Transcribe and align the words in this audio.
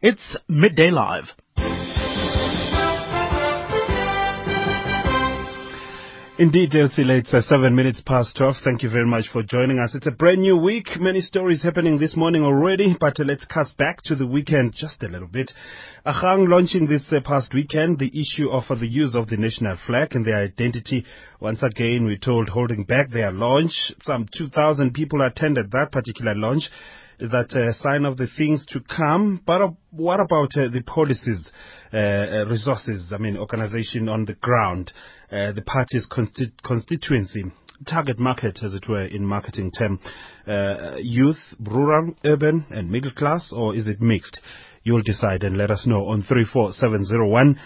It's 0.00 0.36
Midday 0.48 0.92
Live. 0.92 1.24
Indeed, 6.38 6.72
Elsie, 6.76 7.02
it's 7.02 7.34
uh, 7.34 7.40
seven 7.40 7.74
minutes 7.74 8.00
past 8.06 8.36
12. 8.36 8.54
Thank 8.62 8.84
you 8.84 8.90
very 8.90 9.08
much 9.08 9.24
for 9.32 9.42
joining 9.42 9.80
us. 9.80 9.96
It's 9.96 10.06
a 10.06 10.12
brand 10.12 10.40
new 10.40 10.56
week. 10.56 10.86
Many 11.00 11.20
stories 11.20 11.64
happening 11.64 11.98
this 11.98 12.16
morning 12.16 12.44
already, 12.44 12.94
but 13.00 13.18
uh, 13.18 13.24
let's 13.24 13.44
cast 13.46 13.76
back 13.76 14.00
to 14.02 14.14
the 14.14 14.24
weekend 14.24 14.72
just 14.72 15.02
a 15.02 15.08
little 15.08 15.26
bit. 15.26 15.50
Agang 16.06 16.48
launching 16.48 16.86
this 16.86 17.02
uh, 17.10 17.18
past 17.24 17.52
weekend 17.52 17.98
the 17.98 18.12
issue 18.16 18.50
of 18.50 18.62
uh, 18.70 18.76
the 18.76 18.86
use 18.86 19.16
of 19.16 19.28
the 19.28 19.36
national 19.36 19.78
flag 19.84 20.14
and 20.14 20.24
their 20.24 20.36
identity. 20.44 21.04
Once 21.40 21.64
again, 21.64 22.04
we're 22.04 22.18
told 22.18 22.48
holding 22.50 22.84
back 22.84 23.10
their 23.10 23.32
launch. 23.32 23.72
Some 24.02 24.28
2,000 24.38 24.94
people 24.94 25.26
attended 25.26 25.72
that 25.72 25.90
particular 25.90 26.36
launch. 26.36 26.70
Is 27.20 27.30
that 27.30 27.52
a 27.52 27.74
sign 27.74 28.04
of 28.04 28.16
the 28.16 28.28
things 28.36 28.64
to 28.66 28.80
come? 28.80 29.40
But 29.44 29.60
uh, 29.60 29.70
what 29.90 30.20
about 30.20 30.50
uh, 30.56 30.68
the 30.68 30.82
policies, 30.86 31.50
uh, 31.92 31.96
uh, 31.96 32.46
resources, 32.48 33.12
I 33.12 33.18
mean, 33.18 33.36
organization 33.36 34.08
on 34.08 34.24
the 34.24 34.34
ground, 34.34 34.92
uh, 35.32 35.52
the 35.52 35.62
party's 35.62 36.06
consti- 36.08 36.52
constituency, 36.62 37.44
target 37.88 38.20
market, 38.20 38.60
as 38.64 38.72
it 38.72 38.88
were, 38.88 39.04
in 39.04 39.26
marketing 39.26 39.72
term, 39.72 39.98
uh, 40.46 40.94
youth, 40.98 41.38
rural, 41.60 42.14
urban, 42.24 42.66
and 42.70 42.88
middle 42.88 43.12
class, 43.12 43.52
or 43.52 43.74
is 43.74 43.88
it 43.88 44.00
mixed? 44.00 44.38
You'll 44.84 45.02
decide 45.02 45.42
and 45.42 45.58
let 45.58 45.72
us 45.72 45.86
know 45.86 46.06
on 46.06 46.22
34701. 46.22 47.58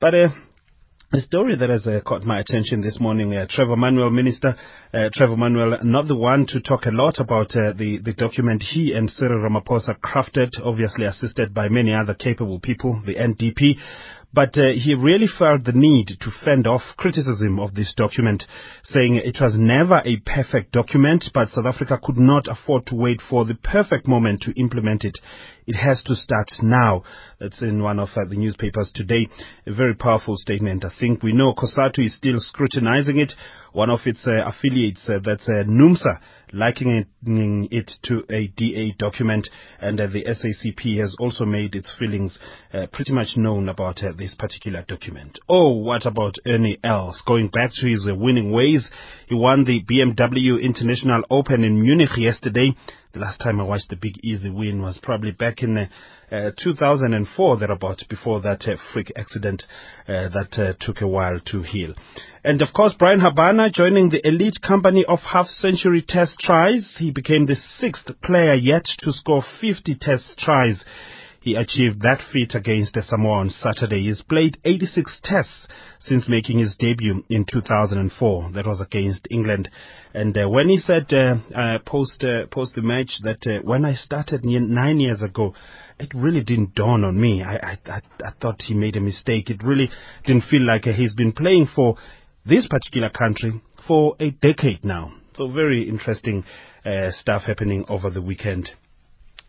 But 0.00 0.14
uh, 0.14 0.28
a 1.10 1.18
story 1.20 1.56
that 1.56 1.70
has 1.70 1.86
uh, 1.86 2.00
caught 2.04 2.22
my 2.22 2.38
attention 2.38 2.82
this 2.82 3.00
morning, 3.00 3.34
uh, 3.34 3.46
Trevor 3.48 3.76
Manuel, 3.76 4.10
Minister 4.10 4.54
uh, 4.92 5.08
Trevor 5.10 5.38
Manuel, 5.38 5.78
not 5.82 6.06
the 6.06 6.14
one 6.14 6.44
to 6.48 6.60
talk 6.60 6.84
a 6.84 6.90
lot 6.90 7.18
about 7.18 7.56
uh, 7.56 7.72
the, 7.72 7.98
the 8.04 8.12
document 8.12 8.62
he 8.62 8.92
and 8.92 9.08
Cyril 9.08 9.48
Ramaphosa 9.48 9.98
crafted, 10.00 10.50
obviously 10.62 11.06
assisted 11.06 11.54
by 11.54 11.70
many 11.70 11.94
other 11.94 12.12
capable 12.12 12.60
people, 12.60 13.02
the 13.06 13.14
NDP. 13.14 13.76
But 14.32 14.58
uh, 14.58 14.72
he 14.74 14.94
really 14.94 15.26
felt 15.26 15.64
the 15.64 15.72
need 15.72 16.08
to 16.20 16.30
fend 16.44 16.66
off 16.66 16.82
criticism 16.98 17.58
of 17.58 17.74
this 17.74 17.94
document, 17.96 18.44
saying 18.84 19.14
it 19.14 19.38
was 19.40 19.56
never 19.58 20.02
a 20.04 20.18
perfect 20.18 20.72
document, 20.72 21.24
but 21.32 21.48
South 21.48 21.64
Africa 21.66 21.98
could 22.02 22.18
not 22.18 22.46
afford 22.46 22.84
to 22.86 22.94
wait 22.94 23.20
for 23.22 23.46
the 23.46 23.54
perfect 23.54 24.06
moment 24.06 24.42
to 24.42 24.52
implement 24.60 25.04
it. 25.04 25.18
It 25.66 25.76
has 25.76 26.02
to 26.04 26.14
start 26.14 26.48
now. 26.62 27.04
That's 27.40 27.62
in 27.62 27.82
one 27.82 27.98
of 27.98 28.10
uh, 28.16 28.24
the 28.28 28.36
newspapers 28.36 28.90
today. 28.94 29.28
A 29.66 29.72
very 29.72 29.94
powerful 29.94 30.36
statement. 30.36 30.84
I 30.84 30.90
think 30.98 31.22
we 31.22 31.32
know 31.32 31.54
COSATU 31.54 32.04
is 32.04 32.14
still 32.14 32.38
scrutinizing 32.38 33.18
it. 33.18 33.32
One 33.72 33.90
of 33.90 34.00
its 34.04 34.26
uh, 34.26 34.46
affiliates, 34.46 35.08
uh, 35.08 35.20
that's 35.24 35.48
uh, 35.48 35.64
NUMSA, 35.66 36.20
likening 36.52 37.06
it 37.70 37.90
to 38.04 38.24
a 38.30 38.48
DA 38.48 38.94
document, 38.98 39.48
and 39.80 40.00
uh, 40.00 40.06
the 40.06 40.24
SACP 40.24 40.98
has 41.00 41.14
also 41.18 41.44
made 41.44 41.74
its 41.74 41.92
feelings 41.98 42.38
uh, 42.72 42.86
pretty 42.92 43.12
much 43.12 43.36
known 43.36 43.68
about 43.68 44.02
uh, 44.02 44.12
this 44.16 44.34
particular 44.34 44.84
document. 44.86 45.38
Oh, 45.48 45.70
what 45.70 46.06
about 46.06 46.36
Ernie 46.46 46.78
Els? 46.84 47.22
Going 47.26 47.48
back 47.48 47.70
to 47.74 47.88
his 47.88 48.06
winning 48.06 48.52
ways, 48.52 48.88
he 49.28 49.34
won 49.34 49.64
the 49.64 49.82
BMW 49.84 50.60
International 50.62 51.22
Open 51.30 51.64
in 51.64 51.80
Munich 51.80 52.10
yesterday. 52.16 52.74
Last 53.18 53.38
time 53.38 53.60
I 53.60 53.64
watched 53.64 53.88
the 53.90 53.96
Big 53.96 54.18
Easy 54.22 54.48
win 54.48 54.80
was 54.80 54.96
probably 55.02 55.32
back 55.32 55.64
in 55.64 55.76
uh, 55.76 55.86
uh, 56.30 56.50
2004, 56.56 57.58
thereabout, 57.58 58.04
before 58.08 58.40
that 58.42 58.64
uh, 58.68 58.76
freak 58.92 59.10
accident 59.16 59.64
uh, 60.06 60.28
that 60.28 60.56
uh, 60.56 60.72
took 60.78 61.00
a 61.00 61.08
while 61.08 61.40
to 61.46 61.62
heal. 61.62 61.94
And 62.44 62.62
of 62.62 62.68
course, 62.72 62.94
Bryan 62.96 63.18
Habana 63.18 63.70
joining 63.70 64.10
the 64.10 64.24
elite 64.24 64.60
company 64.64 65.04
of 65.04 65.18
half-century 65.18 66.04
test 66.06 66.38
tries. 66.38 66.96
He 67.00 67.10
became 67.10 67.46
the 67.46 67.56
sixth 67.56 68.08
player 68.22 68.54
yet 68.54 68.84
to 68.98 69.12
score 69.12 69.42
50 69.60 69.96
test 70.00 70.38
tries. 70.38 70.84
He 71.48 71.54
achieved 71.54 72.02
that 72.02 72.20
feat 72.30 72.54
against 72.54 72.94
Samoa 73.00 73.38
on 73.38 73.48
Saturday. 73.48 74.02
He's 74.02 74.20
played 74.20 74.58
86 74.66 75.20
tests 75.24 75.66
since 75.98 76.28
making 76.28 76.58
his 76.58 76.76
debut 76.78 77.24
in 77.30 77.46
2004. 77.50 78.50
That 78.52 78.66
was 78.66 78.82
against 78.82 79.26
England. 79.30 79.70
And 80.12 80.36
uh, 80.36 80.46
when 80.50 80.68
he 80.68 80.76
said 80.76 81.10
uh, 81.10 81.36
uh, 81.54 81.78
post 81.86 82.22
uh, 82.22 82.48
post 82.48 82.74
the 82.74 82.82
match 82.82 83.20
that 83.22 83.46
uh, 83.46 83.62
when 83.62 83.86
I 83.86 83.94
started 83.94 84.44
nine 84.44 85.00
years 85.00 85.22
ago, 85.22 85.54
it 85.98 86.12
really 86.12 86.44
didn't 86.44 86.74
dawn 86.74 87.02
on 87.02 87.18
me. 87.18 87.42
I, 87.42 87.56
I, 87.56 87.78
I, 88.22 88.30
thought 88.42 88.60
he 88.60 88.74
made 88.74 88.96
a 88.96 89.00
mistake. 89.00 89.48
It 89.48 89.64
really 89.64 89.88
didn't 90.26 90.44
feel 90.50 90.66
like 90.66 90.84
he's 90.84 91.14
been 91.14 91.32
playing 91.32 91.68
for 91.74 91.96
this 92.44 92.68
particular 92.68 93.08
country 93.08 93.62
for 93.86 94.16
a 94.20 94.32
decade 94.32 94.84
now. 94.84 95.14
So 95.32 95.50
very 95.50 95.88
interesting 95.88 96.44
uh, 96.84 97.10
stuff 97.12 97.44
happening 97.44 97.86
over 97.88 98.10
the 98.10 98.20
weekend. 98.20 98.68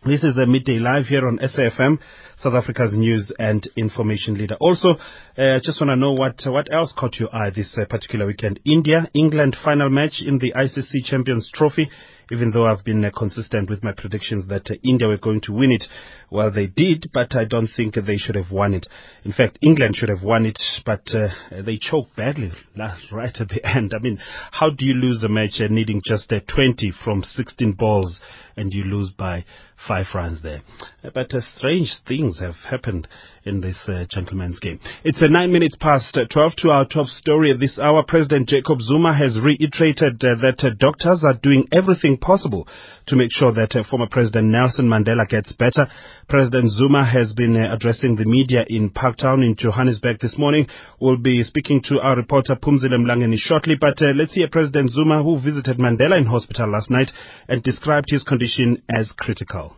This 0.02 0.24
is 0.24 0.38
a 0.38 0.46
midday 0.46 0.78
live 0.78 1.08
here 1.08 1.28
on 1.28 1.36
SAFM, 1.40 1.98
South 2.38 2.54
Africa's 2.54 2.94
news 2.96 3.30
and 3.38 3.62
information 3.76 4.32
leader. 4.32 4.56
Also, 4.58 4.92
uh, 5.36 5.60
just 5.62 5.78
want 5.78 5.90
to 5.90 5.96
know 5.96 6.12
what 6.12 6.40
what 6.46 6.72
else 6.72 6.94
caught 6.96 7.20
your 7.20 7.28
eye 7.36 7.50
this 7.50 7.76
uh, 7.76 7.84
particular 7.84 8.26
weekend. 8.26 8.60
India, 8.64 9.10
England 9.12 9.58
final 9.62 9.90
match 9.90 10.22
in 10.24 10.38
the 10.38 10.54
ICC 10.56 11.04
Champions 11.04 11.50
Trophy 11.52 11.90
even 12.30 12.50
though 12.50 12.66
I've 12.66 12.84
been 12.84 13.04
uh, 13.04 13.10
consistent 13.16 13.68
with 13.68 13.82
my 13.82 13.92
predictions 13.92 14.48
that 14.48 14.70
uh, 14.70 14.74
India 14.84 15.08
were 15.08 15.18
going 15.18 15.40
to 15.42 15.52
win 15.52 15.72
it. 15.72 15.84
Well, 16.30 16.52
they 16.52 16.66
did, 16.66 17.10
but 17.12 17.34
I 17.36 17.44
don't 17.44 17.68
think 17.76 17.94
they 17.94 18.16
should 18.16 18.36
have 18.36 18.52
won 18.52 18.74
it. 18.74 18.86
In 19.24 19.32
fact, 19.32 19.58
England 19.62 19.96
should 19.96 20.08
have 20.08 20.22
won 20.22 20.46
it, 20.46 20.60
but 20.86 21.02
uh, 21.12 21.28
they 21.62 21.76
choked 21.76 22.16
badly 22.16 22.52
right 22.76 23.34
at 23.40 23.48
the 23.48 23.60
end. 23.76 23.92
I 23.94 24.00
mean, 24.00 24.18
how 24.52 24.70
do 24.70 24.84
you 24.84 24.94
lose 24.94 25.22
a 25.24 25.28
match 25.28 25.60
uh, 25.60 25.66
needing 25.68 26.02
just 26.04 26.32
uh, 26.32 26.40
20 26.54 26.92
from 27.04 27.22
16 27.22 27.72
balls 27.72 28.20
and 28.56 28.72
you 28.72 28.84
lose 28.84 29.10
by 29.10 29.44
five 29.86 30.06
runs 30.14 30.42
there? 30.42 30.62
But 31.02 31.32
Uh, 31.34 31.40
strange 31.40 31.92
things 32.06 32.40
have 32.40 32.56
happened 32.56 33.08
in 33.44 33.60
this 33.60 33.88
gentleman's 34.08 34.58
game. 34.58 34.78
It's 35.04 35.22
a 35.22 35.28
nine 35.28 35.52
minutes 35.52 35.76
past 35.80 36.18
12 36.30 36.52
to 36.58 36.70
our 36.70 36.86
top 36.86 37.06
story 37.06 37.50
at 37.50 37.60
this 37.60 37.78
hour. 37.78 38.04
President 38.06 38.48
Jacob 38.48 38.80
Zuma 38.80 39.16
has 39.16 39.38
reiterated 39.40 40.20
that 40.20 40.76
doctors 40.78 41.22
are 41.24 41.38
doing 41.42 41.66
everything 41.72 42.16
possible 42.18 42.66
to 43.06 43.16
make 43.16 43.30
sure 43.32 43.52
that 43.52 43.74
uh, 43.74 43.82
former 43.88 44.06
President 44.10 44.46
Nelson 44.48 44.86
Mandela 44.88 45.28
gets 45.28 45.52
better. 45.52 45.86
President 46.28 46.70
Zuma 46.70 47.04
has 47.04 47.32
been 47.32 47.56
uh, 47.56 47.74
addressing 47.74 48.16
the 48.16 48.24
media 48.24 48.64
in 48.68 48.90
Parktown 48.90 49.44
in 49.44 49.56
Johannesburg 49.56 50.20
this 50.20 50.38
morning. 50.38 50.66
We'll 51.00 51.16
be 51.16 51.42
speaking 51.42 51.82
to 51.84 51.98
our 52.00 52.16
reporter 52.16 52.54
Phumzile 52.54 52.94
Mlangeni 52.98 53.36
shortly, 53.36 53.76
but 53.80 54.00
uh, 54.00 54.12
let's 54.14 54.34
hear 54.34 54.48
President 54.48 54.90
Zuma 54.90 55.22
who 55.22 55.40
visited 55.40 55.78
Mandela 55.78 56.18
in 56.18 56.26
hospital 56.26 56.70
last 56.70 56.90
night 56.90 57.10
and 57.48 57.62
described 57.62 58.06
his 58.10 58.22
condition 58.22 58.82
as 58.88 59.12
critical. 59.18 59.76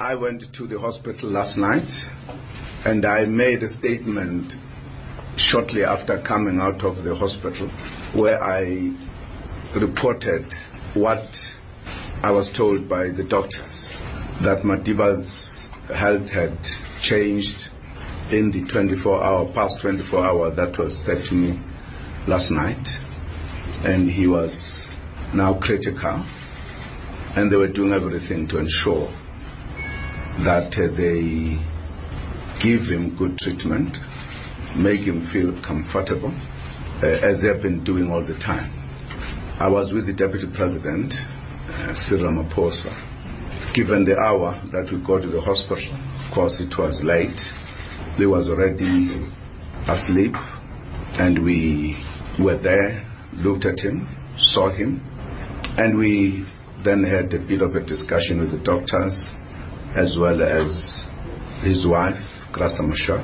I 0.00 0.14
went 0.14 0.44
to 0.54 0.66
the 0.66 0.78
hospital 0.78 1.30
last 1.30 1.56
night 1.56 1.88
and 2.86 3.04
I 3.04 3.24
made 3.24 3.64
a 3.64 3.68
statement 3.68 4.52
shortly 5.36 5.82
after 5.82 6.22
coming 6.22 6.60
out 6.60 6.84
of 6.84 7.02
the 7.02 7.16
hospital 7.16 7.66
where 8.14 8.40
I 8.40 8.94
reported 9.74 10.46
what 10.94 11.26
I 12.22 12.30
was 12.30 12.48
told 12.56 12.88
by 12.88 13.08
the 13.08 13.26
doctors 13.28 13.74
that 14.46 14.62
Madiba's 14.62 15.68
health 15.88 16.30
had 16.30 16.56
changed 17.02 17.58
in 18.30 18.52
the 18.54 18.62
24 18.70 19.20
hour, 19.20 19.52
past 19.52 19.78
24 19.82 20.24
hour 20.24 20.54
that 20.54 20.78
was 20.78 20.94
said 21.04 21.26
to 21.28 21.34
me 21.34 21.60
last 22.28 22.52
night. 22.52 22.86
And 23.82 24.08
he 24.08 24.28
was 24.28 24.54
now 25.34 25.58
critical. 25.60 26.24
And 27.34 27.50
they 27.50 27.56
were 27.56 27.72
doing 27.72 27.92
everything 27.92 28.46
to 28.48 28.58
ensure 28.58 29.10
that 30.46 30.70
uh, 30.78 30.96
they 30.96 31.58
give 32.62 32.88
him 32.88 33.16
good 33.16 33.38
treatment, 33.38 33.96
make 34.76 35.00
him 35.00 35.28
feel 35.32 35.52
comfortable, 35.66 36.32
uh, 37.02 37.06
as 37.28 37.40
they 37.42 37.48
have 37.48 37.62
been 37.62 37.84
doing 37.84 38.10
all 38.10 38.24
the 38.24 38.38
time. 38.38 38.72
I 39.58 39.68
was 39.68 39.92
with 39.92 40.06
the 40.06 40.12
Deputy 40.12 40.46
President 40.54 41.14
uh, 41.68 41.94
Ramaphosa. 42.12 42.92
Given 43.74 44.04
the 44.04 44.16
hour 44.16 44.62
that 44.72 44.88
we 44.92 45.04
got 45.04 45.22
to 45.22 45.28
the 45.28 45.40
hospital, 45.40 45.92
of 45.92 46.34
course 46.34 46.60
it 46.60 46.72
was 46.78 47.02
late. 47.04 47.36
He 48.16 48.26
was 48.26 48.48
already 48.48 49.28
asleep, 49.88 50.32
and 51.18 51.44
we 51.44 51.96
were 52.38 52.58
there, 52.58 53.04
looked 53.32 53.64
at 53.64 53.80
him, 53.80 54.08
saw 54.38 54.70
him, 54.70 55.00
and 55.76 55.96
we 55.98 56.46
then 56.84 57.02
had 57.04 57.32
a 57.34 57.38
bit 57.46 57.60
of 57.60 57.74
a 57.76 57.84
discussion 57.84 58.40
with 58.40 58.52
the 58.52 58.64
doctors 58.64 59.12
as 59.96 60.16
well 60.20 60.42
as 60.42 61.06
his 61.62 61.86
wife, 61.86 62.35
Graça 62.56 62.80
Machel, 62.82 63.20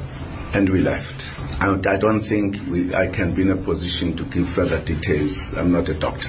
and 0.54 0.68
we 0.68 0.80
left. 0.80 1.16
I, 1.58 1.72
I 1.88 1.98
don't 1.98 2.20
think 2.28 2.56
we, 2.70 2.94
I 2.94 3.06
can 3.08 3.34
be 3.34 3.42
in 3.42 3.50
a 3.50 3.56
position 3.56 4.14
to 4.18 4.24
give 4.24 4.44
further 4.54 4.84
details. 4.84 5.32
I'm 5.56 5.72
not 5.72 5.88
a 5.88 5.98
doctor. 5.98 6.28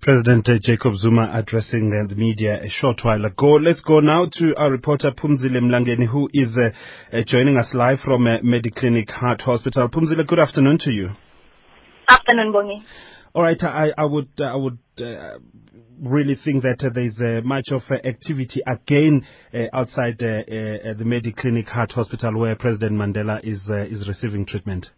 President 0.00 0.48
uh, 0.48 0.54
Jacob 0.62 0.94
Zuma 0.94 1.30
addressing 1.34 1.90
uh, 1.92 2.06
the 2.08 2.14
media 2.14 2.62
a 2.62 2.68
short 2.68 3.00
while 3.02 3.24
ago. 3.24 3.54
Let's 3.54 3.80
go 3.80 3.98
now 3.98 4.26
to 4.38 4.54
our 4.56 4.70
reporter 4.70 5.10
Phumzile 5.10 5.58
Mlangeni, 5.58 6.06
who 6.06 6.28
is 6.32 6.56
uh, 6.56 6.70
uh, 7.16 7.22
joining 7.26 7.56
us 7.56 7.74
live 7.74 7.98
from 8.04 8.26
uh, 8.26 8.38
Mediclinic 8.38 9.10
Heart 9.10 9.40
Hospital. 9.40 9.88
Phumzile, 9.88 10.24
good 10.24 10.38
afternoon 10.38 10.78
to 10.82 10.90
you. 10.92 11.10
Afternoon, 12.08 12.52
Bongi. 12.52 12.84
All 13.34 13.42
right, 13.42 13.62
I, 13.62 13.92
I 13.96 14.04
would, 14.04 14.28
I 14.44 14.56
would 14.56 14.78
uh, 14.98 15.38
really 16.02 16.36
think 16.44 16.64
that 16.64 16.84
uh, 16.84 16.90
there's 16.92 17.18
uh, 17.18 17.40
much 17.46 17.68
of 17.70 17.82
uh, 17.90 17.94
activity 18.06 18.60
again 18.66 19.24
uh, 19.54 19.66
outside 19.72 20.22
uh, 20.22 20.44
the 20.98 21.04
Mediclinic 21.04 21.68
Heart 21.68 21.92
Hospital 21.92 22.38
where 22.38 22.56
President 22.56 22.92
Mandela 22.92 23.40
is 23.42 23.62
is 23.90 24.06
receiving 24.06 24.44
treatment. 24.44 24.90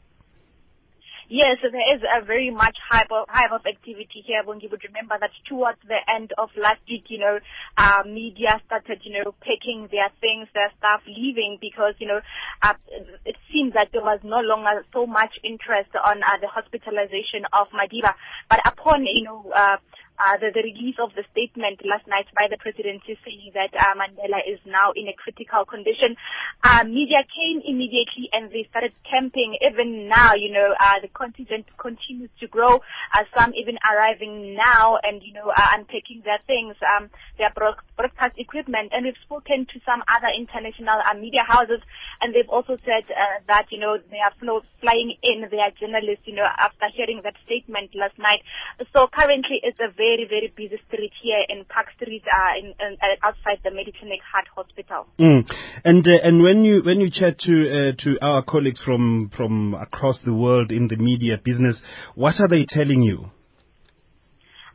Yes, 1.34 1.58
there 1.66 1.96
is 1.96 2.00
a 2.06 2.24
very 2.24 2.50
much 2.54 2.78
hype 2.78 3.10
of, 3.10 3.26
hype 3.28 3.50
of 3.50 3.66
activity 3.66 4.22
here. 4.24 4.42
When 4.44 4.60
you 4.60 4.68
would 4.70 4.84
remember 4.86 5.16
that 5.18 5.34
towards 5.48 5.82
the 5.82 5.98
end 6.06 6.30
of 6.38 6.50
last 6.54 6.78
week, 6.88 7.10
you 7.10 7.18
know, 7.18 7.40
uh, 7.76 8.06
media 8.06 8.62
started, 8.66 9.02
you 9.02 9.18
know, 9.18 9.34
packing 9.42 9.88
their 9.90 10.14
things, 10.22 10.46
their 10.54 10.70
stuff, 10.78 11.02
leaving 11.10 11.58
because, 11.60 11.98
you 11.98 12.06
know, 12.06 12.20
uh, 12.62 12.74
it 13.26 13.34
seems 13.50 13.74
that 13.74 13.90
there 13.90 14.06
was 14.06 14.20
no 14.22 14.46
longer 14.46 14.86
so 14.94 15.10
much 15.10 15.34
interest 15.42 15.90
on 15.98 16.22
uh, 16.22 16.38
the 16.40 16.46
hospitalization 16.46 17.42
of 17.50 17.66
Madiba. 17.74 18.14
But 18.48 18.62
upon, 18.64 19.02
you 19.02 19.24
know, 19.24 19.50
uh, 19.50 19.82
uh, 20.14 20.38
the, 20.38 20.54
the, 20.54 20.62
release 20.62 20.94
of 21.02 21.10
the 21.18 21.26
statement 21.34 21.82
last 21.82 22.06
night 22.06 22.30
by 22.38 22.46
the 22.46 22.54
presidency 22.62 23.18
saying 23.26 23.50
that 23.50 23.74
uh, 23.74 23.98
Mandela 23.98 24.38
is 24.46 24.62
now 24.62 24.94
in 24.94 25.10
a 25.10 25.16
critical 25.18 25.66
condition. 25.66 26.14
Uh, 26.62 26.86
media 26.86 27.26
came 27.26 27.58
immediately 27.66 28.30
and 28.30 28.46
they 28.54 28.62
started 28.70 28.94
camping. 29.02 29.58
Even 29.58 30.06
now, 30.06 30.38
you 30.38 30.54
know, 30.54 30.70
uh, 30.78 31.02
the 31.02 31.10
contingent 31.10 31.66
continues 31.82 32.30
to 32.38 32.46
grow. 32.46 32.78
Uh, 33.10 33.26
some 33.34 33.50
even 33.58 33.74
arriving 33.82 34.54
now 34.54 35.02
and, 35.02 35.18
you 35.22 35.34
know, 35.34 35.50
uh, 35.50 35.74
unpacking 35.74 36.22
their 36.22 36.38
things, 36.46 36.78
um, 36.94 37.10
their 37.34 37.50
broadcast 37.50 38.38
equipment. 38.38 38.94
And 38.94 39.10
we've 39.10 39.18
spoken 39.26 39.66
to 39.66 39.76
some 39.82 40.06
other 40.06 40.30
international 40.30 41.02
media 41.18 41.42
houses 41.42 41.82
and 42.22 42.30
they've 42.30 42.48
also 42.48 42.78
said 42.86 43.02
that, 43.50 43.66
you 43.74 43.82
know, 43.82 43.98
they 43.98 44.22
are 44.22 44.34
flying 44.80 45.16
in 45.22 45.50
their 45.50 45.74
journalists, 45.74 46.22
you 46.24 46.38
know, 46.38 46.46
after 46.46 46.86
hearing 46.94 47.20
that 47.24 47.34
statement 47.44 47.90
last 47.98 48.14
night. 48.18 48.46
So 48.94 49.10
currently 49.10 49.58
it's 49.62 49.78
a 49.82 49.90
very 49.90 50.03
very, 50.04 50.26
very 50.28 50.52
busy 50.54 50.80
street 50.88 51.12
here 51.22 51.42
in 51.48 51.64
Park 51.64 51.86
Street, 51.96 52.22
uh, 52.28 52.58
in, 52.58 52.66
in, 52.66 52.96
outside 53.22 53.58
the 53.64 53.70
Mediclinic 53.70 54.20
Heart 54.30 54.48
Hospital. 54.54 55.06
Mm. 55.18 55.48
And 55.84 56.06
uh, 56.06 56.18
and 56.22 56.42
when 56.42 56.64
you 56.64 56.82
when 56.84 57.00
you 57.00 57.10
chat 57.10 57.38
to 57.40 57.54
uh, 57.76 57.92
to 58.04 58.18
our 58.20 58.42
colleagues 58.44 58.80
from 58.84 59.30
from 59.36 59.74
across 59.74 60.20
the 60.24 60.34
world 60.34 60.70
in 60.70 60.88
the 60.88 60.96
media 60.96 61.38
business, 61.42 61.80
what 62.14 62.34
are 62.40 62.48
they 62.48 62.66
telling 62.68 63.02
you? 63.02 63.30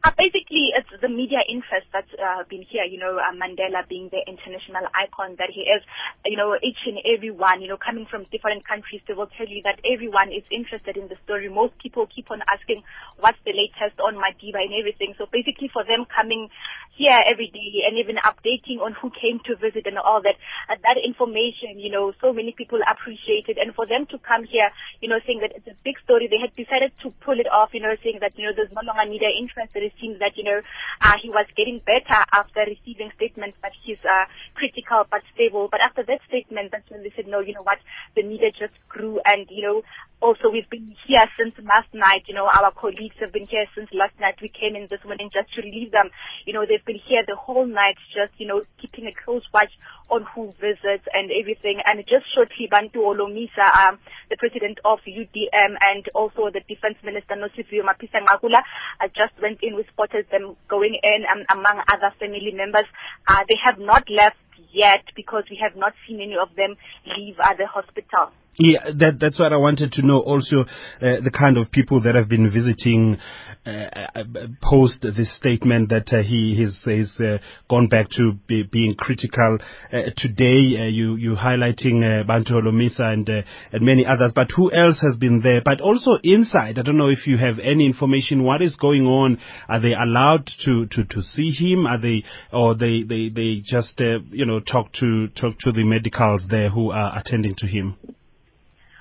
Uh, 0.04 0.12
basically, 0.18 0.72
it's 0.78 0.89
the 1.02 1.10
media 1.10 1.40
interest 1.48 1.88
that's 1.92 2.12
uh, 2.16 2.44
been 2.50 2.64
here. 2.64 2.84
You 2.84 3.00
know, 3.00 3.18
uh, 3.18 3.34
Mandela 3.36 3.88
being 3.88 4.10
the 4.12 4.22
international 4.28 4.86
icon 4.94 5.36
that 5.40 5.50
he 5.50 5.62
is. 5.68 5.82
You 6.26 6.38
know, 6.38 6.56
each 6.62 6.80
and 6.86 7.00
every 7.08 7.32
one, 7.32 7.62
you 7.62 7.68
know, 7.68 7.78
coming 7.78 8.06
from 8.06 8.26
different 8.32 8.68
countries, 8.68 9.02
they 9.08 9.14
will 9.14 9.32
tell 9.38 9.48
you 9.48 9.62
that 9.64 9.80
everyone 9.88 10.32
is 10.32 10.44
interested 10.52 10.98
in 10.98 11.08
the 11.08 11.18
story. 11.24 11.50
Most 11.50 11.78
people 11.80 12.08
keep 12.08 12.32
on 12.32 12.42
asking 12.52 12.84
what's 13.20 13.40
the 13.46 13.56
latest 13.56 14.00
on 14.00 14.16
Madiba 14.16 14.60
and 14.60 14.76
everything. 14.76 15.16
So 15.18 15.26
basically, 15.32 15.70
for 15.72 15.84
them 15.84 16.06
coming 16.06 16.50
here 16.96 17.16
every 17.26 17.48
day 17.48 17.88
and 17.88 17.96
even 17.96 18.20
updating 18.20 18.84
on 18.84 18.92
who 18.92 19.10
came 19.10 19.40
to 19.48 19.56
visit 19.56 19.88
and 19.88 19.98
all 19.98 20.22
that, 20.22 20.36
uh, 20.68 20.76
that 20.84 21.00
information, 21.00 21.80
you 21.80 21.90
know, 21.90 22.12
so 22.20 22.34
many 22.34 22.52
people 22.52 22.80
appreciate 22.84 23.48
it. 23.48 23.58
And 23.58 23.74
for 23.74 23.88
them 23.88 24.06
to 24.12 24.20
come 24.20 24.44
here, 24.44 24.68
you 25.00 25.08
know, 25.08 25.20
saying 25.26 25.40
that 25.40 25.56
it's 25.56 25.68
a 25.68 25.78
big 25.84 25.96
story, 26.04 26.28
they 26.28 26.40
had 26.40 26.52
decided 26.56 26.92
to 27.04 27.12
pull 27.24 27.40
it 27.40 27.48
off. 27.48 27.72
You 27.72 27.82
know, 27.82 27.96
saying 28.04 28.20
that 28.22 28.36
you 28.36 28.46
know 28.46 28.54
there's 28.56 28.74
no 28.76 28.84
longer 28.84 29.08
media 29.10 29.32
interest 29.32 29.74
that 29.74 29.84
it 29.84 29.94
seems 30.02 30.20
that, 30.20 30.36
you 30.36 30.44
know, 30.44 30.60
uh, 31.02 31.16
he 31.22 31.30
was 31.30 31.46
getting 31.56 31.82
better 31.86 32.20
after 32.34 32.66
receiving 32.68 33.12
statements 33.16 33.58
that 33.62 33.74
he's 33.84 34.02
uh, 34.06 34.26
critical 34.56 35.06
but 35.10 35.22
stable. 35.34 35.68
But 35.72 35.82
after 35.82 36.04
that 36.04 36.20
statement, 36.28 36.72
that's 36.72 36.90
when 36.90 37.04
they 37.04 37.12
said, 37.16 37.28
no, 37.28 37.40
you 37.40 37.54
know 37.54 37.64
what, 37.64 37.80
the 38.16 38.24
media 38.24 38.52
just 38.52 38.76
grew 38.90 39.20
and, 39.26 39.48
you 39.50 39.64
know, 39.64 39.82
also 40.22 40.52
we've 40.52 40.70
been 40.70 40.96
here 41.08 41.26
since 41.40 41.56
last 41.64 41.88
night. 41.94 42.28
You 42.28 42.36
know, 42.36 42.48
our 42.48 42.72
colleagues 42.72 43.16
have 43.20 43.32
been 43.32 43.48
here 43.48 43.66
since 43.76 43.90
last 43.94 44.14
night. 44.20 44.36
We 44.42 44.52
came 44.52 44.76
in 44.76 44.88
this 44.90 45.04
morning 45.06 45.30
just 45.34 45.54
to 45.56 45.62
relieve 45.62 45.92
them. 45.92 46.12
You 46.46 46.54
know, 46.54 46.66
they've 46.68 46.84
been 46.84 47.00
here 47.08 47.24
the 47.26 47.36
whole 47.36 47.66
night 47.66 47.96
just, 48.12 48.36
you 48.38 48.48
know, 48.48 48.64
keeping 48.82 49.08
a 49.08 49.16
close 49.16 49.44
watch 49.54 49.72
on 50.10 50.26
who 50.36 50.52
visits 50.60 51.06
and 51.14 51.32
everything. 51.32 51.80
And 51.86 52.04
just 52.04 52.28
shortly, 52.34 52.68
Bantu 52.70 53.00
Holomisa, 53.00 53.68
um, 53.72 54.00
the 54.30 54.38
president 54.38 54.80
of 54.84 55.00
UDM 55.08 55.78
and 55.80 56.04
also 56.14 56.50
the 56.52 56.62
defense 56.68 56.98
minister, 57.04 57.36
Nosiviwe 57.36 57.86
Mapisa 57.86 58.20
Nqakula, 58.20 58.62
uh, 59.00 59.08
just 59.16 59.38
went 59.42 59.62
in. 59.62 59.76
We 59.76 59.86
spotted 59.94 60.28
them 60.32 60.56
going 60.68 60.79
in 60.84 61.24
um, 61.32 61.46
among 61.50 61.82
other 61.88 62.14
family 62.20 62.52
members. 62.54 62.86
Uh, 63.28 63.44
they 63.48 63.58
have 63.64 63.80
not 63.80 64.10
left 64.10 64.38
yet 64.72 65.04
because 65.16 65.44
we 65.50 65.58
have 65.62 65.76
not 65.76 65.94
seen 66.08 66.22
any 66.22 66.36
of 66.38 66.50
them 66.56 66.76
leave 67.18 67.36
uh, 67.40 67.54
the 67.58 67.68
hospital. 67.68 68.32
Yeah, 68.62 68.92
that, 68.94 69.20
that's 69.22 69.40
what 69.40 69.54
I 69.54 69.56
wanted 69.56 69.94
to 69.94 70.06
know. 70.06 70.20
Also, 70.20 70.64
uh, 70.64 70.66
the 71.00 71.32
kind 71.32 71.58
of 71.58 71.72
people 71.72 72.02
that 72.02 72.16
have 72.16 72.28
been 72.28 72.52
visiting 72.52 73.18
uh, 73.66 73.70
uh 74.16 74.24
post 74.62 75.02
this 75.02 75.34
statement 75.38 75.90
that 75.90 76.12
uh, 76.12 76.22
he 76.22 76.60
has, 76.62 76.82
has 76.84 77.18
uh, 77.22 77.38
gone 77.70 77.88
back 77.88 78.10
to 78.18 78.34
be, 78.48 78.64
being 78.64 78.96
critical. 78.96 79.60
Uh, 79.94 80.12
today, 80.18 80.90
you 80.92 81.16
you 81.16 81.36
highlighting 81.36 82.28
Bantu 82.28 82.56
Holomisa 82.56 83.14
and 83.14 83.30
and 83.30 83.82
many 83.82 84.06
others. 84.06 84.34
But 84.36 84.50
who 84.54 84.70
else 84.74 85.00
has 85.08 85.16
been 85.18 85.40
there? 85.42 85.62
But 85.64 85.80
also 85.80 86.18
inside, 86.22 86.80
I 86.80 86.82
don't 86.82 86.98
know 86.98 87.10
if 87.10 87.28
you 87.28 87.38
have 87.38 87.60
any 87.64 87.86
information. 87.86 88.44
What 88.44 88.62
is 88.62 88.76
going 88.76 89.06
on? 89.06 89.40
Are 89.70 89.80
they 89.80 89.94
allowed 89.94 90.50
to 90.66 90.86
to, 90.86 91.06
to 91.06 91.22
see 91.22 91.52
him? 91.52 91.88
Are 91.88 92.00
they 92.00 92.26
or 92.52 92.76
they 92.76 93.04
they 93.04 93.30
they 93.30 93.62
just 93.64 94.02
you 94.02 94.46
know 94.46 94.60
talk 94.60 94.92
to 95.00 95.30
talk 95.30 95.58
to 95.60 95.72
the 95.72 95.86
medicals 95.86 96.46
there 96.50 96.70
who 96.70 96.92
are 96.92 97.18
attending 97.18 97.56
to 97.60 97.66
him? 97.66 97.96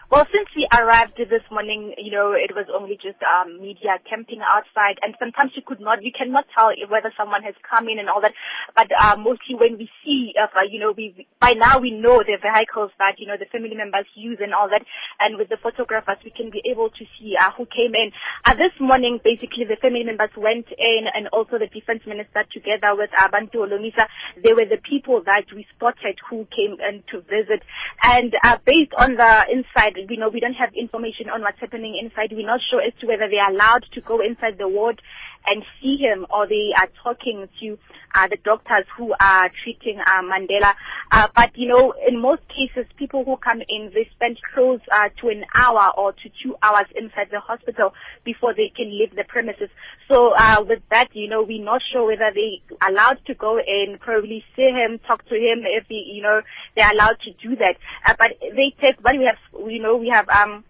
Well, 0.09 0.25
since 0.33 0.49
we 0.57 0.65
arrived 0.73 1.21
this 1.21 1.45
morning, 1.53 1.93
you 2.01 2.11
know, 2.11 2.33
it 2.33 2.57
was 2.57 2.65
only 2.73 2.97
just 2.97 3.21
um, 3.21 3.61
media 3.61 4.01
camping 4.09 4.41
outside, 4.41 4.97
and 5.05 5.13
sometimes 5.21 5.53
you 5.53 5.61
could 5.61 5.85
not, 5.85 6.01
you 6.01 6.17
cannot 6.17 6.49
tell 6.49 6.73
whether 6.89 7.13
someone 7.13 7.45
has 7.45 7.53
come 7.61 7.93
in 7.93 8.01
and 8.01 8.09
all 8.09 8.25
that. 8.25 8.33
But 8.73 8.89
uh, 8.89 9.21
mostly 9.21 9.61
when 9.61 9.77
we 9.77 9.85
see, 10.01 10.33
uh, 10.33 10.49
you 10.65 10.81
know, 10.81 10.97
we 10.97 11.29
by 11.45 11.53
now 11.53 11.77
we 11.77 11.93
know 11.93 12.25
the 12.25 12.41
vehicles 12.41 12.89
that 12.97 13.21
you 13.21 13.29
know 13.29 13.37
the 13.37 13.53
family 13.53 13.77
members 13.77 14.09
use 14.17 14.41
and 14.41 14.57
all 14.57 14.73
that, 14.73 14.81
and 15.21 15.37
with 15.37 15.53
the 15.53 15.61
photographers 15.61 16.17
we 16.25 16.33
can 16.33 16.49
be 16.49 16.65
able 16.65 16.89
to 16.89 17.05
see 17.21 17.37
uh, 17.37 17.53
who 17.53 17.69
came 17.69 17.93
in. 17.93 18.09
Uh, 18.49 18.57
this 18.57 18.73
morning, 18.81 19.21
basically, 19.21 19.69
the 19.69 19.77
family 19.77 20.09
members 20.09 20.33
went 20.41 20.73
in, 20.73 21.05
and 21.13 21.29
also 21.37 21.61
the 21.61 21.69
defense 21.69 22.01
minister 22.09 22.49
together 22.49 22.97
with 22.97 23.13
Abantu 23.13 23.61
Holomisa. 23.61 24.09
They 24.41 24.57
were 24.57 24.65
the 24.65 24.81
people 24.81 25.21
that 25.29 25.53
we 25.53 25.69
spotted 25.77 26.17
who 26.33 26.49
came 26.49 26.81
in 26.81 27.05
to 27.13 27.21
visit, 27.29 27.61
and 28.01 28.33
uh, 28.41 28.57
based 28.65 28.97
on 28.97 29.21
the 29.21 29.45
inside 29.53 29.98
we 30.09 30.17
know 30.17 30.29
we 30.29 30.41
don't 30.41 30.55
have 30.55 30.71
information 30.75 31.29
on 31.31 31.41
what's 31.43 31.61
happening 31.61 31.99
inside. 32.01 32.31
We're 32.33 32.47
not 32.47 32.61
sure 32.71 32.81
as 32.83 32.93
to 33.01 33.07
whether 33.07 33.29
they 33.29 33.39
are 33.39 33.51
allowed 33.51 33.85
to 33.95 34.01
go 34.01 34.21
inside 34.21 34.59
the 34.59 34.69
ward 34.69 35.01
and 35.47 35.65
see 35.81 35.97
him 35.97 36.27
or 36.31 36.47
they 36.47 36.71
are 36.77 36.89
talking 37.03 37.49
to 37.61 37.79
uh, 38.15 38.27
the 38.29 38.37
doctors 38.45 38.85
who 38.97 39.15
are 39.21 39.51
treating 39.63 39.99
uh, 40.01 40.23
Mandela. 40.23 40.75
Uh, 41.11 41.29
but, 41.35 41.51
you 41.57 41.69
know, 41.69 41.95
in 42.07 42.21
most 42.21 42.43
cases, 42.49 42.91
people 42.97 43.25
who 43.25 43.37
come 43.37 43.61
in, 43.69 43.91
they 43.95 44.09
spend 44.15 44.39
close 44.55 44.81
uh, 44.93 45.09
to 45.21 45.29
an 45.29 45.45
hour 45.55 45.93
or 45.97 46.13
to 46.13 46.29
two 46.43 46.55
hours 46.63 46.87
inside 46.97 47.29
the 47.31 47.41
hospital 47.41 47.93
before 48.25 48.55
they 48.55 48.73
can 48.75 48.91
leave 48.91 49.15
the 49.15 49.25
premises. 49.25 49.71
So 50.09 50.35
uh, 50.35 50.63
with 50.67 50.83
that, 50.91 51.09
you 51.15 51.29
know, 51.29 51.43
we're 51.43 51.65
not 51.65 51.81
sure 51.93 52.07
whether 52.07 52.31
they 52.35 52.61
allowed 52.87 53.19
to 53.27 53.35
go 53.35 53.59
in, 53.59 53.99
probably 54.01 54.45
see 54.55 54.71
him, 54.71 54.99
talk 55.07 55.27
to 55.29 55.35
him 55.35 55.65
if, 55.65 55.87
he, 55.89 56.13
you 56.15 56.23
know, 56.23 56.43
they're 56.77 56.93
allowed 56.93 57.17
to 57.25 57.33
do 57.47 57.57
that. 57.57 57.77
Uh, 58.07 58.15
but 58.19 58.33
they 58.41 58.75
take, 58.81 59.03
but 59.03 59.17
we 59.17 59.25
have, 59.25 59.71
you 59.71 59.83
know, 59.83 59.97
we 59.97 60.09
have, 60.09 60.29
um, 60.29 60.65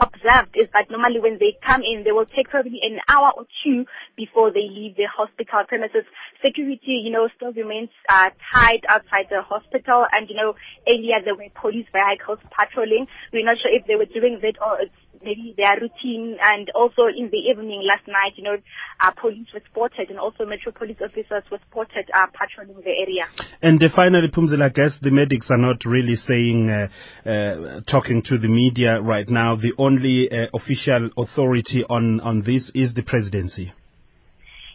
observed 0.00 0.56
is 0.56 0.68
that 0.72 0.90
normally 0.90 1.20
when 1.20 1.38
they 1.38 1.56
come 1.64 1.82
in, 1.82 2.02
they 2.04 2.12
will 2.12 2.26
take 2.26 2.48
probably 2.48 2.80
an 2.82 2.98
hour 3.08 3.32
or 3.36 3.44
two 3.62 3.84
before 4.16 4.50
they 4.50 4.66
leave 4.68 4.96
the 4.96 5.06
hospital 5.06 5.62
premises. 5.68 6.04
Security, 6.44 7.04
you 7.04 7.12
know, 7.12 7.28
still 7.36 7.52
remains 7.52 7.90
uh, 8.08 8.30
tight 8.52 8.82
outside 8.88 9.28
the 9.30 9.42
hospital, 9.42 10.06
and 10.12 10.28
you 10.28 10.36
know, 10.36 10.54
earlier 10.88 11.20
there 11.24 11.36
were 11.36 11.52
police 11.54 11.86
vehicles 11.92 12.38
patrolling. 12.50 13.06
We're 13.32 13.44
not 13.44 13.58
sure 13.60 13.72
if 13.72 13.86
they 13.86 13.96
were 13.96 14.08
doing 14.08 14.40
that 14.42 14.56
or 14.60 14.80
it's 14.80 14.94
maybe 15.22 15.54
their 15.56 15.78
routine 15.80 16.36
and 16.42 16.70
also 16.74 17.06
in 17.06 17.30
the 17.30 17.38
evening 17.50 17.82
last 17.86 18.06
night, 18.06 18.32
you 18.36 18.44
know, 18.44 18.56
uh, 19.00 19.10
police 19.12 19.46
were 19.52 19.62
spotted 19.70 20.10
and 20.10 20.18
also 20.18 20.44
Metro 20.44 20.72
Police 20.72 20.98
officers 21.02 21.44
were 21.50 21.60
spotted 21.70 22.10
uh, 22.14 22.26
patrolling 22.32 22.82
the 22.82 22.90
area. 22.90 23.24
And 23.62 23.82
uh, 23.82 23.88
finally, 23.94 24.28
Phumzile, 24.28 24.62
I 24.62 24.68
guess 24.70 24.98
the 25.00 25.10
medics 25.10 25.48
are 25.50 25.58
not 25.58 25.84
really 25.84 26.16
saying, 26.16 26.70
uh, 26.70 26.88
uh, 27.28 27.80
talking 27.90 28.22
to 28.26 28.38
the 28.38 28.48
media 28.48 29.00
right 29.00 29.28
now. 29.28 29.56
The 29.56 29.72
only 29.78 30.30
uh, 30.30 30.46
official 30.54 31.10
authority 31.16 31.84
on, 31.88 32.20
on 32.20 32.42
this 32.42 32.70
is 32.74 32.94
the 32.94 33.02
presidency. 33.02 33.72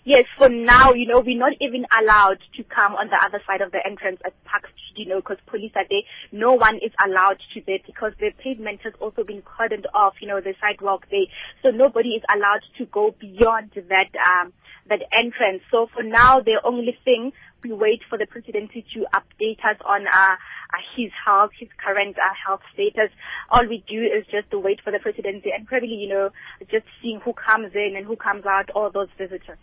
Yes, 0.06 0.26
for 0.38 0.50
now, 0.50 0.94
you 0.94 1.08
know, 1.08 1.22
we're 1.26 1.38
not 1.38 1.54
even 1.62 1.86
allowed 1.90 2.38
to 2.58 2.64
come 2.64 2.94
on 2.94 3.10
the 3.10 3.18
other 3.24 3.42
side 3.48 3.62
of 3.62 3.72
the 3.72 3.80
entrance 3.86 4.22
at 4.26 4.34
Park 4.46 4.70
you 4.96 5.06
know, 5.08 5.18
because 5.20 5.38
police 5.48 5.72
are 5.76 5.86
there. 5.90 6.02
No 6.32 6.54
one 6.54 6.76
is 6.78 6.92
allowed 7.06 7.38
to 7.54 7.62
there 7.66 7.80
because 7.86 8.14
the 8.20 8.32
pavement 8.44 8.82
has 8.84 8.94
also 9.00 9.24
been 9.24 9.42
cordoned 9.42 9.86
off, 9.94 10.16
you 10.22 10.28
know, 10.28 10.42
the 10.42 10.54
sidewalk 10.62 11.06
there. 11.12 11.28
So 11.64 11.70
nobody 11.70 12.10
is 12.10 12.24
allowed 12.34 12.62
to 12.78 12.86
go 12.86 13.16
beyond 13.20 13.72
that, 13.76 14.10
um, 14.16 14.54
that 14.90 15.00
entrance. 15.18 15.62
So 15.72 15.88
for 15.94 16.04
now, 16.04 16.42
the 16.42 16.62
only 16.64 16.98
thing 17.04 17.32
we 17.64 17.74
wait 17.74 18.02
for 18.10 18.18
the 18.18 18.28
presidency 18.28 18.86
to 18.94 19.06
update 19.14 19.60
us 19.66 19.78
on 19.86 20.06
uh, 20.06 20.12
uh, 20.14 20.82
his 20.96 21.12
health, 21.26 21.52
his 21.60 21.70
current 21.84 22.16
uh, 22.18 22.34
health 22.46 22.62
status. 22.74 23.10
All 23.50 23.66
we 23.68 23.84
do 23.88 24.02
is 24.02 24.26
just 24.30 24.52
to 24.52 24.60
wait 24.60 24.82
for 24.84 24.92
the 24.92 25.00
presidency 25.00 25.50
and 25.56 25.66
probably, 25.66 25.90
you 25.90 26.10
know, 26.10 26.30
just 26.70 26.86
seeing 27.02 27.20
who 27.24 27.34
comes 27.34 27.72
in 27.74 27.96
and 27.98 28.06
who 28.06 28.16
comes 28.16 28.46
out, 28.46 28.70
all 28.76 28.92
those 28.92 29.10
visitors. 29.18 29.58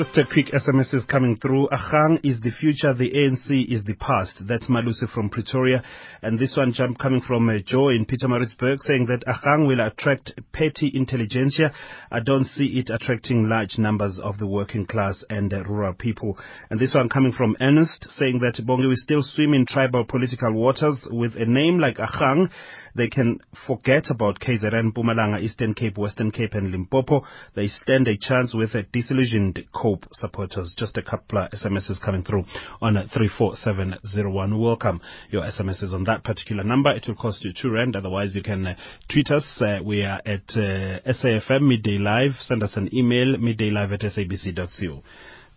Just 0.00 0.16
a 0.16 0.25
quick 0.25 0.47
SMS 0.47 0.95
is 0.95 1.04
coming 1.04 1.37
through. 1.37 1.69
Agang 1.69 2.25
is 2.25 2.40
the 2.40 2.50
future, 2.50 2.95
the 2.95 3.11
ANC 3.11 3.71
is 3.71 3.85
the 3.85 3.92
past. 3.97 4.42
That's 4.49 4.64
Malusi 4.64 5.07
from 5.12 5.28
Pretoria. 5.28 5.83
And 6.23 6.38
this 6.38 6.57
one 6.57 6.73
jump 6.73 6.99
coming 6.99 7.21
from 7.21 7.47
uh, 7.50 7.59
Joe 7.66 7.90
in 7.90 8.07
Pietermaritzburg 8.07 8.78
saying 8.80 9.09
that 9.09 9.26
Agang 9.26 9.69
will 9.69 9.80
attract 9.80 10.40
petty 10.54 10.90
intelligentsia. 10.95 11.75
I 12.11 12.21
don't 12.21 12.45
see 12.45 12.78
it 12.78 12.88
attracting 12.88 13.50
large 13.50 13.76
numbers 13.76 14.19
of 14.25 14.38
the 14.38 14.47
working 14.47 14.87
class 14.87 15.23
and 15.28 15.52
uh, 15.52 15.64
rural 15.64 15.92
people. 15.92 16.38
And 16.71 16.80
this 16.80 16.95
one 16.95 17.11
coming 17.11 17.33
from 17.33 17.59
Ernest 17.61 18.07
saying 18.09 18.38
that 18.38 18.64
Bongi 18.66 18.88
will 18.88 18.95
still 18.97 19.23
swim 19.23 19.52
in 19.52 19.66
tribal 19.66 20.07
political 20.07 20.54
waters 20.54 21.07
with 21.11 21.37
a 21.37 21.45
name 21.45 21.78
like 21.78 21.99
Agang 21.99 22.49
they 22.94 23.09
can 23.09 23.38
forget 23.66 24.11
about 24.11 24.40
KZN, 24.40 24.92
Mpumalanga, 24.92 25.40
Eastern 25.40 25.75
Cape, 25.75 25.99
Western 25.99 26.30
Cape, 26.30 26.54
and 26.54 26.70
Limpopo. 26.70 27.25
They 27.54 27.68
stand 27.68 28.09
a 28.09 28.16
chance 28.16 28.54
with 28.54 28.75
a 28.75 28.82
disillusioned 28.82 29.64
COPE 29.73 30.06
supporters. 30.12 30.75
Just 30.76 30.97
a 30.97 31.02
couple 31.02 31.38
of 31.38 31.50
SMSs 31.50 32.00
coming 32.04 32.23
through 32.23 32.44
on 32.80 32.94
34701. 32.94 34.59
Welcome 34.59 35.00
your 35.30 35.42
SMSs 35.42 35.92
on 35.92 36.04
that 36.04 36.25
particular 36.25 36.64
number. 36.64 36.90
It 36.90 37.04
will 37.06 37.16
cost 37.16 37.44
you 37.44 37.52
two 37.52 37.70
rand. 37.70 37.97
Otherwise, 37.97 38.35
you 38.35 38.42
can 38.42 38.66
uh, 38.66 38.75
tweet 39.12 39.30
us. 39.30 39.44
Uh, 39.61 39.82
we 39.85 40.02
are 40.02 40.20
at 40.26 40.49
uh, 40.50 41.00
SAFM 41.06 41.62
Midday 41.62 41.99
Live. 41.99 42.32
Send 42.40 42.62
us 42.62 42.76
an 42.76 42.94
email, 42.94 43.37
middaylive 43.37 43.92
at 43.92 44.00
sabc.co. 44.00 45.02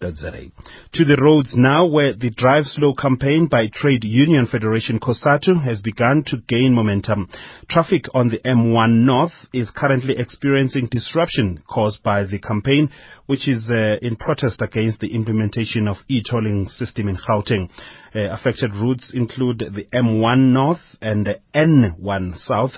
To 0.01 1.05
the 1.05 1.17
roads 1.21 1.53
now, 1.55 1.85
where 1.85 2.13
the 2.13 2.29
Drive 2.29 2.65
Slow 2.65 2.93
campaign 2.93 3.47
by 3.47 3.69
Trade 3.73 4.03
Union 4.03 4.47
Federation 4.47 4.99
COSATU 4.99 5.63
has 5.63 5.81
begun 5.81 6.23
to 6.27 6.37
gain 6.47 6.75
momentum. 6.75 7.29
Traffic 7.69 8.05
on 8.13 8.27
the 8.27 8.39
M1 8.39 9.05
North 9.05 9.31
is 9.53 9.71
currently 9.73 10.15
experiencing 10.17 10.87
disruption 10.91 11.63
caused 11.69 12.03
by 12.03 12.25
the 12.25 12.39
campaign, 12.39 12.89
which 13.27 13.47
is 13.47 13.69
uh, 13.69 13.95
in 14.01 14.17
protest 14.17 14.61
against 14.61 14.99
the 14.99 15.15
implementation 15.15 15.87
of 15.87 15.97
e-tolling 16.09 16.67
system 16.67 17.07
in 17.07 17.15
Gauteng. 17.15 17.69
Uh, 18.13 18.29
affected 18.29 18.75
routes 18.75 19.11
include 19.13 19.59
the 19.59 19.87
M1 19.93 20.51
North 20.51 20.81
and 21.01 21.25
the 21.25 21.39
N1 21.55 22.37
South. 22.39 22.71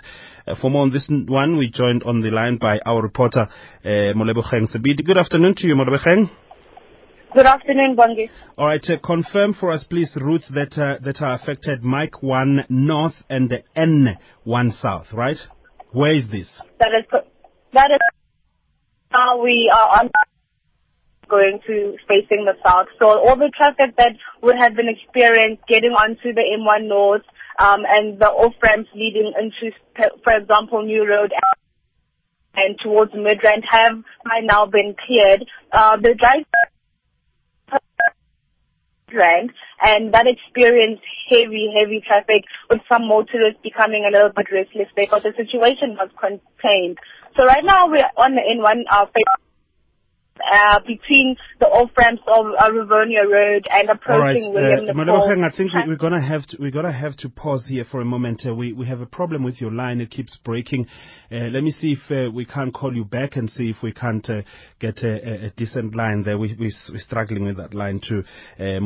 Uh, 0.47 0.55
for 0.61 0.69
more 0.69 0.83
on 0.83 0.91
this 0.91 1.09
one, 1.09 1.57
we 1.57 1.71
joined 1.71 2.03
on 2.03 2.21
the 2.21 2.29
line 2.29 2.57
by 2.57 2.79
our 2.85 3.01
reporter, 3.01 3.47
uh, 3.83 3.87
Molebogeng 4.13 4.67
Sebidi. 4.71 5.03
Good 5.03 5.17
afternoon 5.17 5.55
to 5.55 5.67
you, 5.67 5.75
Molebogeng. 5.75 6.29
Good 7.35 7.47
afternoon, 7.47 7.97
Bongi. 7.97 8.29
All 8.57 8.67
right, 8.67 8.81
uh, 8.89 8.97
confirm 9.05 9.55
for 9.55 9.69
us, 9.69 9.83
please, 9.83 10.17
routes 10.21 10.49
that 10.53 10.71
uh, 10.81 11.03
that 11.03 11.21
are 11.21 11.35
affected. 11.35 11.83
Mike 11.83 12.23
One 12.23 12.63
North 12.69 13.15
and 13.29 13.49
the 13.49 13.61
N 13.75 14.17
One 14.45 14.71
South, 14.71 15.07
right? 15.11 15.35
Where 15.91 16.15
is 16.15 16.29
this? 16.31 16.61
That 16.79 16.91
is 16.97 17.05
that 17.73 17.91
is 17.91 17.99
how 19.09 19.43
we 19.43 19.69
are 19.69 19.99
on 19.99 20.11
going 21.27 21.59
to 21.67 21.97
facing 22.07 22.45
the 22.45 22.53
south. 22.63 22.87
So 22.99 23.07
all 23.07 23.35
the 23.35 23.51
traffic 23.53 23.97
that 23.97 24.13
would 24.41 24.55
have 24.57 24.77
been 24.77 24.87
experienced 24.87 25.63
getting 25.67 25.91
onto 25.91 26.31
the 26.31 26.39
M1 26.39 26.87
North 26.87 27.23
um, 27.59 27.81
and 27.85 28.17
the 28.17 28.27
off 28.27 28.53
ramps 28.63 28.89
leading 28.95 29.33
into, 29.37 29.75
for 30.23 30.37
example, 30.37 30.83
New 30.85 31.05
Road 31.05 31.33
and 32.55 32.77
towards 32.81 33.11
Midrand 33.11 33.63
have 33.69 34.03
by 34.23 34.39
now 34.41 34.65
been 34.65 34.95
cleared. 35.05 35.45
Uh, 35.71 35.97
the 35.97 36.15
drive 36.15 36.45
And 39.81 40.13
that 40.13 40.25
experienced 40.27 41.03
heavy, 41.29 41.69
heavy 41.73 42.01
traffic 42.05 42.45
with 42.69 42.81
some 42.89 43.07
motorists 43.07 43.59
becoming 43.61 44.05
a 44.07 44.11
little 44.11 44.31
bit 44.35 44.47
restless 44.51 44.87
because 44.95 45.23
the 45.23 45.33
situation 45.37 45.95
was 45.95 46.09
contained. 46.19 46.97
So 47.35 47.43
right 47.43 47.63
now 47.63 47.87
we're 47.87 48.09
on 48.17 48.35
the 48.35 48.41
N1 48.41 48.83
uh, 48.91 49.05
uh, 50.39 50.79
between 50.79 51.35
the 51.59 51.65
off 51.65 51.89
ramps 51.97 52.21
of 52.27 52.45
uh, 52.47 52.69
Rivonia 52.69 53.29
Road 53.29 53.67
and 53.71 53.89
approaching 53.89 54.43
All 54.43 54.53
right. 54.53 54.85
William 54.85 54.99
uh, 55.43 55.47
I 55.47 55.55
think 55.55 55.71
we, 55.73 55.83
we're 55.87 55.97
gonna 55.97 56.25
have 56.25 56.45
to 56.47 56.57
we're 56.59 56.71
gonna 56.71 56.91
have 56.91 57.15
to 57.17 57.29
pause 57.29 57.65
here 57.69 57.85
for 57.89 58.01
a 58.01 58.05
moment. 58.05 58.43
Uh, 58.45 58.53
we 58.53 58.73
we 58.73 58.85
have 58.87 59.01
a 59.01 59.05
problem 59.05 59.43
with 59.43 59.61
your 59.61 59.71
line; 59.71 60.01
it 60.01 60.11
keeps 60.11 60.37
breaking. 60.43 60.87
Uh, 61.31 61.49
let 61.51 61.63
me 61.63 61.71
see 61.71 61.93
if 61.93 62.11
uh, 62.11 62.31
we 62.31 62.45
can't 62.45 62.73
call 62.73 62.95
you 62.95 63.03
back 63.03 63.35
and 63.35 63.49
see 63.49 63.69
if 63.69 63.77
we 63.81 63.91
can't 63.91 64.29
uh, 64.29 64.41
get 64.79 64.99
a, 64.99 65.45
a, 65.45 65.49
decent 65.51 65.95
line 65.95 66.21
there. 66.23 66.37
We, 66.37 66.55
we 66.59 66.71
we're 66.91 66.99
struggling 66.99 67.45
with 67.45 67.57
that 67.57 67.73
line 67.73 67.99
too. 67.99 68.23
Uh, 68.59 68.79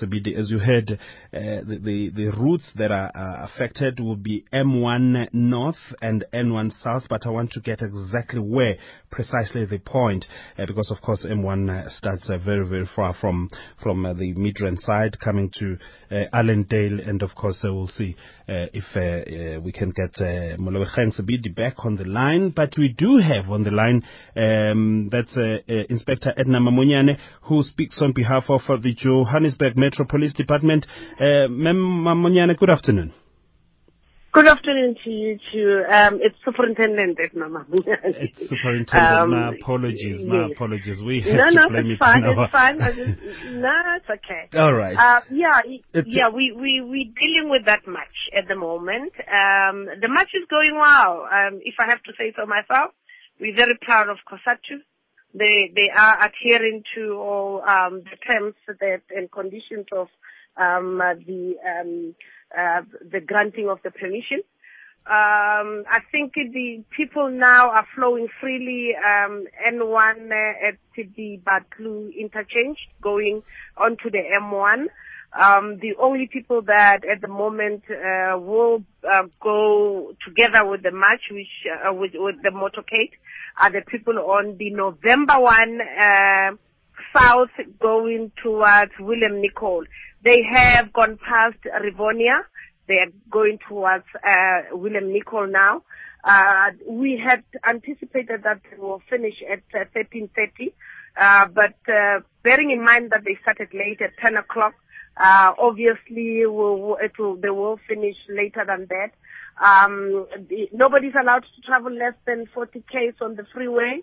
Sebidi, 0.00 0.36
as 0.36 0.50
you 0.50 0.58
heard, 0.58 0.92
uh, 0.92 0.96
the, 1.32 1.80
the, 1.82 2.10
the 2.10 2.32
routes 2.38 2.70
that 2.76 2.92
are 2.92 3.10
uh, 3.14 3.46
affected 3.46 3.98
will 3.98 4.16
be 4.16 4.44
M1 4.52 5.32
North 5.32 5.76
and 6.00 6.24
N1 6.32 6.72
South, 6.80 7.04
but 7.08 7.26
I 7.26 7.30
want 7.30 7.52
to 7.52 7.60
get 7.60 7.80
exactly 7.82 8.40
where 8.40 8.76
precisely 9.10 9.66
the 9.66 9.78
point 9.78 10.26
uh, 10.58 10.66
because 10.90 10.98
of 10.98 11.04
course, 11.04 11.26
M1 11.28 11.70
uh, 11.70 11.88
starts 11.90 12.30
uh, 12.30 12.38
very, 12.38 12.66
very 12.66 12.88
far 12.94 13.14
from 13.20 13.48
from 13.82 14.04
uh, 14.04 14.14
the 14.14 14.34
Midrand 14.34 14.78
side, 14.78 15.18
coming 15.20 15.50
to 15.58 15.76
uh, 16.10 16.24
Allendale, 16.32 17.00
and 17.00 17.22
of 17.22 17.34
course, 17.34 17.60
we'll 17.64 17.88
see 17.88 18.16
if 18.48 19.62
we 19.62 19.72
can 19.72 19.90
get 19.90 20.10
uh, 20.20 20.56
Sebidi 20.56 21.54
back 21.54 21.84
on 21.84 21.96
the 21.96 22.04
line. 22.04 22.50
But 22.50 22.74
we 22.76 22.88
do 22.88 23.18
have 23.18 23.50
on 23.50 23.62
the 23.62 23.70
line 23.70 24.02
um, 24.36 25.08
that's 25.10 25.36
Inspector 25.68 26.32
Edna 26.36 26.60
Mamonyane, 26.60 27.16
who 27.42 27.62
speaks 27.62 28.02
on 28.02 28.12
behalf 28.12 28.44
of 28.48 28.82
the 28.82 28.94
Johannesburg 28.94 29.76
Metro 29.76 30.04
Police 30.04 30.34
Department. 30.34 30.86
Ma'am 31.20 31.48
Mamonyane, 31.48 32.56
good 32.58 32.70
afternoon. 32.70 33.12
Good 34.32 34.46
afternoon 34.46 34.94
to 35.02 35.10
you 35.10 35.38
too. 35.50 35.82
Um, 35.92 36.20
it's 36.22 36.36
Superintendent 36.44 37.18
Edna 37.18 37.46
Mabuya. 37.48 37.98
It's 38.04 38.38
Superintendent. 38.38 38.94
Um, 38.94 39.30
my 39.30 39.54
apologies. 39.54 40.24
My 40.24 40.46
yes. 40.46 40.50
apologies. 40.54 41.02
We 41.02 41.20
have 41.22 41.34
No, 41.34 41.46
to 41.50 41.54
no, 41.54 41.68
blame 41.68 41.90
it's 41.90 41.98
fine. 41.98 42.22
It's 42.22 42.52
fine. 42.52 42.78
Just, 42.78 43.44
no, 43.50 43.74
it's 43.96 44.06
okay. 44.08 44.46
All 44.56 44.72
right. 44.72 44.96
Uh, 44.96 45.20
yeah, 45.30 45.58
It's- 45.66 46.04
yeah, 46.06 46.28
we, 46.28 46.52
we, 46.54 46.80
we 46.80 47.12
dealing 47.18 47.50
with 47.50 47.64
that 47.66 47.88
match 47.88 48.30
at 48.36 48.46
the 48.46 48.54
moment. 48.54 49.12
Um, 49.26 49.86
the 50.00 50.06
match 50.08 50.30
is 50.34 50.46
going 50.48 50.76
well. 50.78 51.26
Um, 51.26 51.58
if 51.64 51.74
I 51.80 51.90
have 51.90 52.02
to 52.04 52.12
say 52.16 52.32
so 52.38 52.46
myself, 52.46 52.92
we're 53.40 53.56
very 53.56 53.76
proud 53.82 54.08
of 54.10 54.18
COSATU. 54.30 54.78
They, 55.34 55.72
they 55.74 55.90
are 55.90 56.18
adhering 56.30 56.84
to 56.94 57.14
all, 57.18 57.62
um, 57.66 58.02
the 58.06 58.16
terms 58.24 58.54
that, 58.68 59.02
and 59.10 59.30
conditions 59.30 59.86
of, 59.90 60.06
um, 60.56 60.98
the, 61.26 61.54
um, 61.66 62.14
uh, 62.56 62.82
the 63.10 63.20
granting 63.20 63.68
of 63.68 63.78
the 63.82 63.90
permission. 63.90 64.42
Um, 65.06 65.84
I 65.90 66.00
think 66.12 66.34
the 66.34 66.84
people 66.94 67.30
now 67.30 67.70
are 67.70 67.86
flowing 67.96 68.28
freely, 68.40 68.94
um, 68.94 69.46
N1 69.66 70.30
uh, 70.30 70.68
at 70.68 70.74
the 70.94 71.40
Buccleuch 71.42 72.14
interchange 72.16 72.78
going 73.00 73.42
onto 73.76 74.10
the 74.10 74.20
M1. 74.40 74.86
Um, 75.32 75.78
the 75.80 75.94
only 75.98 76.28
people 76.30 76.62
that 76.62 77.04
at 77.04 77.20
the 77.20 77.28
moment 77.28 77.84
uh, 77.88 78.38
will 78.38 78.82
uh, 79.08 79.22
go 79.40 80.12
together 80.26 80.66
with 80.68 80.82
the 80.82 80.90
march, 80.90 81.22
which 81.30 81.46
uh, 81.72 81.92
with, 81.92 82.12
with 82.14 82.42
the 82.42 82.50
motorcade, 82.50 83.12
are 83.60 83.70
the 83.70 83.82
people 83.88 84.18
on 84.18 84.56
the 84.58 84.70
November 84.70 85.40
one 85.40 85.80
uh, 85.80 86.50
south 87.14 87.50
going 87.80 88.32
towards 88.42 88.92
William 89.00 89.40
Nicol. 89.40 89.84
They 90.24 90.42
have 90.52 90.92
gone 90.92 91.18
past 91.18 91.58
Rivonia. 91.64 92.42
They 92.88 92.94
are 92.94 93.12
going 93.30 93.58
towards 93.68 94.04
uh, 94.16 94.76
William 94.76 95.12
Nicol 95.12 95.46
now. 95.46 95.82
Uh, 96.22 96.72
we 96.86 97.20
had 97.22 97.42
anticipated 97.68 98.42
that 98.44 98.60
they 98.70 98.76
will 98.76 99.02
finish 99.08 99.34
at 99.50 99.62
uh, 99.74 99.84
13.30, 99.96 100.72
uh, 101.16 101.46
but 101.48 101.92
uh, 101.92 102.20
bearing 102.42 102.70
in 102.70 102.84
mind 102.84 103.10
that 103.10 103.22
they 103.24 103.38
started 103.40 103.68
late 103.72 104.00
at 104.02 104.10
10 104.20 104.36
o'clock, 104.36 104.74
uh, 105.16 105.52
obviously 105.58 106.44
will, 106.46 106.96
it 107.00 107.12
will, 107.18 107.36
they 107.36 107.48
will 107.48 107.78
finish 107.88 108.16
later 108.28 108.64
than 108.66 108.86
that. 108.90 109.12
Um, 109.64 110.26
the, 110.48 110.68
nobody's 110.72 111.12
allowed 111.20 111.44
to 111.44 111.62
travel 111.66 111.92
less 111.92 112.14
than 112.26 112.46
40 112.52 112.82
k's 112.90 113.14
on 113.20 113.36
the 113.36 113.44
freeway. 113.52 114.00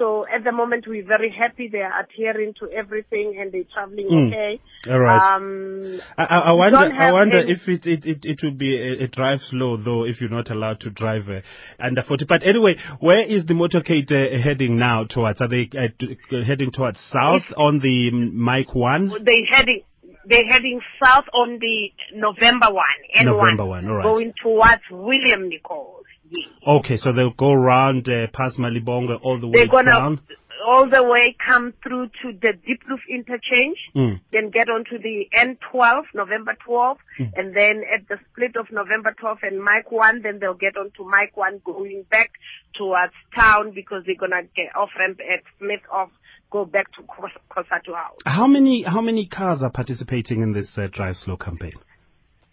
So 0.00 0.24
at 0.34 0.44
the 0.44 0.52
moment 0.52 0.86
we're 0.88 1.06
very 1.06 1.30
happy 1.30 1.68
they 1.68 1.82
are 1.82 1.92
adhering 2.00 2.54
to 2.60 2.70
everything 2.72 3.36
and 3.38 3.52
they're 3.52 3.68
traveling 3.74 4.08
Mm. 4.10 4.28
okay. 4.28 4.60
All 4.90 4.98
right. 4.98 5.36
Um, 5.36 6.00
I, 6.16 6.24
I 6.24 6.52
wonder. 6.52 6.78
I 6.78 7.12
wonder 7.12 7.38
if 7.38 7.68
it 7.68 7.84
it 7.86 8.06
it, 8.06 8.24
it 8.24 8.38
will 8.42 8.56
be 8.56 8.74
a, 8.80 9.04
a 9.04 9.08
drive 9.08 9.40
slow 9.50 9.76
though 9.76 10.04
if 10.06 10.22
you're 10.22 10.30
not 10.30 10.50
allowed 10.50 10.80
to 10.80 10.90
drive 10.90 11.28
uh, 11.28 11.40
under 11.78 12.02
40. 12.02 12.24
But 12.24 12.42
anyway, 12.46 12.76
where 13.00 13.22
is 13.22 13.44
the 13.44 13.52
motorcade 13.52 14.10
uh, 14.10 14.42
heading 14.42 14.78
now 14.78 15.04
towards? 15.04 15.42
Are 15.42 15.48
they 15.48 15.68
uh, 15.76 15.88
uh, 16.32 16.44
heading 16.46 16.72
towards 16.72 16.98
south 17.12 17.44
on 17.58 17.80
the 17.80 18.08
um, 18.10 18.34
Mike 18.38 18.74
One? 18.74 19.12
they 19.22 19.42
heading 19.52 19.82
they're 20.24 20.46
heading 20.46 20.80
south 21.02 21.26
on 21.34 21.58
the 21.58 21.90
November 22.14 22.72
one, 22.72 23.00
N1, 23.14 23.24
November 23.24 23.66
one, 23.66 23.86
all 23.88 23.96
right. 23.96 24.02
going 24.02 24.32
towards 24.42 24.82
William 24.90 25.50
Nicol. 25.50 26.00
Yes. 26.30 26.48
Okay, 26.66 26.96
so 26.96 27.12
they'll 27.12 27.32
go 27.36 27.50
around 27.52 28.08
uh, 28.08 28.26
past 28.32 28.58
Malibongwe 28.58 29.18
all 29.22 29.40
the 29.40 29.46
way 29.48 29.52
They're 29.58 29.66
gonna 29.68 29.90
down. 29.90 30.20
all 30.66 30.88
the 30.88 31.02
way 31.02 31.34
come 31.44 31.72
through 31.82 32.06
to 32.22 32.32
the 32.40 32.52
Deep 32.66 32.82
Roof 32.88 33.00
interchange, 33.08 33.78
Mm. 33.96 34.20
then 34.32 34.50
get 34.50 34.68
onto 34.68 34.98
the 34.98 35.26
N12, 35.34 36.04
November 36.14 36.54
12, 36.64 36.98
Mm. 37.18 37.30
and 37.36 37.56
then 37.56 37.82
at 37.94 38.06
the 38.08 38.18
split 38.30 38.56
of 38.56 38.70
November 38.70 39.14
12 39.18 39.38
and 39.42 39.60
Mike 39.62 39.90
1, 39.90 40.20
then 40.22 40.38
they'll 40.38 40.54
get 40.54 40.76
onto 40.76 41.02
Mike 41.04 41.36
1 41.36 41.60
going 41.64 42.04
back 42.10 42.30
towards 42.76 43.14
town 43.34 43.72
because 43.74 44.04
they're 44.06 44.14
gonna 44.20 44.42
get 44.54 44.74
off 44.76 44.90
ramp 44.98 45.18
at 45.20 45.42
Smith 45.58 45.80
off, 45.90 46.10
go 46.50 46.64
back 46.66 46.92
to 46.92 47.02
Kos- 47.04 47.30
COSATU 47.50 47.94
House. 47.94 48.18
How 48.26 48.46
many 48.46 48.82
how 48.82 49.00
many 49.00 49.26
cars 49.26 49.62
are 49.62 49.70
participating 49.70 50.42
in 50.42 50.52
this 50.52 50.70
uh, 50.78 50.86
drive 50.92 51.16
slow 51.16 51.36
campaign? 51.36 51.72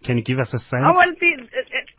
Can 0.04 0.18
you 0.18 0.24
give 0.24 0.40
us 0.40 0.50
a 0.54 0.60
sense? 0.60 0.84
Oh, 0.86 0.94
well, 0.96 1.14
the, 1.20 1.32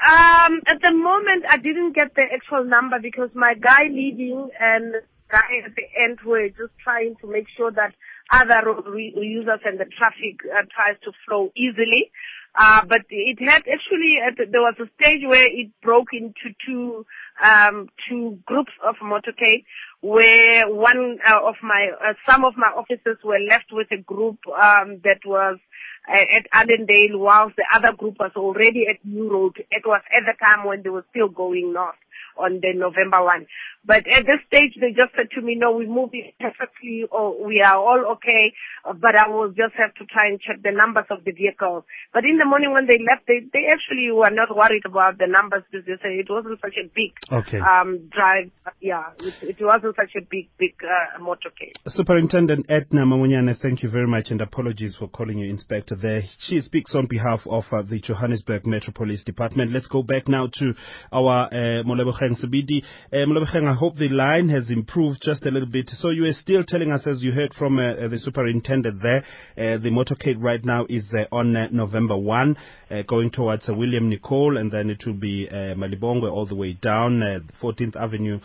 um, 0.07 0.61
at 0.67 0.81
the 0.81 0.93
moment, 0.93 1.45
I 1.49 1.59
didn't 1.59 1.95
get 1.95 2.15
the 2.15 2.23
actual 2.33 2.65
number 2.65 2.99
because 3.01 3.31
my 3.35 3.55
guy 3.55 3.89
leading 3.91 4.49
and 4.61 4.95
guy 5.31 5.61
at 5.65 5.75
the 5.75 5.85
end 6.03 6.19
were 6.25 6.49
just 6.49 6.73
trying 6.83 7.17
to 7.21 7.27
make 7.27 7.47
sure 7.57 7.71
that 7.71 7.93
other 8.31 8.61
road 8.65 8.85
users 9.17 9.61
and 9.65 9.79
the 9.79 9.87
traffic 9.99 10.41
uh, 10.45 10.63
tries 10.75 10.97
to 11.05 11.13
flow 11.27 11.51
easily. 11.57 12.11
Uh, 12.59 12.83
but 12.89 13.03
it 13.11 13.39
had 13.41 13.63
actually, 13.69 14.19
the, 14.37 14.47
there 14.51 14.63
was 14.63 14.75
a 14.81 14.89
stage 15.01 15.23
where 15.27 15.47
it 15.47 15.71
broke 15.83 16.09
into 16.13 16.55
two, 16.67 17.05
um, 17.43 17.89
two 18.09 18.39
groups 18.47 18.73
of 18.87 18.97
motorcade 19.03 19.65
where 20.01 20.69
one 20.69 21.19
uh, 21.27 21.47
of 21.47 21.55
my, 21.63 21.91
uh, 22.01 22.15
some 22.29 22.45
of 22.45 22.55
my 22.57 22.69
officers 22.77 23.19
were 23.23 23.39
left 23.39 23.67
with 23.71 23.87
a 23.93 24.03
group, 24.03 24.39
um, 24.49 25.01
that 25.05 25.21
was 25.25 25.59
uh, 25.59 25.98
at 26.07 26.47
Allendale 26.53 27.19
whilst 27.19 27.57
the 27.57 27.65
other 27.75 27.97
group 27.97 28.17
was 28.21 28.33
already 28.37 28.87
at 28.89 29.05
New 29.05 29.31
Road. 29.31 29.57
It 29.71 29.83
was 29.85 30.03
at 30.13 30.25
the 30.27 30.37
time 30.39 30.67
when 30.67 30.83
they 30.83 30.91
were 30.91 31.05
still 31.11 31.29
going 31.29 31.73
north 31.73 31.97
on 32.39 32.61
the 32.63 32.73
November 32.75 33.23
one. 33.23 33.47
But 33.85 34.07
at 34.07 34.27
this 34.27 34.43
stage, 34.47 34.77
they 34.81 34.91
just 34.93 35.15
said 35.17 35.31
to 35.35 35.41
me, 35.41 35.57
no, 35.57 35.73
we're 35.73 35.89
moving 35.89 36.33
perfectly, 36.39 37.05
or 37.11 37.33
we 37.45 37.63
are 37.63 37.77
all 37.77 38.19
okay, 38.19 38.53
uh, 38.85 38.93
but 38.93 39.17
I 39.17 39.29
will 39.29 39.49
just 39.49 39.75
have 39.79 39.95
to 39.95 40.05
try 40.05 40.29
and 40.29 40.41
check 40.41 40.63
the 40.63 40.73
numbers 40.73 41.07
of 41.11 41.25
the 41.25 41.33
vehicles. 41.33 41.85
But 42.13 42.25
in 42.25 42.39
the 42.39 42.45
morning 42.45 42.73
when 42.73 42.87
they 42.87 42.99
left, 42.99 43.27
they, 43.27 43.41
they 43.53 43.67
actually 43.73 44.11
were 44.13 44.31
not 44.31 44.55
worried 44.55 44.85
about 44.85 45.19
the 45.19 45.27
numbers 45.27 45.65
because 45.71 45.87
they 45.87 45.97
said 46.03 46.13
it 46.13 46.29
wasn't 46.29 46.61
such 46.61 46.77
a 46.77 46.87
big 46.95 47.15
Okay. 47.33 47.59
um, 47.59 48.11
drive. 48.13 48.51
Yeah, 48.81 49.15
it, 49.21 49.57
it 49.57 49.59
wasn't 49.61 49.97
such 49.97 50.13
a 50.17 50.23
big, 50.27 50.49
big 50.59 50.75
uh, 50.85 51.19
motorcade. 51.23 51.79
Superintendent 51.87 52.67
Edna 52.69 53.07
Mamonyane, 53.07 53.57
thank 53.61 53.83
you 53.83 53.91
very 53.91 54.07
much 54.07 54.31
and 54.31 54.41
apologies 54.43 54.97
for 54.99 55.09
calling 55.09 55.39
you 55.39 55.49
inspector 55.49 55.97
there. 56.01 56.23
She 56.39 56.61
speaks 56.61 56.95
on 56.95 57.07
behalf 57.07 57.41
of 57.47 57.65
uh, 57.73 57.83
the 57.83 58.01
Johannesburg 58.01 58.67
Metro 58.67 58.93
Police 58.93 59.25
Department. 59.25 59.73
Let's 59.73 59.87
go 59.87 60.03
back 60.03 60.29
now 60.29 60.49
to 60.59 60.75
our 61.13 61.47
uh, 61.47 61.83
Molebogeng 61.85 62.37
Sebidi. 62.43 62.83
Uh, 63.13 63.27
Molebogeng, 63.27 63.69
I 63.69 63.75
hope 63.75 63.97
the 63.97 64.09
line 64.09 64.49
has 64.49 64.71
improved 64.71 65.21
just 65.23 65.45
a 65.47 65.51
little 65.51 65.69
bit. 65.69 65.91
So 65.91 66.11
you 66.11 66.23
were 66.23 66.33
still 66.33 66.65
telling 66.65 66.93
us, 66.93 67.07
as 67.07 67.23
you 67.23 67.33
heard 67.33 67.55
from 67.55 67.79
uh, 67.79 67.93
uh, 67.95 68.09
the 68.09 68.19
superintendent 68.19 69.03
there, 69.03 69.19
uh, 69.57 69.79
the 69.79 69.91
motorcade 69.91 70.37
right 70.39 70.65
now 70.65 70.87
is 70.89 71.05
uh, 71.17 71.25
on 71.35 71.53
November 71.73 72.17
1, 72.17 72.57
uh, 72.91 73.03
going 73.07 73.31
towards 73.31 73.69
William 73.69 74.09
Nicol, 74.09 74.57
and 74.57 74.71
then 74.71 74.91
it 74.91 75.03
will 75.07 75.15
be 75.15 75.49
Malibongwe 75.53 76.31
all 76.31 76.47
the 76.47 76.57
way 76.57 76.75
down, 76.75 77.23
uh, 77.23 77.41
14th 77.63 77.97
Avenue 77.97 78.41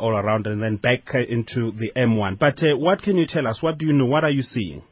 all 0.00 0.16
around, 0.16 0.46
and 0.46 0.62
then 0.62 0.76
back 0.76 1.14
into 1.14 1.72
the 1.72 1.92
M1. 1.96 2.38
But 2.38 2.58
what 2.78 3.02
can 3.02 3.16
you 3.16 3.26
tell 3.26 3.46
us? 3.46 3.62
What 3.62 3.78
do 3.78 3.86
you 3.86 3.92
know? 3.92 4.06
What 4.06 4.24
are 4.24 4.30
you 4.30 4.42
seeing? 4.42 4.82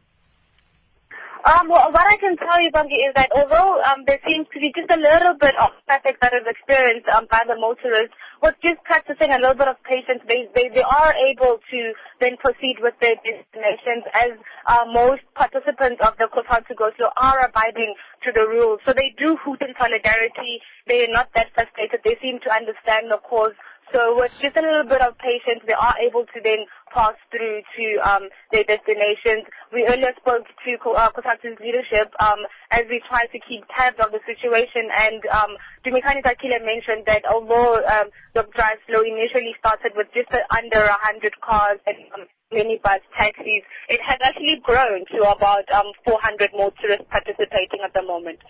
Um, 1.47 1.71
well, 1.71 1.95
what 1.95 2.03
I 2.03 2.19
can 2.19 2.35
tell 2.43 2.59
you, 2.59 2.75
Bongi, 2.75 2.99
is 3.07 3.15
that 3.15 3.31
although 3.31 3.79
um, 3.87 4.03
there 4.03 4.19
seems 4.27 4.51
to 4.51 4.59
be 4.59 4.75
just 4.75 4.91
a 4.91 4.99
little 4.99 5.39
bit 5.39 5.55
of 5.63 5.71
traffic 5.87 6.19
that 6.19 6.35
is 6.35 6.43
experienced 6.43 7.07
um, 7.15 7.31
by 7.31 7.47
the 7.47 7.55
motorists, 7.55 8.19
with 8.43 8.59
just 8.67 8.83
practicing 8.83 9.31
a 9.31 9.39
little 9.39 9.55
bit 9.55 9.71
of 9.71 9.79
patience, 9.87 10.27
they, 10.27 10.51
they, 10.59 10.75
they 10.75 10.83
are 10.83 11.15
able 11.15 11.63
to 11.71 11.81
then 12.19 12.35
proceed 12.43 12.83
with 12.83 12.99
their 12.99 13.15
destinations 13.23 14.03
as 14.11 14.35
uh, 14.67 14.91
most 14.91 15.23
participants 15.39 16.03
of 16.03 16.19
the 16.19 16.27
COSATU 16.35 16.75
Go 16.75 16.91
Slow 16.99 17.15
are 17.15 17.47
abiding 17.47 17.95
to 18.27 18.35
the 18.35 18.43
rules. 18.43 18.83
So 18.83 18.91
they 18.91 19.15
do 19.15 19.39
hoot 19.39 19.63
in 19.63 19.71
solidarity. 19.79 20.59
They 20.91 21.07
are 21.07 21.15
not 21.15 21.31
that 21.39 21.55
frustrated. 21.55 22.03
They 22.03 22.19
seem 22.19 22.43
to 22.43 22.51
understand 22.51 23.07
the 23.07 23.23
cause. 23.23 23.55
So 23.95 24.19
with 24.19 24.35
just 24.43 24.59
a 24.59 24.67
little 24.67 24.83
bit 24.89 24.99
of 24.99 25.15
patience, 25.23 25.63
they 25.63 25.79
are 25.79 25.95
able 26.03 26.27
to 26.27 26.39
then 26.43 26.67
pass 26.97 27.13
through 27.29 27.61
to 27.77 27.87
um, 28.01 28.25
their 28.49 28.65
destinations. 28.65 29.45
We 29.69 29.85
earlier 29.85 30.17
spoke 30.17 30.49
to 30.49 30.71
uh, 30.97 31.13
leadership 31.61 32.09
um, 32.25 32.41
as 32.73 32.89
we 32.89 33.05
try 33.05 33.29
to 33.29 33.39
keep 33.45 33.69
tabs 33.69 34.01
of 34.01 34.17
the 34.17 34.25
situation. 34.25 34.89
And 34.89 35.21
um, 35.29 35.53
Dumisani 35.85 36.25
Dakile 36.25 36.57
mentioned 36.65 37.05
that 37.05 37.29
although 37.29 37.85
um, 37.85 38.09
the 38.33 38.49
drive 38.57 38.81
slow 38.89 39.05
initially 39.05 39.53
started 39.61 39.93
with 39.93 40.09
just 40.17 40.33
under 40.33 40.89
100 40.89 41.37
cars 41.45 41.77
and 41.85 42.01
um, 42.17 42.25
minibus 42.49 43.05
taxis, 43.13 43.61
it 43.93 44.01
has 44.01 44.17
actually 44.25 44.57
grown 44.65 45.05
to 45.13 45.21
about 45.29 45.69
um, 45.77 45.93
400 46.09 46.57
tourists 46.81 47.05
participating 47.13 47.85
at 47.85 47.93
the 47.93 48.03
moment. 48.03 48.41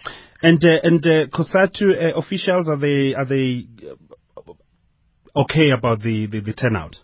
And 0.42 0.62
uh, 0.62 0.86
and 0.86 1.02
uh, 1.02 1.26
COSATU 1.34 1.90
uh, 1.90 2.18
officials 2.18 2.68
are 2.70 2.78
they 2.78 3.14
are 3.18 3.26
they 3.26 3.66
uh, 3.82 4.54
okay 5.34 5.70
about 5.76 6.00
the, 6.00 6.26
the, 6.30 6.40
the 6.40 6.52
turnout? 6.52 6.96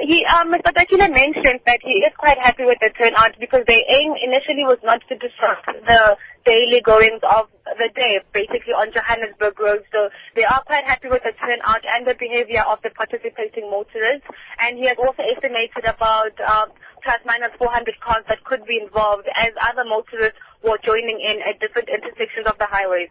He, 0.00 0.24
um, 0.30 0.54
Mr. 0.54 0.70
Dakile 0.70 1.10
mentioned 1.10 1.60
that 1.66 1.80
he 1.82 2.06
is 2.06 2.12
quite 2.18 2.38
happy 2.38 2.64
with 2.64 2.78
the 2.78 2.90
turnout 2.94 3.34
because 3.40 3.66
their 3.66 3.82
aim 3.88 4.14
initially 4.22 4.62
was 4.62 4.78
not 4.84 5.02
to 5.10 5.14
disrupt 5.18 5.66
the 5.66 6.16
daily 6.46 6.80
goings 6.80 7.22
of 7.26 7.50
the 7.78 7.90
day, 7.94 8.22
basically 8.32 8.72
on 8.78 8.94
Johannesburg 8.94 9.58
Road. 9.58 9.82
So 9.90 10.10
they 10.38 10.44
are 10.44 10.62
quite 10.66 10.84
happy 10.84 11.08
with 11.10 11.22
the 11.26 11.34
turnout 11.34 11.82
and 11.82 12.06
the 12.06 12.14
behavior 12.14 12.62
of 12.62 12.78
the 12.86 12.90
participating 12.94 13.70
motorists. 13.70 14.26
And 14.62 14.78
he 14.78 14.86
has 14.86 14.98
also 15.02 15.22
estimated 15.26 15.82
about 15.82 16.36
uh, 16.38 16.70
plus 17.02 17.18
minus 17.26 17.50
400 17.58 17.98
cars 17.98 18.22
that 18.30 18.44
could 18.46 18.62
be 18.70 18.78
involved 18.78 19.26
as 19.34 19.50
other 19.58 19.82
motorists 19.82 20.38
were 20.62 20.78
joining 20.84 21.18
in 21.18 21.42
at 21.42 21.58
different 21.58 21.90
intersections 21.90 22.46
of 22.46 22.54
the 22.62 22.70
highways. 22.70 23.10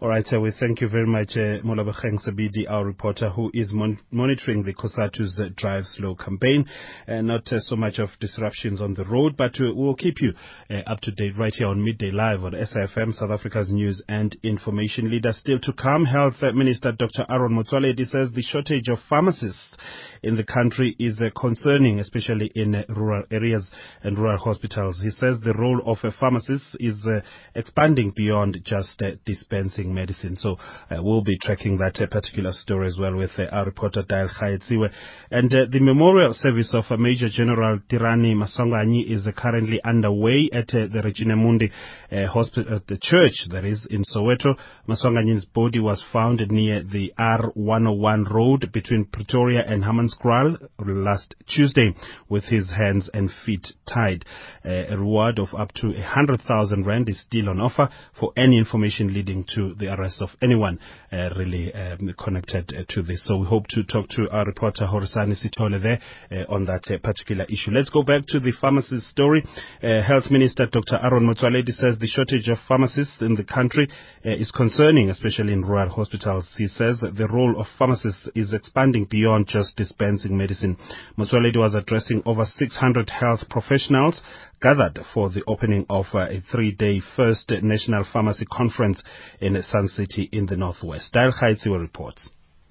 All 0.00 0.08
right, 0.08 0.26
uh, 0.32 0.40
we 0.40 0.50
thank 0.58 0.80
you 0.80 0.88
very 0.88 1.06
much, 1.06 1.32
uh, 1.36 1.60
Sebidi, 1.60 2.70
our 2.70 2.86
reporter, 2.86 3.28
who 3.28 3.50
is 3.52 3.70
mon- 3.72 3.98
monitoring 4.10 4.62
the 4.62 4.72
COSATU's 4.72 5.38
uh, 5.38 5.50
Drive 5.56 5.84
Slow 5.84 6.14
campaign. 6.14 6.64
Uh, 7.06 7.20
not 7.20 7.52
uh, 7.52 7.60
so 7.60 7.76
much 7.76 7.98
of 7.98 8.08
disruptions 8.18 8.80
on 8.80 8.94
the 8.94 9.04
road, 9.04 9.36
but 9.36 9.60
uh, 9.60 9.74
we'll 9.74 9.94
keep 9.94 10.22
you 10.22 10.32
uh, 10.70 10.90
up 10.90 11.00
to 11.02 11.10
date 11.12 11.36
right 11.36 11.52
here 11.52 11.66
on 11.66 11.84
Midday 11.84 12.10
Live 12.10 12.44
on 12.44 12.52
SAFM, 12.52 13.12
South 13.12 13.30
Africa's 13.30 13.70
news 13.70 14.02
and 14.08 14.36
information 14.42 15.10
leader. 15.10 15.32
Still 15.34 15.58
to 15.60 15.72
come, 15.74 16.06
Health 16.06 16.36
Minister 16.54 16.92
Dr. 16.92 17.26
Aaron 17.28 17.52
Motsoaledi 17.52 18.06
says 18.06 18.30
the 18.32 18.42
shortage 18.42 18.88
of 18.88 18.98
pharmacists 19.08 19.76
in 20.22 20.36
the 20.36 20.44
country 20.44 20.96
is 20.98 21.20
uh, 21.20 21.30
concerning, 21.38 22.00
especially 22.00 22.50
in 22.54 22.74
uh, 22.74 22.82
rural 22.88 23.24
areas 23.30 23.70
and 24.02 24.18
rural 24.18 24.38
hospitals. 24.38 25.00
He 25.02 25.10
says 25.10 25.38
the 25.40 25.54
role 25.54 25.80
of 25.86 25.98
a 26.02 26.12
pharmacist 26.12 26.76
is 26.78 27.06
uh, 27.06 27.20
expanding 27.54 28.12
beyond 28.14 28.58
just 28.64 29.00
uh, 29.02 29.12
dispensing 29.24 29.94
medicine. 29.94 30.36
So 30.36 30.56
uh, 30.90 31.02
we'll 31.02 31.22
be 31.22 31.38
tracking 31.38 31.78
that 31.78 32.00
uh, 32.00 32.06
particular 32.06 32.52
story 32.52 32.88
as 32.88 32.98
well 33.00 33.16
with 33.16 33.30
uh, 33.38 33.44
our 33.46 33.64
reporter 33.64 34.02
Dial 34.02 34.28
Khayetsiwe. 34.28 34.90
And 35.30 35.52
uh, 35.52 35.66
the 35.70 35.80
memorial 35.80 36.34
service 36.34 36.74
of 36.74 36.84
uh, 36.90 36.96
Major 36.96 37.28
General 37.28 37.78
Tirani 37.90 38.34
Maswanganyi 38.34 39.10
is 39.10 39.26
uh, 39.26 39.32
currently 39.32 39.80
underway 39.84 40.50
at 40.52 40.74
uh, 40.74 40.86
the 40.92 41.02
Regina 41.04 41.36
Mundi 41.36 41.70
uh, 42.12 42.26
hospital, 42.26 42.80
the 42.88 42.98
church 43.00 43.46
that 43.50 43.64
is 43.64 43.86
in 43.90 44.02
Soweto. 44.04 44.54
Maswanganyi's 44.88 45.44
body 45.46 45.78
was 45.78 46.04
found 46.12 46.40
near 46.50 46.82
the 46.82 47.12
R101 47.18 48.30
road 48.30 48.70
between 48.72 49.04
Pretoria 49.04 49.62
and 49.66 49.82
Hammanskraal 50.18 50.56
last 50.78 51.34
Tuesday 51.46 51.94
with 52.28 52.44
his 52.44 52.70
hands 52.70 53.08
and 53.12 53.30
feet 53.44 53.66
tied. 53.92 54.24
Uh, 54.64 54.86
a 54.88 54.96
reward 54.96 55.38
of 55.38 55.48
up 55.54 55.72
to 55.74 55.88
100,000 55.88 56.86
rand 56.86 57.08
is 57.08 57.20
still 57.20 57.48
on 57.48 57.60
offer 57.60 57.88
for 58.18 58.32
any 58.36 58.58
information 58.58 59.12
leading 59.12 59.44
to 59.54 59.74
the 59.74 59.88
arrest 59.88 60.22
of 60.22 60.30
anyone 60.42 60.78
uh, 61.12 61.30
really 61.36 61.72
um, 61.74 62.12
connected 62.22 62.72
uh, 62.76 62.82
to 62.88 63.02
this. 63.02 63.24
So 63.26 63.38
we 63.38 63.46
hope 63.46 63.66
to 63.68 63.82
talk 63.84 64.08
to 64.10 64.28
our 64.30 64.44
reporter 64.44 64.84
Horisani 64.84 65.36
Sitole 65.36 65.80
there 65.82 66.00
uh, 66.30 66.52
on 66.52 66.64
that 66.66 66.90
uh, 66.90 66.98
particular 66.98 67.44
issue. 67.44 67.70
Let's 67.72 67.90
go 67.90 68.02
back 68.02 68.22
to 68.28 68.40
the 68.40 68.52
pharmacist 68.60 69.08
story. 69.08 69.44
Uh, 69.82 70.02
Health 70.02 70.30
Minister 70.30 70.66
Dr. 70.66 70.98
Aaron 71.02 71.26
Motsoaledi 71.26 71.70
says 71.72 71.98
the 71.98 72.06
shortage 72.06 72.48
of 72.48 72.58
pharmacists 72.68 73.20
in 73.20 73.34
the 73.34 73.44
country 73.44 73.88
is 74.22 74.50
concerning, 74.50 75.08
especially 75.08 75.52
in 75.52 75.62
rural 75.62 75.88
hospitals. 75.88 76.54
He 76.58 76.66
says 76.66 77.00
the 77.00 77.28
role 77.28 77.58
of 77.58 77.66
pharmacists 77.78 78.28
is 78.34 78.52
expanding 78.52 79.06
beyond 79.06 79.46
just 79.46 79.76
dispensing 79.76 80.36
medicine. 80.36 80.76
Motsoaledi 81.18 81.56
was 81.56 81.74
addressing 81.74 82.22
over 82.26 82.44
600 82.44 83.10
health 83.10 83.48
professionals 83.48 84.22
gathered 84.60 84.98
for 85.14 85.30
the 85.30 85.42
opening 85.46 85.86
of 85.88 86.06
uh, 86.12 86.28
a 86.28 86.42
three-day 86.52 87.00
first 87.16 87.50
National 87.62 88.04
Pharmacy 88.12 88.44
Conference 88.44 89.02
in 89.40 89.60
Sun 89.62 89.88
City 89.88 90.28
in 90.32 90.46
the 90.46 90.56
Northwest. 90.56 91.12
Dial 91.12 91.32
Khaitziwa 91.32 91.80
reports. 91.80 92.28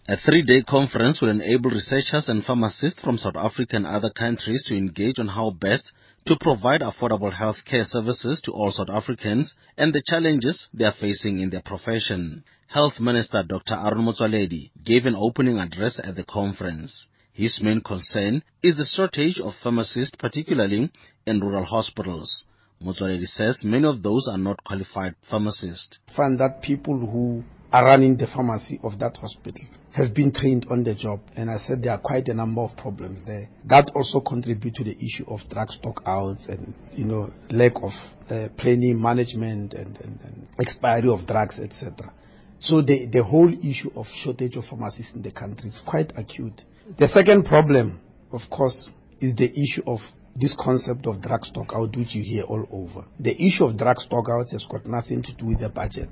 A 0.07 0.17
three-day 0.17 0.63
conference 0.63 1.19
will 1.21 1.29
enable 1.29 1.71
researchers 1.71 2.29
and 2.29 2.43
pharmacists 2.43 3.01
from 3.01 3.17
South 3.17 3.35
Africa 3.35 3.75
and 3.75 3.85
other 3.85 4.09
countries 4.09 4.63
to 4.67 4.75
engage 4.75 5.19
on 5.19 5.27
how 5.27 5.51
best 5.51 5.91
to 6.29 6.37
provide 6.39 6.81
affordable 6.81 7.33
healthcare 7.33 7.83
services 7.83 8.39
to 8.39 8.51
all 8.51 8.71
South 8.71 8.91
Africans 8.91 9.55
and 9.75 9.91
the 9.91 10.03
challenges 10.05 10.67
they 10.71 10.85
are 10.85 10.93
facing 11.01 11.39
in 11.39 11.49
their 11.49 11.63
profession. 11.63 12.43
Health 12.67 12.99
Minister 12.99 13.41
Dr. 13.41 13.73
Aaron 13.73 14.05
Motsoaledi 14.05 14.69
gave 14.85 15.07
an 15.07 15.15
opening 15.15 15.57
address 15.57 15.99
at 16.03 16.15
the 16.15 16.23
conference. 16.23 17.07
His 17.33 17.59
main 17.63 17.81
concern 17.81 18.43
is 18.61 18.77
the 18.77 18.85
shortage 18.85 19.39
of 19.39 19.53
pharmacists, 19.63 20.15
particularly 20.19 20.91
in 21.25 21.39
rural 21.39 21.65
hospitals. 21.65 22.43
Motsoaledi 22.79 23.25
says 23.25 23.63
many 23.63 23.87
of 23.87 24.03
those 24.03 24.27
are 24.31 24.37
not 24.37 24.63
qualified 24.63 25.15
pharmacists. 25.31 25.97
Find 26.15 26.39
that 26.39 26.61
people 26.61 26.99
who 26.99 27.43
are 27.73 27.85
running 27.85 28.17
the 28.17 28.27
pharmacy 28.27 28.79
of 28.83 28.99
that 28.99 29.17
hospital 29.17 29.65
have 29.93 30.13
been 30.13 30.31
trained 30.31 30.67
on 30.69 30.83
the 30.83 30.93
job 30.93 31.19
and 31.35 31.49
I 31.49 31.57
said 31.59 31.81
there 31.81 31.93
are 31.93 31.99
quite 31.99 32.27
a 32.27 32.33
number 32.33 32.61
of 32.61 32.77
problems 32.77 33.21
there. 33.25 33.49
That 33.65 33.91
also 33.95 34.19
contribute 34.19 34.75
to 34.75 34.83
the 34.83 34.95
issue 34.95 35.25
of 35.27 35.39
drug 35.49 35.69
stock 35.69 36.03
outs 36.05 36.45
and 36.47 36.73
you 36.93 37.05
know 37.05 37.31
lack 37.49 37.73
of 37.75 37.91
uh, 38.29 38.49
planning 38.57 39.01
management 39.01 39.73
and, 39.73 39.97
and, 39.97 40.19
and 40.23 40.47
expiry 40.59 41.09
of 41.09 41.25
drugs 41.25 41.59
etc. 41.59 42.13
So 42.59 42.81
the, 42.81 43.07
the 43.07 43.23
whole 43.23 43.51
issue 43.63 43.89
of 43.95 44.05
shortage 44.23 44.57
of 44.57 44.65
pharmacists 44.65 45.13
in 45.15 45.21
the 45.21 45.31
country 45.31 45.69
is 45.69 45.81
quite 45.85 46.11
acute. 46.17 46.61
The 46.97 47.07
second 47.07 47.45
problem, 47.45 48.01
of 48.31 48.41
course, 48.51 48.89
is 49.21 49.35
the 49.35 49.49
issue 49.51 49.83
of 49.87 49.99
this 50.35 50.55
concept 50.59 51.07
of 51.07 51.21
drug 51.21 51.45
stock 51.45 51.71
out, 51.73 51.95
which 51.95 52.13
you 52.15 52.23
hear 52.23 52.43
all 52.43 52.67
over. 52.71 53.05
The 53.19 53.35
issue 53.41 53.65
of 53.65 53.77
drug 53.77 53.97
stock 53.97 54.25
outs 54.29 54.51
has 54.51 54.65
got 54.69 54.85
nothing 54.85 55.23
to 55.23 55.33
do 55.35 55.47
with 55.47 55.59
the 55.59 55.69
budget, 55.69 56.09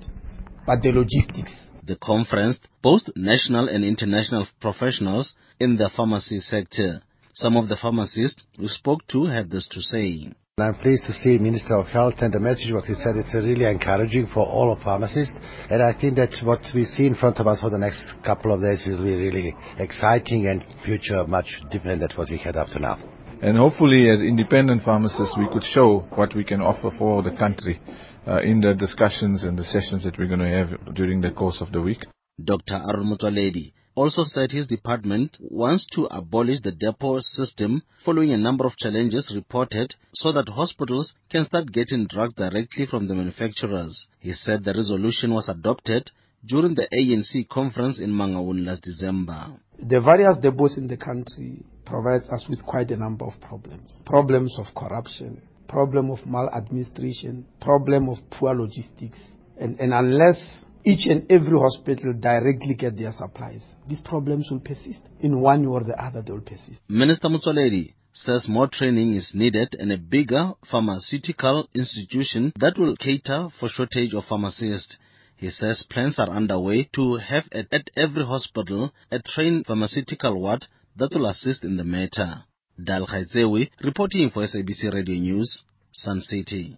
but 0.65 0.81
the 0.81 0.91
logistics. 0.91 1.53
The 1.88 1.95
conference 1.95 2.60
both 2.84 3.04
national 3.15 3.69
and 3.69 3.86
international 3.86 4.45
professionals 4.60 5.34
in 5.58 5.78
the 5.78 5.89
pharmacy 5.95 6.39
sector. 6.41 7.02
Some 7.34 7.56
of 7.56 7.69
the 7.69 7.78
pharmacists 7.78 8.43
we 8.60 8.67
spoke 8.67 9.08
to 9.08 9.28
had 9.28 9.50
this 9.50 9.69
to 9.69 9.82
say. 9.82 10.34
I'm 10.60 10.76
pleased 10.76 11.06
to 11.06 11.13
see 11.13 11.38
Minister 11.38 11.76
of 11.78 11.88
Health 11.88 12.15
and 12.17 12.34
the 12.34 12.41
message 12.41 12.73
what 12.73 12.84
he 12.84 12.95
said 12.95 13.15
it's 13.15 13.34
really 13.34 13.63
encouraging 13.63 14.28
for 14.34 14.45
all 14.45 14.73
of 14.73 14.82
pharmacists 14.82 15.39
and 15.69 15.82
I 15.82 15.93
think 15.93 16.17
that 16.17 16.36
what 16.43 16.60
we 16.76 16.84
see 16.84 17.06
in 17.06 17.15
front 17.15 17.38
of 17.38 17.47
us 17.47 17.62
for 17.62 17.69
the 17.69 17.78
next 17.78 18.04
couple 18.26 18.52
of 18.52 18.60
days 18.60 18.84
will 18.86 19.02
be 19.02 19.15
really 19.15 19.56
exciting 19.78 20.47
and 20.47 20.65
future 20.84 21.26
much 21.26 21.47
different 21.71 22.02
than 22.02 22.10
what 22.17 22.30
we 22.30 22.38
had 22.38 22.58
up 22.58 22.67
to 22.69 22.80
now. 22.80 23.16
And 23.41 23.56
hopefully 23.56 24.10
as 24.10 24.19
independent 24.19 24.84
pharmacists 24.84 25.38
we 25.38 25.47
could 25.54 25.63
show 25.63 26.08
what 26.15 26.36
we 26.36 26.43
can 26.43 26.60
offer 26.60 26.89
for 26.97 27.21
the 27.21 27.32
country 27.32 27.80
uh, 28.28 28.41
in 28.41 28.62
the 28.62 28.73
discussions 28.73 29.43
and 29.43 29.58
the 29.58 29.63
sessions 29.63 30.04
that 30.04 30.17
we're 30.17 30.28
going 30.28 30.39
to 30.39 30.50
have 30.50 30.95
during 30.95 31.21
the 31.21 31.30
course 31.30 31.62
of 31.62 31.71
the 31.71 31.82
week. 31.82 32.00
Dr. 32.43 32.76
Aaron 32.76 33.12
Motsoaledi 33.12 33.73
also 33.93 34.23
said 34.23 34.52
his 34.52 34.67
department 34.67 35.38
wants 35.39 35.86
to 35.93 36.06
abolish 36.06 36.62
the 36.62 36.71
depot 36.71 37.19
system 37.19 37.84
following 38.04 38.32
a 38.32 38.38
number 38.38 38.65
of 38.65 38.78
challenges 38.78 39.32
reported 39.34 39.93
so 40.13 40.32
that 40.32 40.50
hospitals 40.50 41.13
can 41.30 41.45
start 41.45 41.71
getting 41.71 42.08
drugs 42.08 42.34
directly 42.34 42.88
from 42.88 43.08
the 43.08 43.13
manufacturers. 43.13 44.08
He 44.19 44.34
said 44.34 44.63
the 44.63 44.73
resolution 44.73 45.34
was 45.34 45.47
adopted 45.47 46.10
during 46.45 46.76
the 46.76 46.88
ANC 46.91 47.47
conference 47.50 48.00
in 48.00 48.12
Mangaung 48.12 48.65
last 48.65 48.82
December. 48.84 49.58
The 49.80 50.00
various 50.00 50.38
depots 50.39 50.78
in 50.78 50.88
the 50.88 50.97
country 50.97 51.63
provides 51.88 52.30
us 52.30 52.45
with 52.50 52.63
quite 52.63 52.91
a 52.91 52.97
number 52.97 53.26
of 53.26 53.34
problems. 53.41 54.04
Problems 54.06 54.56
of 54.60 54.65
corruption, 54.76 55.41
problem 55.67 56.12
of 56.12 56.19
maladministration, 56.26 57.45
problem 57.62 58.10
of 58.10 58.17
poor 58.32 58.54
logistics. 58.54 59.19
And, 59.60 59.80
and 59.80 59.93
unless 59.93 60.65
each 60.86 61.08
and 61.08 61.32
every 61.32 61.58
hospital 61.58 62.13
directly 62.19 62.76
get 62.76 62.97
their 62.97 63.12
supplies, 63.13 63.62
these 63.88 64.02
problems 64.02 64.47
will 64.52 64.60
persist. 64.60 65.00
In 65.21 65.39
one 65.41 65.62
way 65.62 65.67
or 65.67 65.84
the 65.84 66.02
other, 66.02 66.21
they 66.21 66.32
will 66.32 66.41
persist. 66.41 66.82
Minister 66.89 67.28
Motsoaledi 67.30 67.93
says 68.13 68.47
more 68.50 68.67
training 68.67 69.13
is 69.13 69.32
needed 69.34 69.76
and 69.80 69.91
a 69.91 69.97
bigger 69.97 70.54
pharmaceutical 70.69 71.67
institution 71.76 72.52
that 72.60 72.78
will 72.78 72.95
cater 72.95 73.50
for 73.60 73.69
shortage 73.69 74.13
of 74.13 74.23
pharmacists. 74.26 74.97
He 75.36 75.52
says 75.52 75.86
plans 75.89 76.17
are 76.17 76.30
underway 76.30 76.89
to 76.95 77.15
have 77.15 77.43
at, 77.52 77.67
at 77.71 77.89
every 77.95 78.26
hospital 78.26 78.91
a 79.12 79.19
trained 79.19 79.67
pharmaceutical 79.67 80.39
ward 80.39 80.65
that 80.97 81.13
will 81.13 81.27
assist 81.27 81.63
in 81.63 81.77
the 81.77 81.83
matter. 81.83 82.43
Dal 82.83 83.07
Khaitsewi, 83.07 83.69
reporting 83.83 84.29
for 84.29 84.43
SABC 84.43 84.93
Radio 84.93 85.15
News, 85.15 85.63
Sun 85.91 86.21
City. 86.21 86.77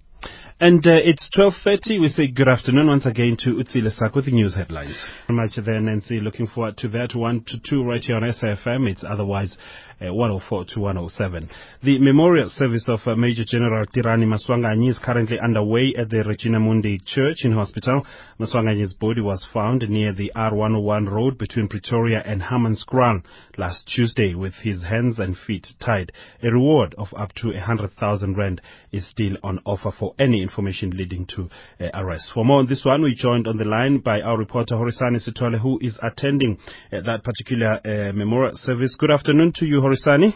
And 0.61 0.85
uh, 0.85 0.91
it's 1.03 1.29
12.30. 1.37 2.01
We 2.01 2.09
say 2.09 2.27
good 2.27 2.49
afternoon 2.49 2.87
once 2.87 3.05
again 3.05 3.37
to 3.43 3.51
Utsile 3.51 3.89
Sak 3.95 4.13
with 4.15 4.25
the 4.25 4.31
news 4.31 4.55
headlines. 4.55 4.97
Very 5.27 5.39
much 5.39 5.51
there, 5.63 5.79
Nancy. 5.79 6.19
Looking 6.19 6.47
forward 6.47 6.77
to 6.79 6.89
that. 6.89 7.15
1 7.15 7.45
to 7.47 7.57
2 7.69 7.83
right 7.83 8.01
here 8.01 8.17
on 8.17 8.23
SAFM. 8.23 8.89
It's 8.89 9.05
otherwise 9.09 9.57
uh, 10.01 10.13
104 10.13 10.65
to 10.73 10.79
107. 10.79 11.49
The 11.83 11.99
memorial 11.99 12.49
service 12.49 12.87
of 12.87 12.99
uh, 13.05 13.15
Major 13.15 13.43
General 13.45 13.85
Tirani 13.85 14.25
Maswanganyi 14.25 14.89
is 14.89 14.99
currently 15.03 15.39
underway 15.39 15.93
at 15.97 16.09
the 16.09 16.23
Regina 16.23 16.59
Mundi 16.59 16.99
Church 17.05 17.37
in 17.43 17.51
Hospital. 17.51 18.05
Maswanganyi's 18.39 18.93
body 18.93 19.21
was 19.21 19.45
found 19.53 19.87
near 19.89 20.13
the 20.13 20.31
R101 20.35 21.09
road 21.11 21.37
between 21.37 21.67
Pretoria 21.67 22.21
and 22.25 22.41
Hammanskraal 22.41 23.23
last 23.57 23.85
Tuesday 23.93 24.33
with 24.33 24.53
his 24.63 24.83
hands 24.83 25.19
and 25.19 25.37
feet 25.37 25.67
tied. 25.83 26.11
A 26.41 26.49
reward 26.49 26.95
of 26.97 27.07
up 27.15 27.33
to 27.35 27.47
100,000 27.49 28.37
rand 28.37 28.61
is 28.91 29.07
still 29.09 29.35
on 29.43 29.59
offer 29.65 29.91
for 29.97 30.13
any 30.17 30.41
information 30.41 30.91
leading 30.91 31.27
to 31.35 31.49
uh, 31.79 31.89
arrest. 31.93 32.31
For 32.33 32.45
more 32.45 32.59
on 32.59 32.67
this 32.67 32.83
one, 32.85 33.01
we 33.03 33.15
joined 33.15 33.47
on 33.47 33.57
the 33.57 33.65
line 33.65 33.99
by 33.99 34.21
our 34.21 34.37
reporter 34.37 34.75
Horisani 34.75 35.19
Sitole, 35.19 35.59
who 35.59 35.77
is 35.81 35.97
attending 36.01 36.57
uh, 36.91 37.01
that 37.01 37.23
particular 37.23 37.79
uh, 37.83 38.13
memorial 38.13 38.55
service. 38.55 38.95
Good 38.97 39.11
afternoon 39.11 39.53
to 39.55 39.65
you, 39.65 39.81
Horisani. 39.89 40.33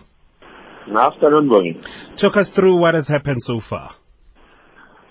Good 0.85 0.97
afternoon, 0.97 1.49
Bongi. 1.49 2.17
Talk 2.19 2.37
us 2.37 2.51
through 2.55 2.77
what 2.77 2.95
has 2.95 3.07
happened 3.07 3.41
so 3.41 3.61
far. 3.69 3.95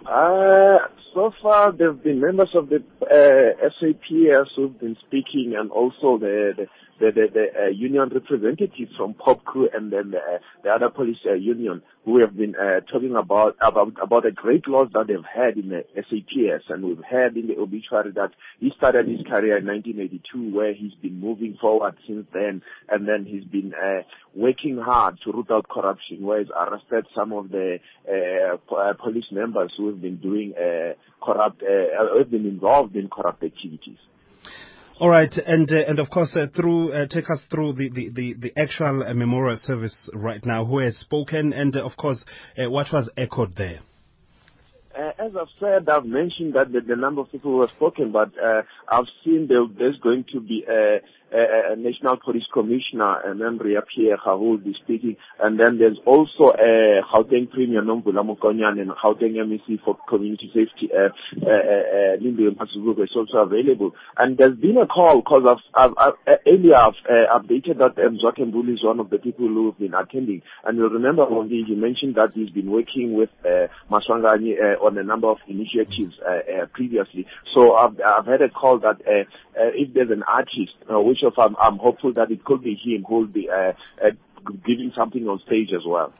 Uh, 0.04 0.88
so 1.14 1.30
far, 1.42 1.72
there 1.72 1.92
have 1.92 2.02
been 2.02 2.20
members 2.20 2.50
of 2.54 2.68
the 2.68 2.76
uh, 3.02 3.68
SAPS 3.80 4.50
who've 4.56 4.78
been 4.78 4.96
speaking, 5.06 5.54
and 5.56 5.70
also 5.70 6.18
the 6.18 6.52
the 6.56 6.66
the, 7.00 7.10
the, 7.10 7.26
the 7.32 7.46
uh, 7.64 7.68
union 7.68 8.08
representatives 8.12 8.92
from 8.96 9.14
POPCRU 9.14 9.74
and 9.74 9.92
then 9.92 10.10
the, 10.12 10.18
uh, 10.18 10.38
the 10.62 10.70
other 10.70 10.88
police 10.88 11.18
uh, 11.28 11.34
union 11.34 11.82
who 12.04 12.18
have 12.20 12.36
been 12.36 12.54
uh, 12.56 12.80
talking 12.92 13.14
about 13.16 13.56
about 13.60 13.92
about 14.02 14.24
the 14.24 14.32
great 14.32 14.66
loss 14.66 14.88
that 14.92 15.06
they've 15.06 15.24
had 15.34 15.56
in 15.56 15.68
the 15.68 15.84
SAPS, 15.94 16.64
and 16.68 16.84
we've 16.84 17.04
heard 17.08 17.36
in 17.36 17.46
the 17.46 17.56
obituary 17.56 18.10
that 18.12 18.30
he 18.58 18.72
started 18.76 19.08
his 19.08 19.20
career 19.26 19.58
in 19.58 19.66
1982, 19.66 20.54
where 20.54 20.74
he's 20.74 20.94
been 21.00 21.20
moving 21.20 21.56
forward 21.60 21.94
since 22.06 22.26
then, 22.32 22.62
and 22.88 23.06
then 23.06 23.24
he's 23.24 23.44
been 23.44 23.72
uh, 23.74 24.02
working 24.34 24.78
hard 24.78 25.18
to 25.24 25.32
root 25.32 25.50
out 25.50 25.68
corruption, 25.68 26.22
where 26.22 26.40
he's 26.40 26.50
arrested 26.50 27.06
some 27.14 27.32
of 27.32 27.50
the 27.50 27.78
uh, 28.08 28.74
uh, 28.74 28.94
police 28.94 29.30
members 29.30 29.72
who 29.76 29.88
have 29.88 30.02
been 30.02 30.16
doing 30.16 30.54
uh, 30.56 30.94
corrupt, 31.24 31.62
uh, 31.62 32.18
have 32.18 32.30
been 32.30 32.46
involved 32.46 32.96
in 32.96 33.08
corrupt 33.08 33.44
activities. 33.44 33.98
All 35.00 35.08
right, 35.08 35.32
and 35.46 35.70
uh, 35.70 35.76
and 35.88 35.98
of 35.98 36.10
course, 36.10 36.36
uh, 36.36 36.46
through 36.54 36.92
uh, 36.92 37.06
take 37.06 37.28
us 37.30 37.44
through 37.50 37.72
the 37.72 37.88
the 37.88 38.10
the, 38.10 38.34
the 38.34 38.60
actual 38.60 39.02
uh, 39.02 39.14
memorial 39.14 39.58
service 39.60 40.10
right 40.14 40.44
now. 40.44 40.64
Who 40.64 40.78
has 40.78 40.96
spoken, 40.96 41.52
and 41.52 41.74
uh, 41.74 41.84
of 41.84 41.96
course, 41.96 42.24
uh, 42.58 42.70
what 42.70 42.88
was 42.92 43.08
echoed 43.16 43.56
there. 43.56 43.80
As 44.94 45.32
I've 45.40 45.48
said, 45.58 45.88
I've 45.88 46.04
mentioned 46.04 46.54
that 46.54 46.70
the, 46.70 46.80
the 46.86 46.96
number 46.96 47.22
of 47.22 47.32
people 47.32 47.52
who 47.52 47.60
have 47.62 47.70
spoken, 47.70 48.12
but 48.12 48.30
I've 48.86 49.06
seen 49.24 49.46
there, 49.48 49.64
there's 49.78 49.98
going 50.02 50.26
to 50.34 50.40
be 50.40 50.66
a, 50.68 51.00
a 51.32 51.76
National 51.76 52.16
Police 52.16 52.46
Commissioner, 52.52 53.22
Ria 53.60 53.82
Pierre 53.82 54.18
will 54.36 54.58
be 54.58 54.74
speaking, 54.82 55.16
and 55.40 55.58
then 55.58 55.78
there's 55.78 55.98
also 56.06 56.52
a 56.52 57.02
Gauteng 57.12 57.50
Premier 57.50 57.82
Nomvula 57.82 58.22
Mokonyane 58.24 58.80
and 58.80 58.90
Gauteng 58.90 59.34
MEC 59.34 59.80
for 59.84 59.96
Community 60.08 60.50
Safety, 60.52 60.90
uh, 60.92 61.08
uh, 61.42 61.48
uh, 61.48 62.16
Lindy 62.20 62.48
Masubuko 62.50 63.04
is 63.04 63.10
also 63.16 63.38
available. 63.38 63.92
And 64.16 64.36
there's 64.36 64.56
been 64.56 64.76
a 64.76 64.86
call, 64.86 65.20
because 65.20 65.42
I've, 65.74 65.90
I've, 65.90 65.96
I've, 65.98 66.12
uh, 66.26 66.36
earlier 66.46 66.76
I've 66.76 66.94
uh, 67.08 67.38
updated 67.38 67.78
that 67.78 67.98
um, 68.04 68.18
Mzwakhe 68.18 68.50
Mbuli 68.50 68.74
is 68.74 68.84
one 68.84 69.00
of 69.00 69.10
the 69.10 69.18
people 69.18 69.46
who 69.46 69.66
have 69.66 69.78
been 69.78 69.94
attending. 69.94 70.42
And 70.64 70.78
you'll 70.78 70.90
remember, 70.90 71.26
Wendy, 71.28 71.64
he 71.66 71.74
mentioned 71.74 72.16
that 72.16 72.32
he's 72.34 72.50
been 72.50 72.70
working 72.70 73.14
with 73.14 73.30
uh, 73.44 73.68
Maswanganyi 73.90 74.54
uh, 74.60 74.84
on 74.84 74.98
a 74.98 75.02
number 75.02 75.28
of 75.28 75.38
initiatives 75.48 76.14
uh, 76.26 76.62
uh, 76.62 76.66
previously. 76.72 77.26
So 77.54 77.74
I've, 77.74 78.00
I've 78.00 78.26
had 78.26 78.42
a 78.42 78.48
call 78.48 78.78
that 78.80 79.00
uh, 79.06 79.24
uh, 79.58 79.70
if 79.74 79.92
there's 79.94 80.10
an 80.10 80.22
artist, 80.22 80.72
uh, 80.92 81.00
which 81.00 81.21
of 81.24 81.34
I'm, 81.38 81.56
I'm 81.60 81.78
hopeful 81.78 82.12
that 82.14 82.30
it 82.30 82.44
could 82.44 82.62
be 82.62 82.74
him 82.74 83.04
who 83.08 83.14
will 83.14 83.26
be 83.26 83.48
uh, 83.50 83.72
uh, 84.04 84.10
giving 84.66 84.92
something 84.96 85.26
on 85.28 85.40
stage 85.46 85.68
as 85.74 85.82
well. 85.86 86.12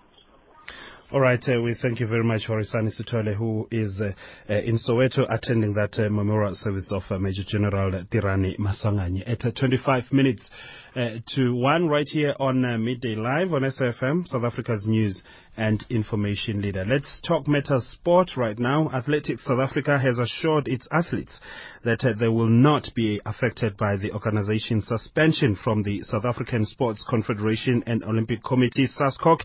All 1.12 1.21
right, 1.21 1.47
uh, 1.47 1.61
we 1.61 1.75
thank 1.75 2.01
you 2.01 2.07
very 2.07 2.25
much, 2.25 2.47
Horisani 2.49 2.88
Sitole, 2.99 3.37
who 3.37 3.69
is 3.71 4.01
uh, 4.01 4.12
uh, 4.51 4.61
in 4.61 4.79
Soweto 4.79 5.27
attending 5.29 5.75
that 5.75 5.99
uh, 5.99 6.09
memorial 6.09 6.55
service 6.55 6.91
of 6.91 7.03
uh, 7.11 7.19
Major 7.19 7.43
General 7.47 8.05
Tirani 8.05 8.59
Maswanganyi 8.59 9.31
at 9.31 9.45
uh, 9.45 9.51
25 9.51 10.05
minutes 10.11 10.49
to 10.95 11.55
1 11.55 11.88
right 11.88 12.09
here 12.09 12.35
on 12.41 12.62
Midday 12.83 13.15
Live 13.15 13.53
on 13.53 13.61
SAFM, 13.61 14.27
South 14.27 14.45
Africa's 14.45 14.87
news 14.87 15.23
and 15.57 15.85
information 15.91 16.61
leader. 16.62 16.85
Let's 16.87 17.21
talk 17.27 17.47
meta 17.47 17.81
sport 17.81 18.31
right 18.37 18.59
now. 18.59 18.91
Athletics 18.91 19.45
South 19.45 19.61
Africa 19.61 19.99
has 19.99 20.19
assured 20.19 20.67
its 20.67 20.88
athletes 20.91 21.38
that 21.85 22.05
uh, 22.05 22.15
they 22.19 22.29
will 22.29 22.49
not 22.49 22.88
be 22.95 23.21
affected 23.27 23.77
by 23.77 23.97
the 23.97 24.12
organization's 24.12 24.87
suspension 24.87 25.57
from 25.62 25.83
the 25.83 26.01
South 26.03 26.25
African 26.25 26.65
Sports 26.65 27.05
Confederation 27.09 27.83
and 27.87 28.03
Olympic 28.05 28.43
Committee, 28.43 28.88
SASCOC. 28.88 29.41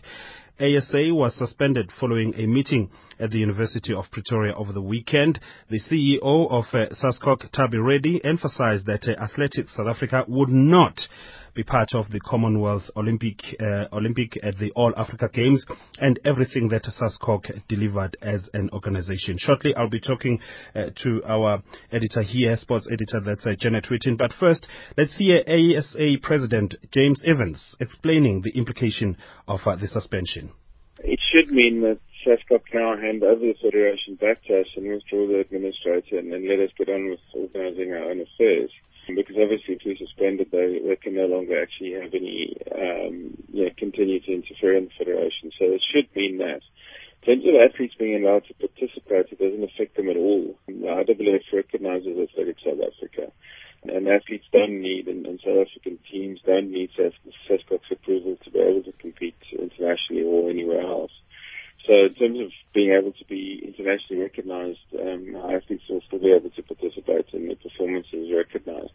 ASA 0.60 1.14
was 1.14 1.36
suspended 1.36 1.90
following 2.00 2.34
a 2.36 2.46
meeting 2.46 2.90
at 3.20 3.30
the 3.30 3.38
University 3.38 3.94
of 3.94 4.10
Pretoria 4.10 4.54
over 4.56 4.72
the 4.72 4.82
weekend. 4.82 5.38
The 5.70 5.80
CEO 5.80 6.50
of 6.50 6.64
uh, 6.72 6.88
SASCOC, 6.94 7.52
Tubby 7.52 7.78
Reddy, 7.78 8.20
emphasized 8.24 8.86
that 8.86 9.06
uh, 9.06 9.22
Athletics 9.22 9.76
South 9.76 9.86
Africa 9.86 10.24
would 10.26 10.48
not 10.48 11.00
be 11.58 11.64
part 11.64 11.92
of 11.92 12.08
the 12.12 12.20
Commonwealth 12.20 12.84
Olympic 12.94 13.40
uh, 13.58 13.86
Olympic 13.92 14.38
at 14.44 14.56
the 14.58 14.70
All 14.76 14.94
Africa 14.96 15.28
Games 15.28 15.66
and 15.98 16.20
everything 16.24 16.68
that 16.68 16.84
SASCOC 16.84 17.66
delivered 17.66 18.16
as 18.22 18.48
an 18.54 18.70
organization. 18.72 19.34
Shortly, 19.38 19.74
I'll 19.74 19.88
be 19.90 19.98
talking 19.98 20.38
uh, 20.76 20.90
to 21.02 21.20
our 21.26 21.60
editor 21.90 22.22
here, 22.22 22.56
sports 22.56 22.86
editor, 22.86 23.20
that's 23.26 23.44
uh, 23.44 23.56
Janet 23.58 23.86
Whitten. 23.90 24.16
But 24.16 24.34
first, 24.38 24.68
let's 24.96 25.18
hear 25.18 25.42
ASA 25.48 26.18
President 26.22 26.76
James 26.92 27.24
Evans 27.26 27.74
explaining 27.80 28.42
the 28.42 28.56
implication 28.56 29.16
of 29.48 29.58
the 29.64 29.88
suspension. 29.88 30.52
It 31.00 31.18
should 31.32 31.50
mean 31.50 31.80
that 31.80 31.98
SASCOC 32.24 32.66
can 32.70 32.82
now 32.82 32.96
hand 32.96 33.24
over 33.24 33.40
the 33.40 33.54
federation 33.60 34.14
back 34.14 34.44
to 34.44 34.60
us 34.60 34.66
and 34.76 34.88
withdraw 34.88 35.26
the 35.26 35.40
administrator 35.40 36.18
and, 36.20 36.32
and 36.32 36.46
let 36.48 36.60
us 36.60 36.70
get 36.78 36.88
on 36.88 37.10
with 37.10 37.18
organising 37.34 37.90
our 37.94 38.10
own 38.10 38.20
affairs 38.20 38.70
because 39.16 39.36
obviously 39.40 39.74
if 39.74 39.82
we 39.84 39.96
suspend 39.96 40.40
it, 40.40 40.50
they, 40.50 40.80
they 40.84 40.96
can 40.96 41.14
no 41.14 41.26
longer 41.26 41.60
actually 41.60 41.92
have 41.92 42.12
any, 42.12 42.56
um, 42.74 43.36
you 43.48 43.64
know, 43.64 43.70
continue 43.76 44.20
to 44.20 44.32
interfere 44.32 44.76
in 44.76 44.86
the 44.86 44.96
federation. 44.98 45.52
So 45.58 45.64
it 45.72 45.82
should 45.92 46.08
mean 46.14 46.38
that. 46.38 46.60
In 47.22 47.42
terms 47.42 47.44
of 47.48 47.60
athletes 47.60 47.94
being 47.98 48.24
allowed 48.24 48.44
to 48.46 48.54
participate, 48.54 49.32
it 49.32 49.38
doesn't 49.38 49.64
affect 49.64 49.96
them 49.96 50.08
at 50.08 50.16
all. 50.16 50.56
The 50.66 50.72
IAAF 50.72 51.52
recognises 51.52 52.16
Athletics 52.16 52.62
South 52.64 52.78
Africa. 52.80 53.32
And 53.84 54.08
athletes 54.08 54.46
don't 54.52 54.80
need, 54.82 55.06
and, 55.06 55.26
and 55.26 55.40
South 55.44 55.66
African 55.66 55.98
teams 56.10 56.40
don't 56.44 56.70
need 56.70 56.90
SASCOC's 56.98 57.90
approval 57.90 58.38
to 58.44 58.50
be 58.50 58.58
able 58.58 58.82
to 58.82 58.92
compete 58.92 59.36
internationally 59.52 60.24
or 60.24 60.50
anywhere 60.50 60.80
else. 60.80 61.12
So 61.86 61.92
in 61.94 62.14
terms 62.14 62.40
of 62.40 62.50
being 62.74 62.92
able 62.92 63.12
to 63.12 63.24
be 63.24 63.62
internationally 63.64 64.22
recognized, 64.22 64.80
um, 64.98 65.36
athletes 65.36 65.84
will 65.88 66.02
still 66.06 66.18
be 66.18 66.32
able 66.32 66.50
to 66.50 66.62
participate 66.62 67.32
and 67.32 67.50
the 67.50 67.56
performance 67.56 68.06
is 68.12 68.30
recognized. 68.34 68.92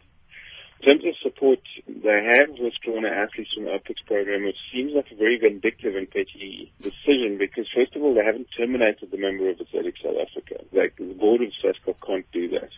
In 0.80 1.00
terms 1.00 1.04
of 1.06 1.14
support, 1.22 1.60
they 1.86 2.22
have 2.36 2.58
withdrawn 2.58 3.06
athletes 3.06 3.54
from 3.54 3.64
the 3.64 3.70
OPEX 3.70 4.04
program, 4.06 4.44
which 4.44 4.58
seems 4.72 4.92
like 4.92 5.10
a 5.10 5.16
very 5.16 5.38
vindictive 5.38 5.96
and 5.96 6.10
petty 6.10 6.72
decision 6.82 7.38
because, 7.38 7.66
first 7.74 7.96
of 7.96 8.02
all, 8.02 8.14
they 8.14 8.24
haven't 8.24 8.48
terminated 8.56 9.10
the 9.10 9.16
member 9.16 9.48
of 9.48 9.60
Athletics 9.60 10.00
South 10.02 10.16
Africa. 10.20 10.62
Like, 10.72 10.96
the 10.96 11.14
board 11.14 11.40
of 11.40 11.52
SASCOC 11.62 11.96
can't 12.06 12.30
do 12.32 12.48
that. 12.50 12.70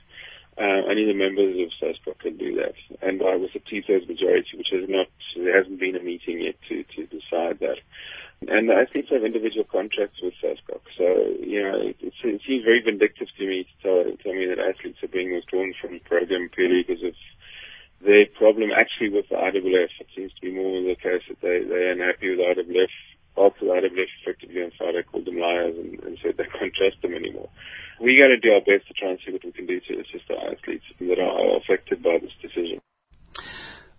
Uh, 0.58 0.88
only 0.88 1.04
the 1.04 1.14
members 1.14 1.56
of 1.58 1.72
SASCOC 1.82 2.18
can 2.20 2.36
do 2.36 2.54
that. 2.56 2.74
And 3.02 3.18
by 3.18 3.34
with 3.36 3.54
a 3.56 3.58
two-thirds 3.58 4.06
majority, 4.06 4.56
which 4.56 4.70
has 4.70 4.88
not, 4.88 5.08
there 5.34 5.56
hasn't 5.56 5.80
been 5.80 5.96
a 5.96 6.02
meeting 6.02 6.42
yet 6.42 6.54
to, 6.68 6.84
to 6.84 7.06
decide 7.06 7.58
that. 7.58 7.78
And 8.44 8.68
the 8.68 8.76
athletes 8.76 9.08
have 9.10 9.24
individual 9.24 9.64
contracts 9.64 10.20
with 10.22 10.34
SASCOC. 10.44 10.84
So, 10.96 11.06
you 11.40 11.62
know, 11.62 11.80
it, 11.80 11.96
it, 12.00 12.12
it 12.22 12.40
seems 12.46 12.64
very 12.64 12.82
vindictive 12.84 13.28
to 13.38 13.46
me 13.46 13.64
to 13.64 13.74
tell, 13.82 14.04
tell 14.22 14.34
me 14.36 14.46
that 14.46 14.60
athletes 14.60 15.02
are 15.02 15.08
being 15.08 15.32
withdrawn 15.32 15.72
from 15.80 15.94
the 15.96 16.04
program 16.04 16.50
purely 16.52 16.84
because 16.86 17.02
of 17.02 17.16
their 18.04 18.26
problem 18.36 18.70
actually 18.76 19.08
with 19.08 19.28
the 19.32 19.40
IAAF. 19.40 19.88
It 20.00 20.12
seems 20.14 20.32
to 20.34 20.40
be 20.44 20.52
more 20.52 20.68
the 20.84 21.00
case 21.00 21.24
that 21.28 21.40
they, 21.40 21.64
they're 21.64 21.96
unhappy 21.96 22.30
with 22.30 22.44
the 22.44 22.48
IAAF. 22.52 22.92
After 23.36 23.66
the 23.66 23.72
IAAF 23.72 24.12
effectively 24.22 24.62
on 24.62 24.72
Friday 24.76 25.02
called 25.02 25.24
them 25.24 25.40
liars 25.40 25.76
and, 25.76 25.98
and 26.04 26.18
said 26.22 26.36
they 26.36 26.48
can't 26.48 26.72
trust 26.76 27.00
them 27.02 27.14
anymore. 27.16 27.48
We're 28.00 28.20
going 28.20 28.36
to 28.36 28.40
do 28.40 28.52
our 28.52 28.60
best 28.60 28.88
to 28.88 28.94
try 28.94 29.16
and 29.16 29.18
see 29.24 29.32
what 29.32 29.44
we 29.44 29.52
can 29.52 29.66
do 29.66 29.80
to 29.80 29.92
assist 30.04 30.28
our 30.28 30.52
athletes 30.52 30.84
that 31.00 31.18
are 31.18 31.56
affected 31.56 32.02
by 32.02 32.20
this 32.20 32.36
decision. 32.40 32.80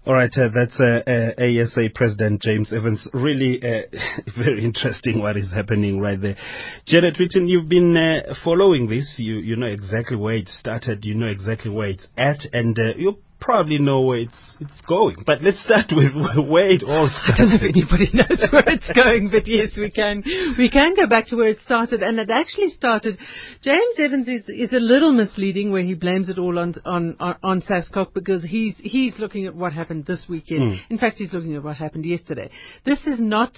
All 0.08 0.14
right, 0.14 0.32
uh, 0.38 0.48
that's 0.56 0.80
uh, 0.80 1.04
uh, 1.06 1.34
ASA 1.38 1.90
President 1.94 2.42
James 2.42 2.72
Evans. 2.72 3.06
Really 3.14 3.62
uh, 3.62 3.82
very 4.38 4.64
interesting 4.64 5.20
what 5.20 5.36
is 5.36 5.52
happening 5.52 6.00
right 6.00 6.20
there. 6.20 6.38
Janet 6.86 7.18
Whitten, 7.18 7.50
you've 7.50 7.68
been 7.68 7.98
uh, 7.98 8.34
following 8.42 8.88
this. 8.88 9.16
You 9.18 9.36
you 9.40 9.58
know 9.58 9.68
exactly 9.68 10.16
where 10.16 10.36
it 10.36 10.48
started. 10.48 11.04
You 11.04 11.14
know 11.16 11.28
exactly 11.28 11.72
where 11.72 11.90
it's 11.90 12.08
at, 12.18 12.40
and 12.54 12.80
uh, 12.80 12.96
you 12.96 13.18
probably 13.40 13.78
know 13.78 14.02
where 14.02 14.20
it's 14.20 14.58
it's 14.60 14.82
going. 14.88 15.18
But 15.26 15.42
let's 15.42 15.62
start 15.64 15.92
with 15.92 16.14
where 16.50 16.70
it 16.70 16.84
all 16.84 17.10
started. 17.10 17.34
I 17.34 17.38
don't 17.38 17.50
know 17.50 17.56
if 17.56 17.62
anybody 17.62 18.10
knows 18.14 18.50
where 18.52 18.64
it's 18.68 18.92
going, 18.94 19.30
but 19.30 19.48
yes, 19.48 19.78
we 19.78 19.92
can 19.92 20.24
we 20.58 20.70
can 20.70 20.96
go 20.96 21.08
back 21.08 21.28
to 21.28 21.36
where 21.36 21.50
it 21.50 21.60
started, 21.60 22.02
and 22.02 22.20
it 22.20 22.30
actually 22.30 22.70
started. 22.70 23.18
James 23.62 23.96
Evans 24.00 24.28
is 24.28 24.50
is 24.50 24.74
a 24.74 24.80
little 24.80 25.12
misleading 25.12 25.72
where 25.72 25.84
he 25.84 25.94
blames 25.94 26.30
it 26.30 26.38
all 26.38 26.58
on 26.58 26.76
on 26.86 27.16
on, 27.20 27.36
on 27.44 27.62
SASCOC 27.62 28.14
because 28.14 28.44
he's 28.44 28.76
he's 28.78 29.18
looking 29.20 29.46
at 29.46 29.56
what 29.56 29.74
happened 29.74 30.06
this 30.06 30.26
weekend. 30.28 30.74
Mm. 30.74 30.80
In 30.90 30.98
fact, 30.98 31.18
he's 31.18 31.34
looking 31.34 31.56
at 31.56 31.64
what 31.64 31.76
happened 31.76 32.06
yesterday. 32.06 32.50
This 32.86 33.00
is 33.06 33.20
not 33.20 33.52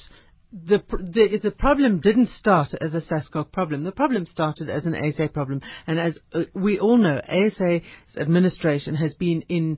the, 0.51 0.83
the 0.89 1.39
the 1.43 1.51
problem 1.51 1.99
didn't 1.99 2.29
start 2.29 2.69
as 2.81 2.93
a 2.93 3.01
SASCOC 3.01 3.51
problem. 3.51 3.83
The 3.83 3.91
problem 3.91 4.25
started 4.25 4.69
as 4.69 4.85
an 4.85 4.95
ASA 4.95 5.29
problem, 5.29 5.61
and 5.85 5.99
as 5.99 6.17
uh, 6.33 6.41
we 6.53 6.79
all 6.79 6.97
know, 6.97 7.21
ASA's 7.27 7.81
administration 8.17 8.95
has 8.95 9.13
been 9.13 9.43
in. 9.43 9.77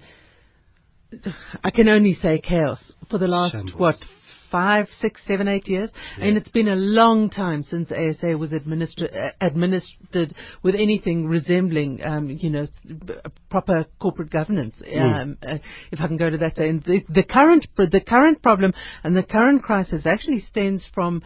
I 1.61 1.71
can 1.71 1.89
only 1.89 2.13
say 2.13 2.39
chaos 2.39 2.79
for 3.09 3.17
the 3.17 3.27
last 3.27 3.51
Shambles. 3.51 3.77
what 3.77 3.95
five, 4.51 4.87
six, 4.99 5.21
seven, 5.27 5.47
eight 5.47 5.67
years, 5.67 5.89
and 6.19 6.37
it's 6.37 6.49
been 6.49 6.67
a 6.67 6.75
long 6.75 7.29
time 7.29 7.63
since 7.63 7.91
ASA 7.91 8.37
was 8.37 8.51
administra- 8.51 9.15
uh, 9.15 9.31
administered 9.39 10.35
with 10.61 10.75
anything 10.75 11.27
resembling, 11.27 11.99
um, 12.03 12.29
you 12.29 12.49
know, 12.49 12.67
proper 13.49 13.85
corporate 13.99 14.29
governance. 14.29 14.75
Um, 14.95 15.37
uh, 15.41 15.57
if 15.91 15.99
I 15.99 16.07
can 16.07 16.17
go 16.17 16.29
to 16.29 16.37
that, 16.39 16.57
and 16.57 16.83
the, 16.83 17.03
the 17.09 17.23
current 17.23 17.65
the 17.77 18.01
current 18.01 18.41
problem 18.41 18.73
and 19.03 19.15
the 19.15 19.23
current 19.23 19.63
crisis 19.63 20.05
actually 20.05 20.39
stems 20.39 20.85
from 20.93 21.23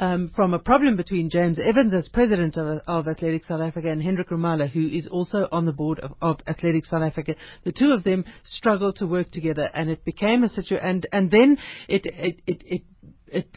um, 0.00 0.30
from 0.34 0.54
a 0.54 0.58
problem 0.58 0.96
between 0.96 1.28
James 1.30 1.58
Evans 1.58 1.92
as 1.94 2.08
president 2.08 2.56
of, 2.56 2.80
of 2.88 3.06
Athletics 3.06 3.46
South 3.46 3.60
Africa 3.60 3.90
and 3.90 4.02
Hendrick 4.02 4.30
Ramaala, 4.30 4.68
who 4.68 4.88
is 4.88 5.06
also 5.06 5.46
on 5.52 5.66
the 5.66 5.72
board 5.72 6.00
of, 6.00 6.14
of 6.22 6.40
Athletics 6.48 6.88
South 6.90 7.02
Africa. 7.02 7.36
The 7.64 7.72
two 7.72 7.92
of 7.92 8.02
them 8.02 8.24
struggled 8.42 8.96
to 8.96 9.06
work 9.06 9.30
together, 9.30 9.68
and 9.74 9.90
it 9.90 10.04
became 10.04 10.42
a 10.42 10.48
situation. 10.48 10.84
And 10.84 11.06
and 11.12 11.30
then 11.30 11.58
it 11.86 12.06
it 12.06 12.40
it 12.46 12.62
it, 12.66 12.82
it 13.26 13.48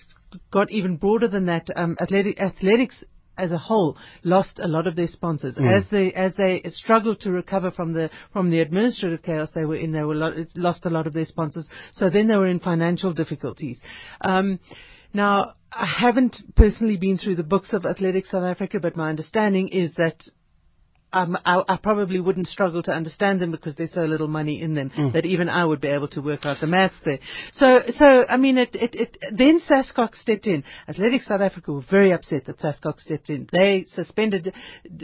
got 0.51 0.69
even 0.69 0.97
broader 0.97 1.29
than 1.29 1.45
that. 1.45 1.67
Um, 1.75 1.95
athletic, 2.01 2.39
athletics 2.39 3.03
as 3.37 3.51
a 3.51 3.57
whole 3.57 3.97
lost 4.23 4.59
a 4.61 4.67
lot 4.67 4.85
of 4.85 4.95
their 4.95 5.07
sponsors 5.07 5.55
Mm. 5.55 5.71
as 5.75 5.89
they 5.89 6.13
as 6.13 6.35
they 6.35 6.61
struggled 6.69 7.19
to 7.21 7.31
recover 7.31 7.71
from 7.71 7.93
the 7.93 8.09
from 8.31 8.51
the 8.51 8.59
administrative 8.59 9.23
chaos 9.23 9.49
they 9.55 9.65
were 9.65 9.77
in. 9.77 9.91
They 9.93 10.03
were 10.03 10.13
lo- 10.15 10.45
lost 10.55 10.85
a 10.85 10.89
lot 10.89 11.07
of 11.07 11.13
their 11.13 11.25
sponsors, 11.25 11.67
so 11.93 12.09
then 12.09 12.27
they 12.27 12.35
were 12.35 12.47
in 12.47 12.59
financial 12.59 13.13
difficulties. 13.13 13.79
Um, 14.21 14.59
now, 15.13 15.53
I 15.75 15.85
haven't 15.85 16.55
personally 16.55 16.97
been 16.97 17.17
through 17.17 17.35
the 17.35 17.43
books 17.43 17.73
of 17.73 17.85
Athletics 17.85 18.31
South 18.31 18.43
Africa, 18.43 18.79
but 18.79 18.95
my 18.95 19.09
understanding 19.09 19.69
is 19.69 19.95
that. 19.95 20.23
Um, 21.13 21.37
I, 21.45 21.61
I 21.69 21.77
probably 21.77 22.19
wouldn't 22.19 22.47
struggle 22.47 22.81
to 22.83 22.91
understand 22.91 23.39
them 23.39 23.51
because 23.51 23.75
there's 23.75 23.93
so 23.93 24.01
little 24.01 24.27
money 24.27 24.61
in 24.61 24.73
them 24.73 24.89
Mm. 24.97 25.13
that 25.13 25.25
even 25.25 25.47
I 25.49 25.63
would 25.65 25.79
be 25.81 25.87
able 25.87 26.07
to 26.09 26.21
work 26.21 26.45
out 26.45 26.57
the 26.59 26.67
maths 26.67 26.95
there. 27.05 27.19
So, 27.53 27.79
so 27.97 28.25
I 28.27 28.37
mean, 28.37 28.57
it, 28.57 28.75
it, 28.75 28.95
it, 28.95 29.17
then 29.31 29.59
SASCOC 29.61 30.15
stepped 30.15 30.47
in. 30.47 30.63
Athletics 30.87 31.27
South 31.27 31.41
Africa 31.41 31.71
were 31.71 31.85
very 31.89 32.11
upset 32.11 32.45
that 32.45 32.59
SASCOC 32.59 32.99
stepped 32.99 33.29
in. 33.29 33.47
They 33.51 33.85
suspended 33.93 34.53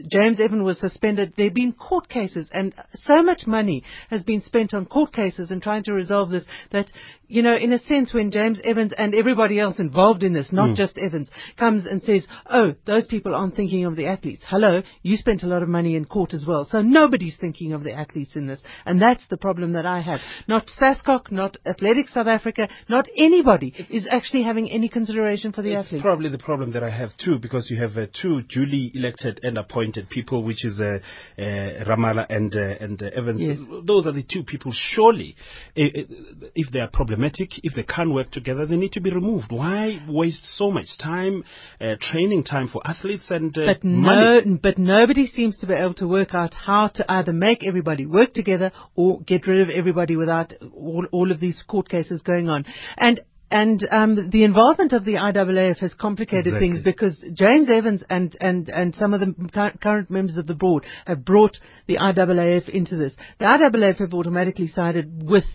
James 0.09 0.39
Evan 0.39 0.63
was 0.63 0.79
suspended. 0.79 1.33
There 1.37 1.45
have 1.45 1.53
been 1.53 1.73
court 1.73 2.09
cases, 2.09 2.49
and 2.51 2.73
so 2.95 3.23
much 3.23 3.47
money 3.47 3.83
has 4.09 4.23
been 4.23 4.41
spent 4.41 4.73
on 4.73 4.85
court 4.85 5.13
cases 5.13 5.51
and 5.51 5.61
trying 5.61 5.83
to 5.83 5.93
resolve 5.93 6.29
this 6.29 6.45
that 6.71 6.91
you 7.27 7.43
know, 7.43 7.55
in 7.55 7.71
a 7.73 7.77
sense, 7.77 8.11
when 8.11 8.31
James 8.31 8.59
Evans 8.63 8.91
and 8.97 9.13
everybody 9.13 9.59
else 9.59 9.77
involved 9.77 10.23
in 10.23 10.33
this, 10.33 10.51
not 10.51 10.69
Mm. 10.69 10.75
just 10.75 10.97
Evans, 10.97 11.29
comes 11.57 11.85
and 11.85 12.01
says, 12.01 12.27
"Oh, 12.49 12.73
those 12.85 13.05
people 13.05 13.35
aren't 13.35 13.55
thinking 13.55 13.85
of 13.85 13.95
the 13.95 14.07
athletes." 14.07 14.43
Hello, 14.47 14.81
you 15.03 15.15
spent 15.15 15.43
a 15.43 15.47
lot 15.47 15.61
of 15.61 15.69
money 15.69 15.95
in 15.99 16.05
court 16.15 16.31
as 16.39 16.43
well, 16.49 16.63
so 16.73 16.77
nobody's 17.01 17.37
thinking 17.43 17.69
of 17.77 17.81
the 17.87 17.93
athletes 18.03 18.33
in 18.39 18.45
this, 18.51 18.61
and 18.87 18.95
that's 19.05 19.25
the 19.33 19.37
problem 19.45 19.69
that 19.77 19.85
I 19.97 19.99
have. 20.09 20.21
Not 20.53 20.63
SASCOC, 20.79 21.23
not 21.41 21.51
Athletics 21.73 22.11
South 22.17 22.27
Africa, 22.37 22.63
not 22.95 23.05
anybody 23.29 23.69
is 23.97 24.05
actually 24.17 24.43
having 24.51 24.67
any 24.77 24.89
consideration 24.97 25.49
for 25.55 25.61
the 25.61 25.73
It's 25.73 25.87
athletes. 25.87 26.03
probably 26.09 26.29
the 26.37 26.43
problem 26.49 26.67
that 26.75 26.83
I 26.89 26.91
have 27.01 27.11
too, 27.23 27.35
because 27.45 27.63
you 27.71 27.77
have 27.85 27.95
uh, 27.97 28.07
two 28.21 28.35
duly 28.55 28.83
elected 28.99 29.35
and 29.43 29.53
appointed 29.63 30.03
people, 30.17 30.37
which 30.49 30.63
is 30.69 30.75
uh, 30.79 30.85
uh, 31.37 31.41
Ramaala 31.89 32.23
and 32.37 32.51
uh, 32.55 32.85
and 32.85 32.97
uh, 33.03 33.09
Evans. 33.19 33.41
Yes. 33.41 33.59
Those 33.91 34.03
are 34.07 34.15
the 34.19 34.25
two 34.33 34.43
people. 34.51 34.71
Surely, 34.93 35.35
if 35.75 36.67
they 36.73 36.79
are 36.79 36.89
problematic, 36.99 37.49
if 37.63 37.73
they 37.75 37.83
can't 37.95 38.11
work 38.19 38.29
together, 38.31 38.65
they 38.65 38.75
need 38.75 38.93
to 38.93 39.01
be 39.01 39.11
removed. 39.11 39.47
Why 39.51 39.99
waste 40.07 40.45
so 40.57 40.71
much 40.71 40.89
time, 41.01 41.43
uh, 41.81 41.95
training 42.09 42.43
time 42.43 42.67
for 42.73 42.81
athletes 42.85 43.27
and 43.29 43.55
uh, 43.57 43.65
But 43.73 43.83
money? 43.83 44.41
no, 44.45 44.57
but 44.61 44.77
nobody 44.77 45.25
seems 45.27 45.57
to 45.59 45.67
be 45.67 45.73
able 45.73 45.88
to 45.95 46.07
work 46.07 46.33
out 46.33 46.53
how 46.53 46.87
to 46.87 47.05
either 47.11 47.33
make 47.33 47.65
everybody 47.65 48.05
work 48.05 48.33
together 48.33 48.71
or 48.95 49.21
get 49.21 49.47
rid 49.47 49.61
of 49.61 49.69
everybody 49.69 50.15
without 50.15 50.53
all, 50.75 51.05
all 51.11 51.31
of 51.31 51.39
these 51.39 51.63
court 51.67 51.89
cases 51.89 52.21
going 52.21 52.49
on. 52.49 52.65
And 52.97 53.21
and 53.51 53.87
um, 53.89 54.29
the 54.29 54.43
involvement 54.43 54.93
of 54.93 55.05
the 55.05 55.13
IAAF 55.13 55.77
has 55.79 55.93
complicated 55.95 56.47
Exactly. 56.47 56.69
things 56.69 56.83
because 56.83 57.23
James 57.33 57.67
Evans 57.67 58.03
and, 58.07 58.35
and, 58.39 58.69
and 58.69 58.93
some 58.93 59.13
of 59.13 59.21
the 59.21 59.71
current 59.81 60.11
members 60.11 60.37
of 60.37 60.45
the 60.45 60.53
board 60.53 60.85
have 61.07 61.25
brought 61.25 61.57
the 61.87 61.97
IAAF 61.97 62.69
into 62.69 62.95
this. 62.95 63.13
The 63.39 63.45
IAAF 63.45 63.97
have 63.97 64.13
automatically 64.13 64.67
sided 64.67 65.27
with 65.27 65.45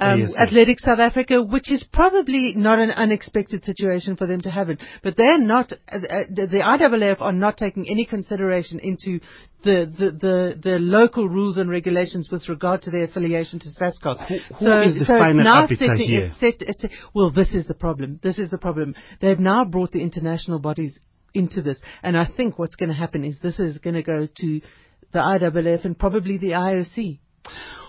um, 0.00 0.22
ASA. 0.22 0.40
Athletics 0.40 0.82
South 0.84 0.98
Africa, 0.98 1.42
which 1.42 1.70
is 1.70 1.84
probably 1.92 2.54
not 2.56 2.78
an 2.78 2.90
unexpected 2.90 3.64
situation 3.64 4.16
for 4.16 4.26
them 4.26 4.40
to 4.42 4.50
have 4.50 4.70
it. 4.70 4.80
But 5.02 5.16
they're 5.16 5.38
not, 5.38 5.72
uh, 5.72 5.96
uh, 5.96 6.22
the, 6.30 6.46
the 6.46 6.58
IAAF 6.58 7.20
are 7.20 7.32
not 7.32 7.56
taking 7.56 7.86
any 7.88 8.04
consideration 8.04 8.80
into 8.80 9.20
the, 9.62 9.92
the, 9.98 10.10
the, 10.10 10.60
the 10.62 10.78
local 10.78 11.28
rules 11.28 11.58
and 11.58 11.68
regulations 11.68 12.28
with 12.30 12.48
regard 12.48 12.82
to 12.82 12.90
their 12.90 13.04
affiliation 13.04 13.58
to 13.60 13.68
SASCOC. 13.68 14.26
who 14.26 14.38
so, 14.58 14.80
is 14.80 14.94
the 14.98 15.04
so 15.06 15.18
final 15.18 15.40
it's 15.40 15.44
now 15.44 15.66
setting, 15.66 16.08
here? 16.08 16.24
it's 16.24 16.40
set, 16.40 16.54
it's, 16.60 16.84
well, 17.14 17.30
this 17.30 17.52
is 17.52 17.66
the 17.66 17.74
problem. 17.74 18.18
This 18.22 18.38
is 18.38 18.50
the 18.50 18.58
problem. 18.58 18.94
They've 19.20 19.38
now 19.38 19.64
brought 19.64 19.92
the 19.92 20.02
international 20.02 20.58
bodies 20.58 20.98
into 21.34 21.62
this. 21.62 21.78
And 22.02 22.16
I 22.16 22.26
think 22.26 22.58
what's 22.58 22.74
going 22.74 22.88
to 22.88 22.94
happen 22.94 23.24
is 23.24 23.38
this 23.42 23.58
is 23.58 23.78
going 23.78 23.94
to 23.94 24.02
go 24.02 24.26
to 24.26 24.60
the 25.12 25.18
IAAF 25.18 25.84
and 25.84 25.98
probably 25.98 26.38
the 26.38 26.50
IOC. 26.50 27.18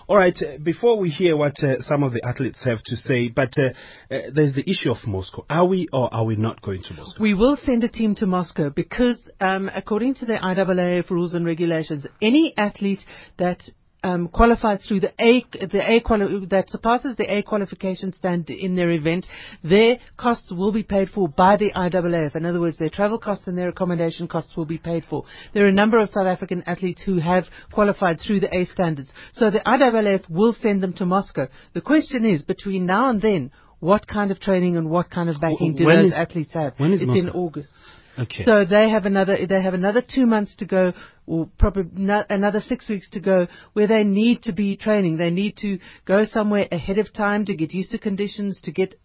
All 0.08 0.16
right, 0.16 0.36
uh, 0.42 0.58
before 0.62 0.98
we 0.98 1.10
hear 1.10 1.36
what 1.36 1.62
uh, 1.62 1.80
some 1.82 2.02
of 2.02 2.12
the 2.12 2.24
athletes 2.26 2.64
have 2.64 2.82
to 2.84 2.96
say, 2.96 3.28
but 3.28 3.52
uh, 3.56 3.68
uh, 4.10 4.30
there's 4.34 4.54
the 4.54 4.68
issue 4.68 4.90
of 4.90 4.98
Moscow. 5.06 5.44
Are 5.48 5.64
we 5.64 5.88
or 5.92 6.12
are 6.12 6.24
we 6.24 6.36
not 6.36 6.60
going 6.60 6.82
to 6.82 6.94
Moscow? 6.94 7.22
We 7.22 7.34
will 7.34 7.56
send 7.64 7.84
a 7.84 7.88
team 7.88 8.16
to 8.16 8.26
Moscow 8.26 8.70
because, 8.70 9.30
um, 9.40 9.70
according 9.72 10.14
to 10.16 10.26
the 10.26 10.34
IAAF 10.34 11.10
rules 11.10 11.34
and 11.34 11.46
regulations, 11.46 12.06
any 12.20 12.52
athlete 12.56 13.04
that 13.38 13.62
um, 14.04 14.28
qualifies 14.28 14.84
through 14.86 15.00
the 15.00 15.12
A, 15.20 15.44
the 15.66 15.82
A 15.92 16.00
quali- 16.00 16.46
that 16.46 16.68
surpasses 16.70 17.14
the 17.16 17.32
A 17.32 17.42
qualification 17.42 18.12
standard 18.12 18.56
in 18.56 18.74
their 18.74 18.90
event, 18.90 19.26
their 19.62 19.98
costs 20.16 20.50
will 20.52 20.72
be 20.72 20.82
paid 20.82 21.08
for 21.10 21.28
by 21.28 21.56
the 21.56 21.70
IAAF. 21.72 22.34
In 22.36 22.44
other 22.46 22.60
words, 22.60 22.76
their 22.78 22.90
travel 22.90 23.18
costs 23.18 23.46
and 23.46 23.56
their 23.56 23.68
accommodation 23.68 24.26
costs 24.28 24.56
will 24.56 24.64
be 24.66 24.78
paid 24.78 25.04
for. 25.08 25.24
There 25.54 25.64
are 25.64 25.68
a 25.68 25.72
number 25.72 25.98
of 25.98 26.08
South 26.10 26.26
African 26.26 26.62
athletes 26.66 27.02
who 27.04 27.18
have 27.18 27.44
qualified 27.72 28.20
through 28.20 28.40
the 28.40 28.54
A 28.56 28.64
standards. 28.66 29.10
So 29.34 29.50
the 29.50 29.60
IAAF 29.60 30.28
will 30.28 30.54
send 30.54 30.82
them 30.82 30.92
to 30.94 31.06
Moscow. 31.06 31.48
The 31.74 31.80
question 31.80 32.24
is, 32.24 32.42
between 32.42 32.86
now 32.86 33.10
and 33.10 33.20
then, 33.22 33.50
what 33.78 34.06
kind 34.06 34.30
of 34.30 34.38
training 34.40 34.76
and 34.76 34.90
what 34.90 35.10
kind 35.10 35.28
of 35.28 35.40
backing 35.40 35.74
do 35.74 35.86
when 35.86 35.96
those 35.96 36.06
is- 36.12 36.14
athletes 36.14 36.54
have? 36.54 36.74
when 36.78 36.92
is 36.92 37.02
it's 37.02 37.10
in 37.10 37.28
August. 37.30 37.68
Okay. 38.18 38.44
So 38.44 38.64
they 38.64 38.90
have 38.90 39.06
another 39.06 39.36
they 39.48 39.62
have 39.62 39.74
another 39.74 40.02
two 40.02 40.26
months 40.26 40.54
to 40.56 40.66
go, 40.66 40.92
or 41.26 41.48
probably 41.58 41.84
no, 41.94 42.22
another 42.28 42.60
six 42.60 42.88
weeks 42.88 43.08
to 43.10 43.20
go, 43.20 43.46
where 43.72 43.86
they 43.86 44.04
need 44.04 44.42
to 44.42 44.52
be 44.52 44.76
training. 44.76 45.16
They 45.16 45.30
need 45.30 45.56
to 45.58 45.78
go 46.04 46.26
somewhere 46.26 46.68
ahead 46.70 46.98
of 46.98 47.12
time 47.12 47.46
to 47.46 47.56
get 47.56 47.72
used 47.72 47.90
to 47.92 47.98
conditions. 47.98 48.60
To 48.64 48.72
get, 48.72 48.96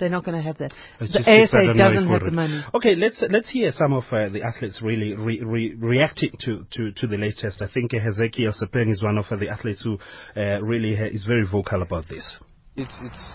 they're 0.00 0.08
not 0.08 0.24
going 0.24 0.36
to 0.38 0.42
have 0.42 0.58
that. 0.58 0.72
It's 1.00 1.12
the 1.12 1.20
ASA 1.20 1.74
doesn't 1.76 2.08
have 2.08 2.22
the 2.22 2.30
money. 2.30 2.62
Okay, 2.74 2.94
let's 2.94 3.22
let's 3.28 3.50
hear 3.50 3.70
some 3.72 3.92
of 3.92 4.04
uh, 4.10 4.30
the 4.30 4.42
athletes 4.42 4.80
really 4.82 5.14
re, 5.14 5.42
re, 5.42 5.74
reacting 5.74 6.30
to, 6.40 6.66
to, 6.72 6.92
to 6.92 7.06
the 7.06 7.18
latest. 7.18 7.60
I 7.60 7.68
think 7.68 7.92
uh, 7.92 7.98
Hezekiel 7.98 8.52
Sepeng 8.52 8.90
is 8.90 9.02
one 9.02 9.18
of 9.18 9.26
uh, 9.30 9.36
the 9.36 9.50
athletes 9.50 9.82
who 9.84 9.98
uh, 10.40 10.62
really 10.62 10.94
is 10.94 11.26
very 11.26 11.46
vocal 11.46 11.82
about 11.82 12.08
this. 12.08 12.38
it's 12.76 12.94
it's 13.02 13.32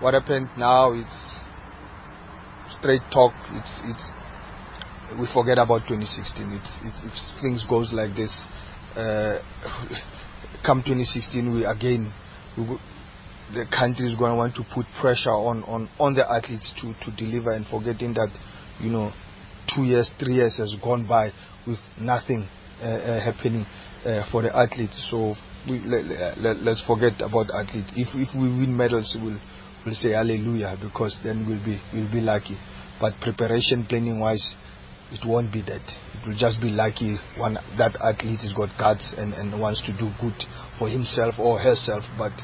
what 0.00 0.14
happened 0.14 0.48
now 0.56 0.92
it's 0.92 1.40
straight 2.78 3.02
talk 3.12 3.32
it's 3.56 3.80
it's 3.84 4.06
we 5.18 5.26
forget 5.32 5.56
about 5.56 5.80
2016 5.88 6.52
it's, 6.52 6.80
it's 6.84 7.00
if 7.04 7.40
things 7.40 7.64
goes 7.68 7.92
like 7.92 8.14
this 8.14 8.32
uh, 8.96 9.40
come 10.66 10.82
2016 10.84 11.54
we 11.54 11.64
again 11.64 12.12
we, 12.56 12.64
the 13.54 13.64
country 13.72 14.04
is 14.04 14.14
going 14.14 14.32
to 14.32 14.36
want 14.36 14.54
to 14.54 14.64
put 14.74 14.84
pressure 15.00 15.32
on, 15.32 15.64
on, 15.64 15.88
on 15.98 16.12
the 16.12 16.20
athletes 16.20 16.72
to, 16.76 16.92
to 17.00 17.08
deliver 17.16 17.52
and 17.52 17.64
forgetting 17.66 18.12
that 18.12 18.28
you 18.80 18.90
know 18.90 19.12
two 19.74 19.84
years 19.84 20.12
three 20.20 20.34
years 20.34 20.58
has 20.58 20.76
gone 20.82 21.06
by 21.08 21.32
with 21.66 21.78
nothing 22.00 22.48
uh, 22.82 22.86
uh, 22.86 23.20
happening 23.20 23.66
uh, 24.04 24.22
for 24.30 24.42
the 24.42 24.54
athletes. 24.54 25.08
So 25.10 25.34
we 25.68 25.80
let, 25.80 26.38
let, 26.38 26.56
let's 26.62 26.84
forget 26.86 27.20
about 27.20 27.50
athletes. 27.50 27.92
If 27.96 28.14
if 28.14 28.34
we 28.34 28.48
win 28.48 28.76
medals 28.76 29.16
we'll 29.20 29.40
we'll 29.88 29.96
say 29.96 30.12
hallelujah 30.12 30.76
because 30.76 31.16
then 31.24 31.48
we'll 31.48 31.64
be 31.64 31.80
we'll 31.96 32.12
be 32.12 32.20
lucky 32.20 32.60
but 33.00 33.16
preparation 33.24 33.86
planning 33.88 34.20
wise 34.20 34.54
it 35.10 35.24
won't 35.24 35.48
be 35.50 35.64
that 35.64 35.80
it 35.80 36.20
will 36.28 36.36
just 36.36 36.60
be 36.60 36.68
lucky 36.68 37.16
one 37.40 37.56
that 37.80 37.96
athlete 38.04 38.44
has 38.44 38.52
got 38.52 38.68
guts 38.76 39.14
and, 39.16 39.32
and 39.32 39.56
wants 39.58 39.80
to 39.80 39.96
do 39.96 40.12
good 40.20 40.36
for 40.78 40.92
himself 40.92 41.40
or 41.40 41.56
herself 41.58 42.04
but 42.20 42.36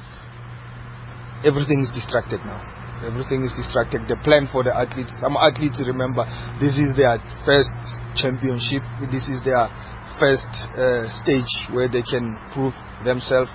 everything 1.44 1.84
is 1.84 1.92
distracted 1.92 2.40
now. 2.42 2.58
Everything 3.04 3.44
is 3.44 3.52
distracted. 3.52 4.08
The 4.08 4.16
plan 4.24 4.48
for 4.48 4.64
the 4.64 4.72
athletes, 4.72 5.12
some 5.20 5.36
athletes 5.36 5.76
remember 5.84 6.24
this 6.56 6.80
is 6.80 6.96
their 6.96 7.20
first 7.44 7.76
championship. 8.16 8.80
This 9.12 9.28
is 9.28 9.44
their 9.44 9.68
first 10.16 10.48
uh, 10.72 11.04
stage 11.12 11.52
where 11.76 11.86
they 11.92 12.00
can 12.00 12.40
prove 12.56 12.72
themselves 13.04 13.52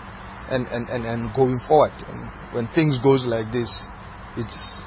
and, 0.54 0.70
and, 0.70 0.86
and, 0.94 1.02
and 1.02 1.34
going 1.34 1.58
forward. 1.66 1.98
And 2.06 2.30
when 2.52 2.68
things 2.74 2.98
goes 3.02 3.26
like 3.26 3.52
this, 3.52 3.70
it's 4.38 4.86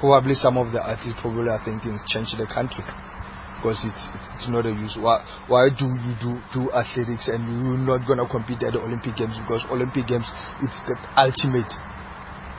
probably 0.00 0.34
some 0.34 0.58
of 0.58 0.72
the 0.72 0.82
athletes 0.82 1.18
probably 1.20 1.50
are 1.50 1.62
thinking 1.64 1.98
change 2.10 2.34
the 2.34 2.46
country 2.50 2.84
because 3.64 3.80
it's, 3.86 4.04
it's 4.12 4.28
it's 4.36 4.48
not 4.50 4.66
a 4.66 4.74
use. 4.74 4.98
Why 5.00 5.22
why 5.48 5.70
do 5.70 5.86
you 5.86 6.12
do 6.20 6.36
do 6.52 6.62
athletics 6.74 7.32
and 7.32 7.40
you're 7.48 7.80
not 7.80 8.04
gonna 8.04 8.28
compete 8.28 8.60
at 8.60 8.76
the 8.76 8.82
Olympic 8.82 9.16
Games 9.16 9.38
because 9.40 9.64
Olympic 9.70 10.04
Games 10.04 10.28
it's 10.60 10.78
the 10.84 10.98
ultimate. 11.16 11.70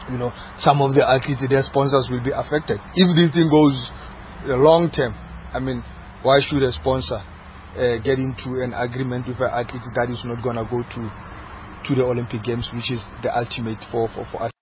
You 0.09 0.21
know, 0.21 0.29
some 0.61 0.85
of 0.85 0.93
the 0.93 1.01
athletes, 1.01 1.41
their 1.49 1.65
sponsors 1.65 2.13
will 2.13 2.21
be 2.21 2.29
affected 2.29 2.77
if 2.93 3.07
this 3.17 3.33
thing 3.33 3.49
goes 3.49 3.73
uh, 4.45 4.53
long 4.53 4.93
term. 4.93 5.17
I 5.49 5.57
mean, 5.57 5.81
why 6.21 6.41
should 6.45 6.61
a 6.61 6.69
sponsor 6.69 7.17
uh, 7.73 7.97
get 8.05 8.21
into 8.21 8.61
an 8.61 8.73
agreement 8.77 9.25
with 9.25 9.41
an 9.41 9.49
athlete 9.49 9.81
that 9.97 10.09
is 10.13 10.21
not 10.21 10.45
gonna 10.45 10.65
go 10.65 10.85
to 10.85 11.01
to 11.87 11.95
the 11.95 12.03
Olympic 12.03 12.43
Games, 12.43 12.69
which 12.73 12.91
is 12.91 13.05
the 13.21 13.35
ultimate 13.35 13.79
for 13.91 14.07
for 14.07 14.25
for 14.31 14.43
us? 14.43 14.54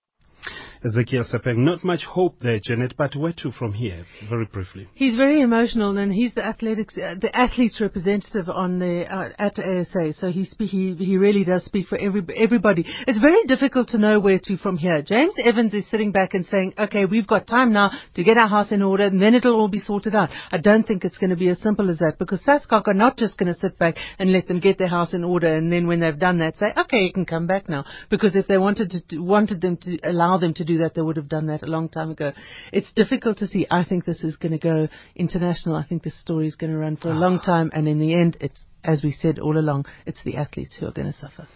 Hezekiel 0.84 1.24
Sepeng. 1.24 1.56
Not 1.64 1.82
much 1.82 2.04
hope 2.04 2.40
there, 2.40 2.60
Janet, 2.62 2.94
but 2.98 3.16
where 3.16 3.32
to 3.38 3.50
from 3.52 3.72
here? 3.72 4.04
Very 4.28 4.44
briefly. 4.44 4.86
He's 4.92 5.16
very 5.16 5.40
emotional, 5.40 5.96
and 5.96 6.12
he's 6.12 6.34
the 6.34 6.44
athletics, 6.44 6.94
uh, 6.98 7.14
the 7.18 7.34
athletes 7.34 7.80
representative 7.80 8.50
on 8.50 8.78
the 8.80 9.06
uh, 9.10 9.30
at 9.38 9.58
ASA. 9.58 10.12
So 10.20 10.30
he, 10.30 10.44
spe- 10.44 10.70
he 10.70 10.94
he 10.94 11.16
really 11.16 11.42
does 11.42 11.64
speak 11.64 11.88
for 11.88 11.96
every 11.96 12.22
everybody. 12.36 12.84
It's 13.06 13.18
very 13.18 13.44
difficult 13.44 13.88
to 13.88 13.98
know 13.98 14.20
where 14.20 14.38
to 14.44 14.58
from 14.58 14.76
here. 14.76 15.00
James 15.00 15.32
Evans 15.42 15.72
is 15.72 15.88
sitting 15.90 16.12
back 16.12 16.34
and 16.34 16.44
saying, 16.44 16.74
"Okay, 16.78 17.06
we've 17.06 17.26
got 17.26 17.46
time 17.46 17.72
now 17.72 17.90
to 18.16 18.22
get 18.22 18.36
our 18.36 18.48
house 18.48 18.70
in 18.70 18.82
order, 18.82 19.04
and 19.04 19.22
then 19.22 19.34
it'll 19.34 19.58
all 19.58 19.68
be 19.68 19.78
sorted 19.78 20.14
out." 20.14 20.28
I 20.52 20.58
don't 20.58 20.86
think 20.86 21.06
it's 21.06 21.16
going 21.16 21.30
to 21.30 21.36
be 21.36 21.48
as 21.48 21.58
simple 21.60 21.88
as 21.88 21.96
that 21.98 22.18
because 22.18 22.42
SASCOC 22.42 22.88
are 22.88 22.92
not 22.92 23.16
just 23.16 23.38
going 23.38 23.52
to 23.52 23.58
sit 23.58 23.78
back 23.78 23.96
and 24.18 24.32
let 24.32 24.48
them 24.48 24.60
get 24.60 24.76
their 24.76 24.88
house 24.88 25.14
in 25.14 25.24
order, 25.24 25.46
and 25.46 25.72
then 25.72 25.86
when 25.86 26.00
they've 26.00 26.18
done 26.18 26.40
that, 26.40 26.58
say, 26.58 26.74
"Okay, 26.76 27.04
you 27.04 27.12
can 27.14 27.24
come 27.24 27.46
back 27.46 27.70
now." 27.70 27.86
Because 28.10 28.36
if 28.36 28.46
they 28.48 28.58
wanted 28.58 28.92
to 29.08 29.18
wanted 29.18 29.62
them 29.62 29.78
to 29.78 29.98
allow 30.04 30.36
them 30.36 30.52
to 30.52 30.64
do 30.64 30.73
that, 30.78 30.94
they 30.94 31.02
would 31.02 31.16
have 31.16 31.28
done 31.28 31.46
that 31.46 31.62
a 31.62 31.66
long 31.66 31.88
time 31.88 32.10
ago. 32.10 32.32
It's 32.72 32.92
difficult 32.92 33.38
to 33.38 33.46
see. 33.46 33.66
I 33.70 33.84
think 33.84 34.04
this 34.04 34.22
is 34.22 34.36
going 34.36 34.52
to 34.52 34.58
go 34.58 34.88
international. 35.14 35.76
I 35.76 35.84
think 35.84 36.02
this 36.02 36.20
story 36.20 36.46
is 36.46 36.56
going 36.56 36.72
to 36.72 36.78
run 36.78 36.96
for 36.96 37.10
a 37.10 37.14
long 37.14 37.40
time, 37.40 37.70
and 37.72 37.88
in 37.88 37.98
the 37.98 38.14
end, 38.14 38.36
it's 38.40 38.58
as 38.84 39.02
we 39.02 39.12
said 39.12 39.38
all 39.38 39.58
along, 39.58 39.86
it's 40.06 40.22
the 40.24 40.36
athletes 40.36 40.76
who 40.78 40.86
are 40.86 40.92
going 40.92 41.10
to 41.10 41.18
suffer. 41.18 41.48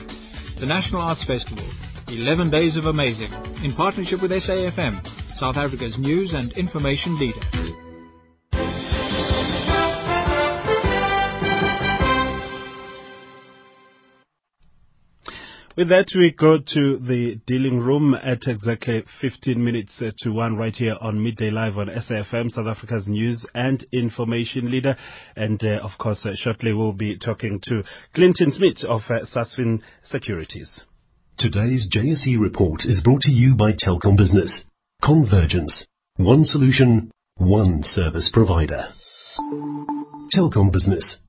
The 0.61 0.65
National 0.65 1.01
Arts 1.01 1.25
Festival, 1.27 1.69
11 2.07 2.51
days 2.51 2.77
of 2.77 2.85
amazing, 2.85 3.33
in 3.67 3.75
partnership 3.75 4.21
with 4.21 4.31
SAFM, 4.31 5.26
South 5.37 5.55
Africa's 5.55 5.97
news 5.99 6.33
and 6.33 6.51
information 6.53 7.19
leader. 7.19 7.39
With 15.77 15.89
that, 15.89 16.07
we 16.15 16.31
go 16.31 16.57
to 16.57 16.97
the 16.97 17.39
dealing 17.45 17.79
room 17.79 18.15
at 18.15 18.47
exactly 18.47 19.03
15 19.21 19.63
minutes 19.63 20.01
to 20.21 20.31
1 20.31 20.57
right 20.57 20.75
here 20.75 20.95
on 20.99 21.23
Midday 21.23 21.51
Live 21.51 21.77
on 21.77 21.85
SAFM, 21.85 22.49
South 22.49 22.65
Africa's 22.65 23.07
news 23.07 23.45
and 23.53 23.85
information 23.91 24.71
leader. 24.71 24.97
And 25.35 25.63
uh, 25.63 25.83
of 25.83 25.91
course, 25.99 26.25
uh, 26.25 26.31
shortly 26.33 26.73
we'll 26.73 26.93
be 26.93 27.19
talking 27.19 27.59
to 27.65 27.83
Clinton 28.15 28.51
Smith 28.51 28.83
of 28.89 29.01
uh, 29.07 29.19
Sasfin 29.31 29.81
Securities. 30.03 30.83
Today's 31.37 31.87
JSE 31.95 32.39
report 32.39 32.81
is 32.85 33.01
brought 33.03 33.21
to 33.21 33.31
you 33.31 33.53
by 33.53 33.73
Telkom 33.73 34.17
Business. 34.17 34.63
Convergence. 35.03 35.85
One 36.17 36.43
solution, 36.43 37.11
one 37.37 37.83
service 37.83 38.29
provider. 38.33 38.87
Telkom 40.35 40.71
Business. 40.71 41.19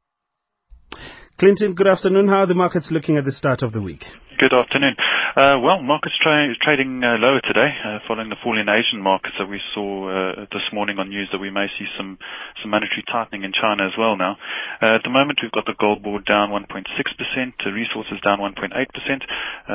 Clinton, 1.39 1.75
good 1.75 1.87
afternoon. 1.87 2.29
How 2.29 2.41
are 2.41 2.47
the 2.47 2.55
markets 2.55 2.89
looking 2.91 3.17
at 3.19 3.25
the 3.25 3.31
start 3.31 3.63
of 3.63 3.73
the 3.73 3.83
week? 3.83 4.05
Good 4.39 4.55
afternoon. 4.55 4.95
Uh, 5.35 5.59
well, 5.59 5.83
markets 5.83 6.15
trading 6.23 7.03
uh, 7.03 7.19
lower 7.19 7.43
today, 7.43 7.75
uh, 7.85 7.99
following 8.07 8.31
the 8.31 8.37
fall 8.39 8.55
in 8.55 8.69
Asian 8.69 9.03
markets 9.03 9.35
that 9.37 9.49
we 9.51 9.61
saw 9.75 10.07
this 10.53 10.63
morning 10.73 11.01
on 11.01 11.09
news 11.11 11.29
that 11.33 11.41
we 11.43 11.51
may 11.51 11.67
see 11.75 11.87
some 11.99 12.21
some 12.63 12.71
monetary 12.71 13.03
tightening 13.11 13.43
in 13.43 13.51
China 13.51 13.85
as 13.85 13.99
well 13.99 14.17
now. 14.17 14.39
Uh, 14.81 14.95
at 14.95 15.03
the 15.03 15.11
moment, 15.11 15.41
we've 15.43 15.51
got 15.51 15.67
the 15.67 15.75
gold 15.75 16.05
board 16.05 16.25
down 16.25 16.51
1.6%, 16.51 16.71
uh, 16.71 17.71
resources 17.75 18.21
down 18.23 18.39
1.8%, 18.39 18.71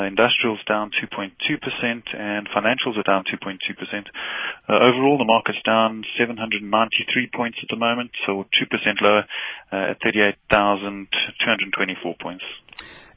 industrials 0.08 0.64
down 0.64 0.92
2.2%, 0.96 2.16
and 2.16 2.48
financials 2.48 2.96
are 2.96 3.04
down 3.04 3.26
2.2%. 3.28 3.60
overall, 4.70 5.18
the 5.18 5.26
market's 5.28 5.62
down 5.66 6.06
793 6.18 7.28
points 7.36 7.58
at 7.62 7.68
the 7.68 7.76
moment, 7.76 8.12
so 8.26 8.46
2% 8.48 9.02
lower 9.02 9.26
at 9.74 10.00
38,224 10.02 12.16
points. 12.16 12.46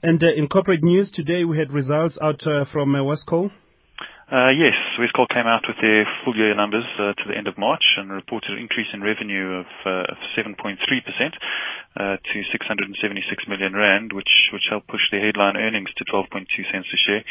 And 0.03 0.23
uh, 0.23 0.33
in 0.37 0.49
corporate 0.49 0.83
news 0.83 1.11
today, 1.11 1.45
we 1.45 1.59
had 1.59 1.73
results 1.73 2.19
out 2.21 2.47
uh, 2.47 2.65
from 2.73 2.95
uh, 2.95 3.01
Wescoal. 3.01 3.51
Uh, 4.27 4.51
yes, 4.51 4.75
Wescoal 4.99 5.31
came 5.31 5.47
out 5.47 5.63
with 5.71 5.79
their 5.81 6.03
full 6.25 6.35
year 6.35 6.51
numbers 6.53 6.83
uh, 6.99 7.15
to 7.15 7.25
the 7.31 7.37
end 7.39 7.47
of 7.47 7.57
March 7.57 7.95
and 7.97 8.11
reported 8.11 8.51
an 8.51 8.59
increase 8.59 8.91
in 8.93 9.01
revenue 9.01 9.63
of, 9.63 9.67
uh, 9.87 10.03
of 10.11 10.19
7.3% 10.35 10.75
uh, 11.95 12.19
to 12.19 12.37
676 12.51 13.47
million 13.47 13.73
rand, 13.73 14.13
which 14.13 14.51
which 14.53 14.67
helped 14.69 14.89
push 14.89 15.07
their 15.13 15.25
headline 15.25 15.57
earnings 15.57 15.95
to 15.97 16.05
12.2 16.11 16.43
cents 16.75 16.91
a 16.91 16.99
share. 16.99 17.23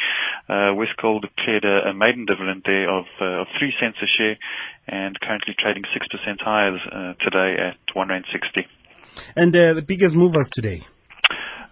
Uh, 0.47 0.71
Wescoal 0.71 1.19
declared 1.19 1.65
a, 1.65 1.91
a 1.91 1.93
maiden 1.93 2.25
dividend 2.25 2.63
there 2.63 2.89
of 2.89 3.03
uh, 3.19 3.43
of 3.43 3.47
3 3.59 3.73
cents 3.75 3.99
a 3.99 4.07
share, 4.07 4.39
and 4.87 5.19
currently 5.19 5.53
trading 5.59 5.83
6% 5.83 6.39
higher 6.39 6.79
uh, 6.79 7.13
today 7.19 7.75
at 7.75 7.77
1 7.93 8.07
rand 8.07 8.23
60. 8.31 8.65
And 9.35 9.53
uh, 9.53 9.73
the 9.73 9.83
biggest 9.83 10.15
movers 10.15 10.49
today. 10.53 10.79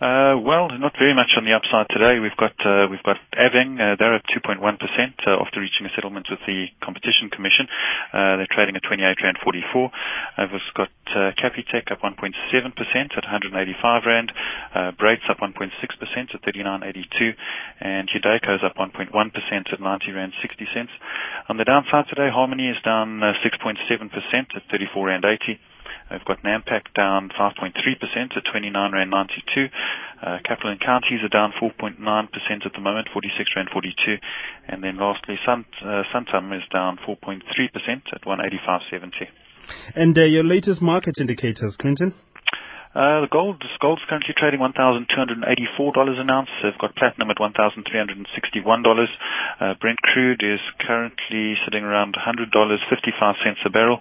Uh, 0.04 0.36
well, 0.36 0.68
not 0.84 0.92
very 1.00 1.16
much 1.16 1.32
on 1.40 1.48
the 1.48 1.56
upside 1.56 1.88
today. 1.88 2.20
We've 2.20 2.36
got 2.36 2.52
uh, 2.60 2.92
we've 2.92 3.08
got 3.08 3.16
Aveng. 3.40 3.80
Uh, 3.80 3.96
they're 3.96 4.20
up 4.20 4.28
2.1% 4.36 4.60
uh, 4.60 5.40
after 5.40 5.64
reaching 5.64 5.88
a 5.88 5.92
settlement 5.96 6.28
with 6.28 6.44
the 6.44 6.68
Competition 6.84 7.32
Commission. 7.32 7.72
Uh, 8.12 8.36
they're 8.36 8.52
trading 8.52 8.76
at 8.76 8.84
28 8.84 9.00
rand 9.24 9.40
44. 9.40 9.64
Uh, 10.36 10.48
we've 10.52 10.76
got 10.76 10.92
uh, 11.16 11.32
Capitec 11.40 11.88
up 11.88 12.04
1.7% 12.04 12.20
at 12.20 13.24
185 13.24 14.04
rand. 14.04 14.34
Uh, 14.76 14.92
Brakes 14.92 15.24
up 15.32 15.40
1.6% 15.40 15.72
at 15.72 16.42
39.82, 16.44 17.32
and 17.80 18.10
is 18.12 18.60
up 18.60 18.76
1.1% 18.76 19.08
at 19.08 19.80
90 19.80 20.12
rand 20.12 20.34
60 20.42 20.68
cents. 20.76 20.92
On 21.48 21.56
the 21.56 21.64
downside 21.64 22.12
today, 22.12 22.28
Harmony 22.28 22.68
is 22.68 22.78
down 22.84 23.24
uh, 23.24 23.32
6.7% 23.40 23.80
at 24.52 24.64
34 24.70 25.08
rand 25.08 25.24
80. 25.24 25.58
We've 26.12 26.26
got 26.26 26.44
Nampak 26.44 26.94
down 26.96 27.30
5.3% 27.30 27.74
at 28.38 28.44
29 28.52 28.92
Rand 28.92 29.12
92. 29.12 29.68
Uh, 30.22 30.38
Capital 30.46 30.72
and 30.72 30.80
Counties 30.80 31.20
are 31.24 31.30
down 31.30 31.54
4.9% 31.62 31.98
at 32.66 32.74
the 32.74 32.80
moment, 32.82 33.08
46 33.14 33.50
Rand 33.56 33.70
42. 33.72 34.16
And 34.68 34.84
then 34.84 34.98
lastly, 34.98 35.36
Sun, 35.46 35.66
uh, 35.82 36.04
Santam 36.14 36.56
is 36.56 36.64
down 36.72 36.98
4.3% 37.08 37.42
at 38.14 38.22
185.70. 38.24 39.28
And 39.96 40.18
uh, 40.18 40.24
your 40.24 40.44
latest 40.44 40.82
market 40.82 41.16
indicators, 41.20 41.76
Clinton? 41.80 42.14
Uh, 42.94 43.26
the 43.26 43.32
gold, 43.34 43.58
gold's 43.82 44.06
currently 44.08 44.38
trading 44.38 44.62
$1,284 44.62 45.42
an 45.42 46.30
ounce. 46.30 46.50
They've 46.62 46.78
got 46.78 46.96
platinum 46.96 47.32
at 47.34 47.42
$1,361. 47.42 47.90
Uh, 47.90 49.74
Brent 49.82 49.98
crude 50.02 50.46
is 50.46 50.62
currently 50.78 51.58
sitting 51.66 51.84
around 51.84 52.14
$100, 52.14 52.54
55 52.54 53.36
cents 53.44 53.60
a 53.66 53.70
barrel. 53.70 53.98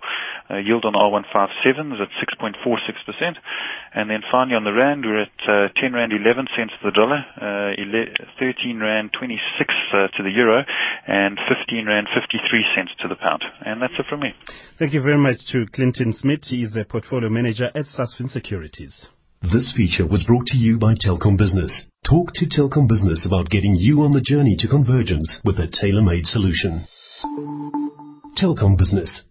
Uh, 0.51 0.59
yield 0.61 0.85
on 0.85 0.93
R157 0.93 1.97
is 1.97 2.01
at 2.05 2.13
6.46%. 2.21 3.37
And 3.95 4.11
then 4.11 4.21
finally 4.31 4.57
on 4.57 4.65
the 4.65 4.73
rand, 4.73 5.05
we're 5.05 5.23
at 5.25 5.41
uh, 5.49 5.73
10 5.81 5.93
rand 5.93 6.13
11 6.13 6.49
cents 6.57 6.73
to 6.81 6.91
the 6.91 6.97
dollar, 6.97 7.25
uh, 7.41 7.73
13 8.41 8.79
rand 8.79 9.11
26 9.17 9.41
uh, 9.93 10.09
to 10.17 10.23
the 10.23 10.31
euro, 10.31 10.65
and 11.07 11.41
15 11.49 11.87
rand 11.87 12.09
53 12.13 12.65
cents 12.77 12.93
to 13.01 13.09
the 13.09 13.17
pound. 13.17 13.43
And 13.65 13.81
that's 13.81 13.97
it 13.99 14.05
from 14.09 14.21
me. 14.21 14.37
Thank 14.79 14.93
you 14.93 15.01
very 15.01 15.19
much 15.19 15.41
to 15.53 15.65
Clinton 15.73 16.13
Smith. 16.13 16.45
He 16.45 16.63
is 16.63 16.77
a 16.77 16.85
portfolio 16.85 17.29
manager 17.29 17.73
at 17.75 17.89
Sasfin 17.89 18.29
Securities. 18.83 19.07
This 19.43 19.73
feature 19.77 20.07
was 20.07 20.25
brought 20.25 20.47
to 20.47 20.57
you 20.57 20.79
by 20.79 20.95
Telkom 20.95 21.37
Business. 21.37 21.87
Talk 22.05 22.33
to 22.35 22.47
Telkom 22.47 22.89
Business 22.89 23.27
about 23.27 23.51
getting 23.51 23.75
you 23.75 24.03
on 24.03 24.13
the 24.13 24.21
journey 24.21 24.57
to 24.59 24.69
convergence 24.69 25.41
with 25.45 25.59
a 25.59 25.69
tailor-made 25.69 26.27
solution. 26.27 26.85
Telkom 28.37 28.79
Business. 28.79 29.23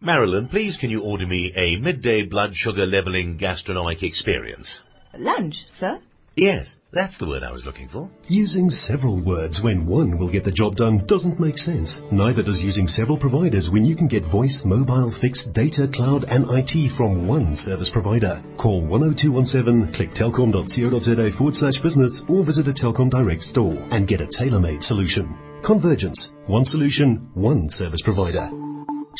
Marilyn, 0.00 0.48
please 0.48 0.78
can 0.80 0.90
you 0.90 1.02
order 1.02 1.26
me 1.26 1.52
a 1.54 1.76
midday 1.76 2.22
blood 2.22 2.52
sugar 2.54 2.86
leveling 2.86 3.36
gastronomic 3.36 4.02
experience? 4.02 4.80
Lunch, 5.14 5.56
sir? 5.76 6.00
Yes, 6.36 6.76
that's 6.92 7.18
the 7.18 7.26
word 7.26 7.42
I 7.42 7.50
was 7.50 7.64
looking 7.64 7.88
for. 7.88 8.08
Using 8.28 8.70
several 8.70 9.20
words 9.20 9.60
when 9.62 9.86
one 9.86 10.16
will 10.16 10.30
get 10.30 10.44
the 10.44 10.52
job 10.52 10.76
done 10.76 11.04
doesn't 11.06 11.40
make 11.40 11.58
sense. 11.58 12.00
Neither 12.12 12.42
does 12.42 12.62
using 12.62 12.86
several 12.86 13.18
providers 13.18 13.68
when 13.72 13.84
you 13.84 13.96
can 13.96 14.06
get 14.06 14.22
voice, 14.30 14.62
mobile, 14.64 15.12
fixed, 15.20 15.52
data, 15.52 15.88
cloud 15.92 16.24
and 16.24 16.46
IT 16.50 16.96
from 16.96 17.26
one 17.26 17.56
service 17.56 17.90
provider. 17.92 18.42
Call 18.58 18.86
10217, 18.86 19.92
click 19.92 20.10
telkom.co.za 20.14 21.36
forward 21.36 21.54
slash 21.54 21.82
business 21.82 22.22
or 22.28 22.44
visit 22.44 22.68
a 22.68 22.72
Telkom 22.72 23.10
Direct 23.10 23.42
store 23.42 23.76
and 23.90 24.06
get 24.06 24.20
a 24.20 24.28
tailor-made 24.30 24.82
solution. 24.82 25.36
Convergence. 25.64 26.30
One 26.46 26.64
solution, 26.64 27.28
one 27.34 27.68
service 27.70 28.02
provider. 28.02 28.48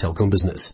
Telkom 0.01 0.31
Business. 0.31 0.73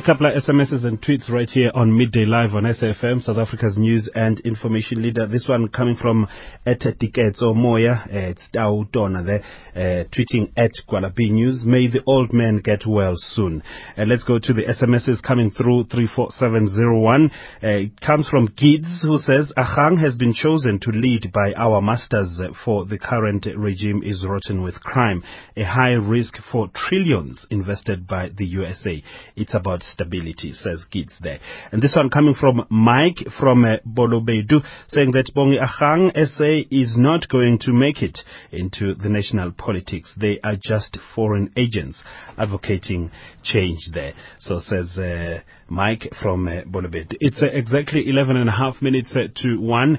A 0.00 0.02
couple 0.02 0.26
of 0.28 0.42
SMSs 0.42 0.86
and 0.86 0.98
tweets 1.02 1.28
right 1.28 1.48
here 1.50 1.70
on 1.74 1.94
Midday 1.94 2.24
Live 2.24 2.54
on 2.54 2.62
SAFM, 2.62 3.22
South 3.22 3.36
Africa's 3.36 3.76
news 3.76 4.08
and 4.14 4.40
information 4.40 5.02
leader. 5.02 5.26
This 5.26 5.46
one 5.46 5.68
coming 5.68 5.96
from 5.96 6.26
at 6.64 6.80
Tiketso 6.80 7.54
Moya, 7.54 8.06
it's 8.08 8.48
Tau 8.50 8.86
Dona 8.90 9.22
there, 9.22 9.42
uh, 9.76 10.04
tweeting 10.08 10.52
at 10.56 10.70
Gwalabi 10.88 11.32
News. 11.32 11.64
May 11.66 11.88
the 11.88 12.02
old 12.06 12.32
man 12.32 12.62
get 12.64 12.86
well 12.86 13.12
soon. 13.14 13.62
Uh, 13.94 14.04
let's 14.06 14.24
go 14.24 14.38
to 14.38 14.54
the 14.54 14.62
SMSs 14.62 15.22
coming 15.22 15.50
through 15.50 15.84
34701. 15.92 17.30
Uh, 17.62 17.68
it 17.68 18.00
comes 18.00 18.26
from 18.26 18.48
Gids 18.48 19.02
who 19.02 19.18
says, 19.18 19.52
Agang 19.58 20.02
has 20.02 20.16
been 20.16 20.32
chosen 20.32 20.80
to 20.80 20.90
lead 20.92 21.30
by 21.30 21.52
our 21.58 21.82
masters 21.82 22.40
for 22.64 22.86
the 22.86 22.98
current 22.98 23.46
regime 23.54 24.02
is 24.02 24.24
rotten 24.26 24.62
with 24.62 24.80
crime. 24.80 25.22
A 25.58 25.64
high 25.64 25.92
risk 25.92 26.36
for 26.50 26.68
trillions 26.74 27.46
invested 27.50 28.06
by 28.06 28.30
the 28.34 28.46
USA. 28.46 29.02
It's 29.36 29.54
about 29.54 29.82
stability, 29.92 30.52
says 30.52 30.84
Gids 30.92 31.18
there. 31.20 31.38
And 31.72 31.82
this 31.82 31.94
one 31.96 32.10
coming 32.10 32.34
from 32.34 32.66
Mike 32.70 33.18
from 33.38 33.64
uh, 33.64 33.76
Bolobedu, 33.86 34.62
saying 34.88 35.12
that 35.12 35.30
Bongi 35.34 35.58
Agang 35.60 36.12
SA 36.14 36.68
is 36.70 36.96
not 36.96 37.28
going 37.28 37.58
to 37.60 37.72
make 37.72 38.02
it 38.02 38.18
into 38.50 38.94
the 38.94 39.08
national 39.08 39.52
politics. 39.52 40.14
They 40.20 40.40
are 40.42 40.56
just 40.60 40.98
foreign 41.14 41.52
agents 41.56 42.02
advocating 42.38 43.10
change 43.42 43.90
there. 43.92 44.14
So 44.40 44.58
says 44.60 44.98
uh, 44.98 45.40
Mike 45.68 46.08
from 46.22 46.48
uh, 46.48 46.62
Bolobedu. 46.62 47.16
It's 47.20 47.42
uh, 47.42 47.46
exactly 47.52 48.08
11 48.08 48.36
and 48.36 48.48
a 48.48 48.52
half 48.52 48.82
minutes 48.82 49.14
uh, 49.16 49.28
to 49.42 49.60
1. 49.60 49.98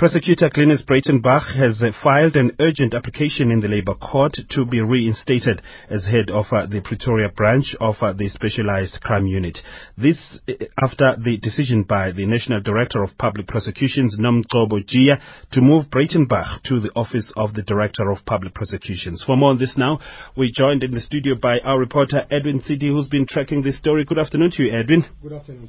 Prosecutor 0.00 0.48
Glenis 0.48 0.82
Breitenbach 0.82 1.54
has 1.58 1.82
uh, 1.82 1.90
filed 2.02 2.34
an 2.34 2.56
urgent 2.58 2.94
application 2.94 3.50
in 3.50 3.60
the 3.60 3.68
Labour 3.68 3.92
Court 3.92 4.34
to 4.48 4.64
be 4.64 4.80
reinstated 4.80 5.60
as 5.90 6.06
head 6.06 6.30
of 6.30 6.46
uh, 6.52 6.64
the 6.64 6.80
Pretoria 6.80 7.28
branch 7.28 7.76
of 7.80 7.96
uh, 8.00 8.14
the 8.14 8.30
Specialised 8.30 9.02
Crime 9.02 9.26
Unit. 9.26 9.58
This 9.98 10.38
after 10.82 11.16
the 11.22 11.36
decision 11.36 11.82
by 11.82 12.12
the 12.12 12.24
National 12.24 12.62
Director 12.62 13.02
of 13.02 13.10
Public 13.18 13.46
Prosecutions, 13.46 14.16
Nomgcobo 14.18 14.82
Jiya, 14.82 15.20
to 15.52 15.60
move 15.60 15.90
Breitenbach 15.90 16.62
to 16.62 16.80
the 16.80 16.92
office 16.96 17.30
of 17.36 17.52
the 17.52 17.62
Director 17.62 18.10
of 18.10 18.24
Public 18.24 18.54
Prosecutions. 18.54 19.22
For 19.26 19.36
more 19.36 19.50
on 19.50 19.58
this 19.58 19.74
now, 19.76 19.98
we're 20.34 20.50
joined 20.50 20.82
in 20.82 20.92
the 20.92 21.00
studio 21.00 21.34
by 21.34 21.58
our 21.62 21.78
reporter 21.78 22.22
Edwin 22.30 22.62
Sidi, 22.62 22.88
who's 22.88 23.08
been 23.08 23.26
tracking 23.28 23.60
this 23.62 23.76
story. 23.76 24.06
Good 24.06 24.18
afternoon 24.18 24.52
to 24.52 24.62
you, 24.62 24.72
Edwin. 24.72 25.04
Good 25.22 25.34
afternoon. 25.34 25.68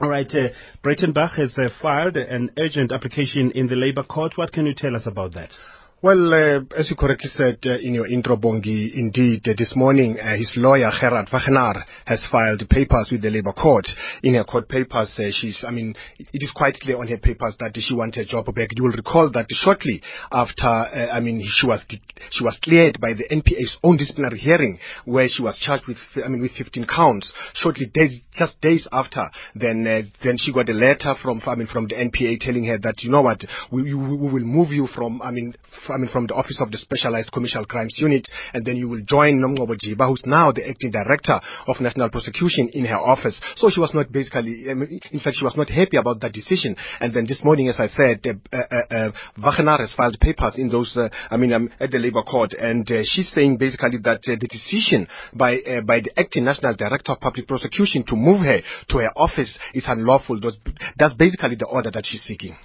All 0.00 0.08
right, 0.08 0.32
uh, 0.32 0.48
Breitenbach 0.84 1.36
has 1.40 1.58
uh, 1.58 1.68
filed 1.82 2.16
an 2.16 2.52
urgent 2.56 2.92
application 2.92 3.50
in 3.50 3.66
the 3.66 3.74
Labour 3.74 4.04
Court. 4.04 4.32
What 4.36 4.52
can 4.52 4.64
you 4.64 4.72
tell 4.72 4.94
us 4.94 5.06
about 5.06 5.34
that? 5.34 5.50
Well, 6.00 6.32
uh, 6.32 6.60
as 6.78 6.88
you 6.90 6.96
correctly 6.96 7.28
said 7.34 7.58
uh, 7.66 7.70
in 7.78 7.92
your 7.92 8.06
intro, 8.06 8.36
Bongi, 8.36 8.94
indeed, 8.94 9.42
uh, 9.48 9.54
this 9.58 9.74
morning 9.74 10.16
uh, 10.16 10.36
his 10.36 10.54
lawyer, 10.56 10.92
Gerard 10.92 11.26
Wagner, 11.32 11.84
has 12.06 12.24
filed 12.30 12.62
papers 12.70 13.08
with 13.10 13.20
the 13.22 13.30
Labour 13.30 13.52
Court. 13.52 13.84
In 14.22 14.34
her 14.34 14.44
court 14.44 14.68
papers, 14.68 15.12
uh, 15.18 15.24
she's, 15.32 15.64
I 15.66 15.72
mean, 15.72 15.96
it 16.20 16.28
is 16.40 16.52
quite 16.54 16.78
clear 16.78 16.98
on 16.98 17.08
her 17.08 17.18
papers 17.18 17.56
that 17.58 17.72
she 17.74 17.96
wants 17.96 18.16
her 18.16 18.24
job 18.24 18.46
back. 18.54 18.68
You 18.76 18.84
will 18.84 18.92
recall 18.92 19.28
that 19.32 19.46
shortly 19.50 20.00
after, 20.30 20.68
uh, 20.68 21.08
I 21.10 21.18
mean, 21.18 21.42
she 21.50 21.66
was 21.66 21.84
she 22.30 22.44
was 22.44 22.56
cleared 22.62 23.00
by 23.00 23.14
the 23.14 23.26
NPA's 23.34 23.76
own 23.82 23.96
disciplinary 23.96 24.38
hearing, 24.38 24.78
where 25.04 25.26
she 25.28 25.42
was 25.42 25.58
charged 25.58 25.88
with, 25.88 25.98
I 26.24 26.28
mean, 26.28 26.42
with 26.42 26.52
15 26.52 26.86
counts. 26.86 27.32
Shortly, 27.54 27.86
days, 27.92 28.20
just 28.32 28.60
days 28.60 28.86
after, 28.92 29.28
then 29.56 29.82
then 30.22 30.36
she 30.38 30.52
got 30.52 30.68
a 30.68 30.74
letter 30.74 31.14
from, 31.20 31.42
I 31.44 31.56
mean, 31.56 31.66
from 31.66 31.88
the 31.88 31.96
NPA 31.96 32.38
telling 32.38 32.66
her 32.66 32.78
that 32.78 33.02
you 33.02 33.10
know 33.10 33.22
what, 33.22 33.42
we, 33.72 33.82
we, 33.82 33.94
we 33.96 34.32
will 34.32 34.44
move 34.44 34.70
you 34.70 34.86
from, 34.86 35.20
I 35.22 35.32
mean. 35.32 35.54
I 35.90 35.96
mean, 35.98 36.10
from 36.10 36.26
the 36.26 36.34
Office 36.34 36.60
of 36.60 36.70
the 36.70 36.78
Specialized 36.78 37.32
Commercial 37.32 37.64
Crimes 37.64 37.94
Unit, 37.98 38.26
and 38.52 38.64
then 38.64 38.76
you 38.76 38.88
will 38.88 39.02
join 39.04 39.40
Nomgcobo 39.40 39.76
Jiba, 39.76 40.08
who's 40.08 40.22
now 40.26 40.52
the 40.52 40.68
acting 40.68 40.90
director 40.90 41.40
of 41.66 41.80
national 41.80 42.10
prosecution 42.10 42.70
in 42.72 42.84
her 42.84 42.98
office. 42.98 43.40
So 43.56 43.70
she 43.70 43.80
was 43.80 43.92
not 43.94 44.10
basically, 44.12 44.68
in 44.68 45.20
fact, 45.22 45.36
she 45.36 45.44
was 45.44 45.56
not 45.56 45.70
happy 45.70 45.96
about 45.96 46.20
that 46.20 46.32
decision. 46.32 46.76
And 47.00 47.14
then 47.14 47.26
this 47.26 47.42
morning, 47.44 47.68
as 47.68 47.80
I 47.80 47.88
said, 47.88 48.24
uh, 48.26 48.56
uh, 48.56 48.94
uh, 48.94 49.10
Wagenaar 49.38 49.80
has 49.80 49.92
filed 49.96 50.18
papers 50.20 50.54
in 50.56 50.68
those, 50.68 50.96
uh, 50.96 51.08
I 51.30 51.36
mean, 51.36 51.52
um, 51.52 51.70
at 51.80 51.90
the 51.90 51.98
Labour 51.98 52.22
Court, 52.22 52.54
and 52.54 52.90
uh, 52.90 53.02
she's 53.04 53.30
saying 53.32 53.56
basically 53.56 53.98
that 54.04 54.20
uh, 54.26 54.36
the 54.40 54.48
decision 54.48 55.06
by 55.32 55.58
uh, 55.58 55.80
by 55.82 56.00
the 56.00 56.12
acting 56.18 56.44
national 56.44 56.74
director 56.74 57.12
of 57.12 57.20
public 57.20 57.46
prosecution 57.46 58.04
to 58.06 58.16
move 58.16 58.44
her 58.44 58.60
to 58.88 58.98
her 58.98 59.10
office 59.16 59.58
is 59.74 59.84
unlawful. 59.86 60.40
That's 60.98 61.14
basically 61.14 61.56
the 61.56 61.66
order 61.66 61.90
that 61.90 62.06
she's 62.06 62.22
seeking. 62.22 62.56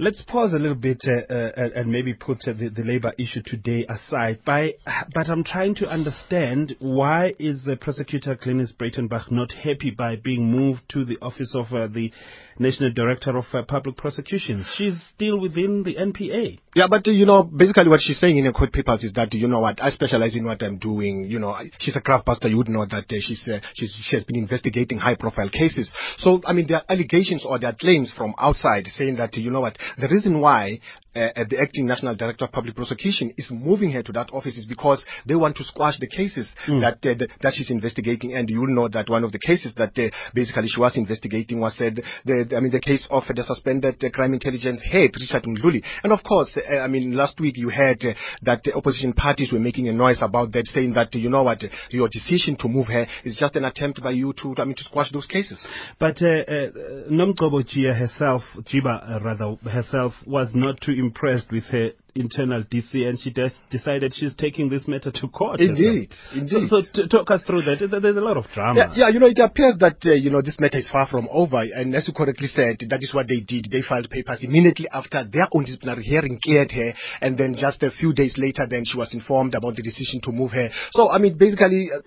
Let's 0.00 0.22
pause 0.22 0.52
a 0.54 0.60
little 0.60 0.76
bit 0.76 1.02
uh, 1.08 1.34
uh, 1.34 1.70
and 1.74 1.90
maybe 1.90 2.14
put 2.14 2.46
uh, 2.46 2.52
the, 2.52 2.68
the 2.68 2.84
labor 2.84 3.12
issue 3.18 3.42
today 3.44 3.84
aside. 3.88 4.38
By, 4.44 4.74
but 5.12 5.28
I'm 5.28 5.42
trying 5.42 5.74
to 5.76 5.88
understand 5.88 6.76
why 6.78 7.34
is 7.40 7.64
the 7.64 7.74
prosecutor 7.74 8.36
Glenis 8.36 8.72
Breitenbach 8.78 9.32
not 9.32 9.50
happy 9.50 9.90
by 9.90 10.14
being 10.14 10.52
moved 10.52 10.82
to 10.90 11.04
the 11.04 11.18
office 11.20 11.52
of 11.52 11.72
uh, 11.72 11.88
the 11.88 12.12
National 12.58 12.92
Director 12.92 13.36
of 13.36 13.44
uh, 13.52 13.62
Public 13.66 13.96
Prosecutions? 13.96 14.66
She's 14.76 14.94
still 15.14 15.40
within 15.40 15.82
the 15.82 15.96
NPA. 15.96 16.58
Yeah, 16.74 16.86
but 16.88 17.06
you 17.06 17.26
know, 17.26 17.42
basically 17.42 17.88
what 17.88 18.00
she's 18.00 18.18
saying 18.20 18.36
in 18.36 18.44
her 18.44 18.52
court 18.52 18.72
papers 18.72 19.04
is 19.04 19.12
that 19.14 19.32
you 19.34 19.46
know 19.46 19.60
what 19.60 19.82
I 19.82 19.90
specialize 19.90 20.34
in 20.34 20.44
what 20.44 20.62
I'm 20.62 20.78
doing. 20.78 21.24
You 21.24 21.38
know, 21.38 21.56
she's 21.78 21.96
a 21.96 22.00
craft 22.00 22.26
pastor. 22.26 22.48
You 22.48 22.58
would 22.58 22.68
know 22.68 22.86
that 22.86 23.04
she's, 23.08 23.48
uh, 23.48 23.60
she's 23.74 23.96
she 24.02 24.16
has 24.16 24.24
been 24.24 24.36
investigating 24.36 24.98
high-profile 24.98 25.50
cases. 25.50 25.92
So 26.18 26.40
I 26.44 26.52
mean, 26.52 26.66
there 26.68 26.78
are 26.78 26.84
allegations 26.88 27.44
or 27.46 27.58
there 27.58 27.70
are 27.70 27.76
claims 27.76 28.12
from 28.16 28.34
outside 28.38 28.86
saying 28.86 29.16
that 29.16 29.36
you 29.36 29.50
know 29.50 29.60
what 29.60 29.78
the 29.98 30.08
reason 30.08 30.40
why 30.40 30.80
uh, 31.14 31.44
the 31.48 31.58
acting 31.60 31.86
national 31.86 32.14
director 32.16 32.44
of 32.44 32.52
public 32.52 32.76
prosecution 32.76 33.32
is 33.36 33.50
moving 33.50 33.90
her 33.90 34.02
to 34.02 34.12
that 34.12 34.30
office 34.32 34.56
is 34.56 34.66
because 34.66 35.04
they 35.26 35.34
want 35.34 35.56
to 35.56 35.64
squash 35.64 35.98
the 35.98 36.06
cases 36.06 36.48
mm. 36.66 36.80
that 36.80 36.94
uh, 37.08 37.14
the, 37.16 37.28
that 37.40 37.52
she's 37.54 37.70
investigating. 37.70 38.34
And 38.34 38.48
you 38.48 38.66
know 38.66 38.88
that 38.88 39.08
one 39.08 39.24
of 39.24 39.32
the 39.32 39.38
cases 39.38 39.74
that 39.76 39.98
uh, 39.98 40.10
basically 40.34 40.68
she 40.68 40.80
was 40.80 40.96
investigating 40.96 41.60
was 41.60 41.76
uh, 41.80 41.90
the 42.24 42.54
I 42.56 42.60
mean 42.60 42.70
the 42.70 42.80
case 42.80 43.06
of 43.10 43.24
the 43.34 43.42
suspended 43.42 44.02
uh, 44.02 44.10
crime 44.10 44.34
intelligence 44.34 44.82
head 44.82 45.10
Richard 45.18 45.44
Mdluli. 45.44 45.82
And 46.02 46.12
of 46.12 46.22
course, 46.22 46.56
uh, 46.58 46.78
I 46.78 46.88
mean 46.88 47.12
last 47.12 47.40
week 47.40 47.56
you 47.56 47.70
heard 47.70 48.04
that 48.42 48.62
the 48.64 48.74
opposition 48.74 49.12
parties 49.12 49.52
were 49.52 49.60
making 49.60 49.88
a 49.88 49.92
noise 49.92 50.20
about 50.22 50.52
that, 50.52 50.66
saying 50.66 50.92
that 50.94 51.14
you 51.14 51.30
know 51.30 51.42
what 51.42 51.62
your 51.90 52.08
decision 52.08 52.56
to 52.58 52.68
move 52.68 52.86
her 52.88 53.06
is 53.24 53.36
just 53.38 53.56
an 53.56 53.64
attempt 53.64 54.02
by 54.02 54.10
you 54.10 54.34
to 54.42 54.54
I 54.58 54.64
mean 54.64 54.76
to 54.76 54.84
squash 54.84 55.10
those 55.10 55.26
cases. 55.26 55.66
But 55.98 56.20
uh, 56.22 56.26
uh, 56.26 57.58
Jiya 57.58 57.98
herself, 57.98 58.42
Jiba 58.62 59.24
rather 59.24 59.56
herself, 59.68 60.12
was 60.26 60.52
not 60.54 60.80
too 60.80 60.92
impressed 60.98 61.50
with 61.50 61.64
her 61.64 61.90
internal 62.14 62.64
DC, 62.64 63.06
and 63.06 63.18
she 63.18 63.30
des- 63.30 63.50
decided 63.70 64.12
she's 64.14 64.34
taking 64.34 64.68
this 64.68 64.88
matter 64.88 65.10
to 65.10 65.28
court. 65.28 65.60
Indeed, 65.60 66.10
indeed. 66.34 66.68
So, 66.68 66.82
so 66.82 66.82
t- 66.92 67.08
talk 67.08 67.30
us 67.30 67.42
through 67.46 67.62
that. 67.62 67.78
There's 67.78 68.16
a 68.16 68.20
lot 68.20 68.36
of 68.36 68.46
drama. 68.52 68.80
Yeah, 68.80 69.06
yeah, 69.06 69.08
you 69.08 69.20
know, 69.20 69.26
it 69.26 69.38
appears 69.38 69.76
that 69.78 69.98
uh, 70.04 70.12
you 70.12 70.30
know 70.30 70.42
this 70.42 70.58
matter 70.58 70.78
is 70.78 70.88
far 70.90 71.06
from 71.06 71.28
over, 71.30 71.62
and 71.62 71.94
as 71.94 72.08
you 72.08 72.14
correctly 72.14 72.48
said, 72.48 72.78
that 72.90 73.02
is 73.02 73.14
what 73.14 73.28
they 73.28 73.40
did. 73.40 73.68
They 73.70 73.82
filed 73.82 74.10
papers 74.10 74.40
immediately 74.42 74.88
after 74.92 75.24
their 75.24 75.48
own 75.52 75.64
disciplinary 75.64 76.02
hearing 76.02 76.40
cleared 76.42 76.72
her, 76.72 76.92
and 77.20 77.38
then 77.38 77.54
just 77.58 77.82
a 77.82 77.90
few 77.90 78.12
days 78.12 78.34
later, 78.36 78.66
then 78.68 78.84
she 78.84 78.98
was 78.98 79.14
informed 79.14 79.54
about 79.54 79.76
the 79.76 79.82
decision 79.82 80.20
to 80.22 80.32
move 80.32 80.50
her. 80.52 80.68
So, 80.92 81.10
I 81.10 81.18
mean, 81.18 81.38
basically, 81.38 81.90
uh, 81.94 82.00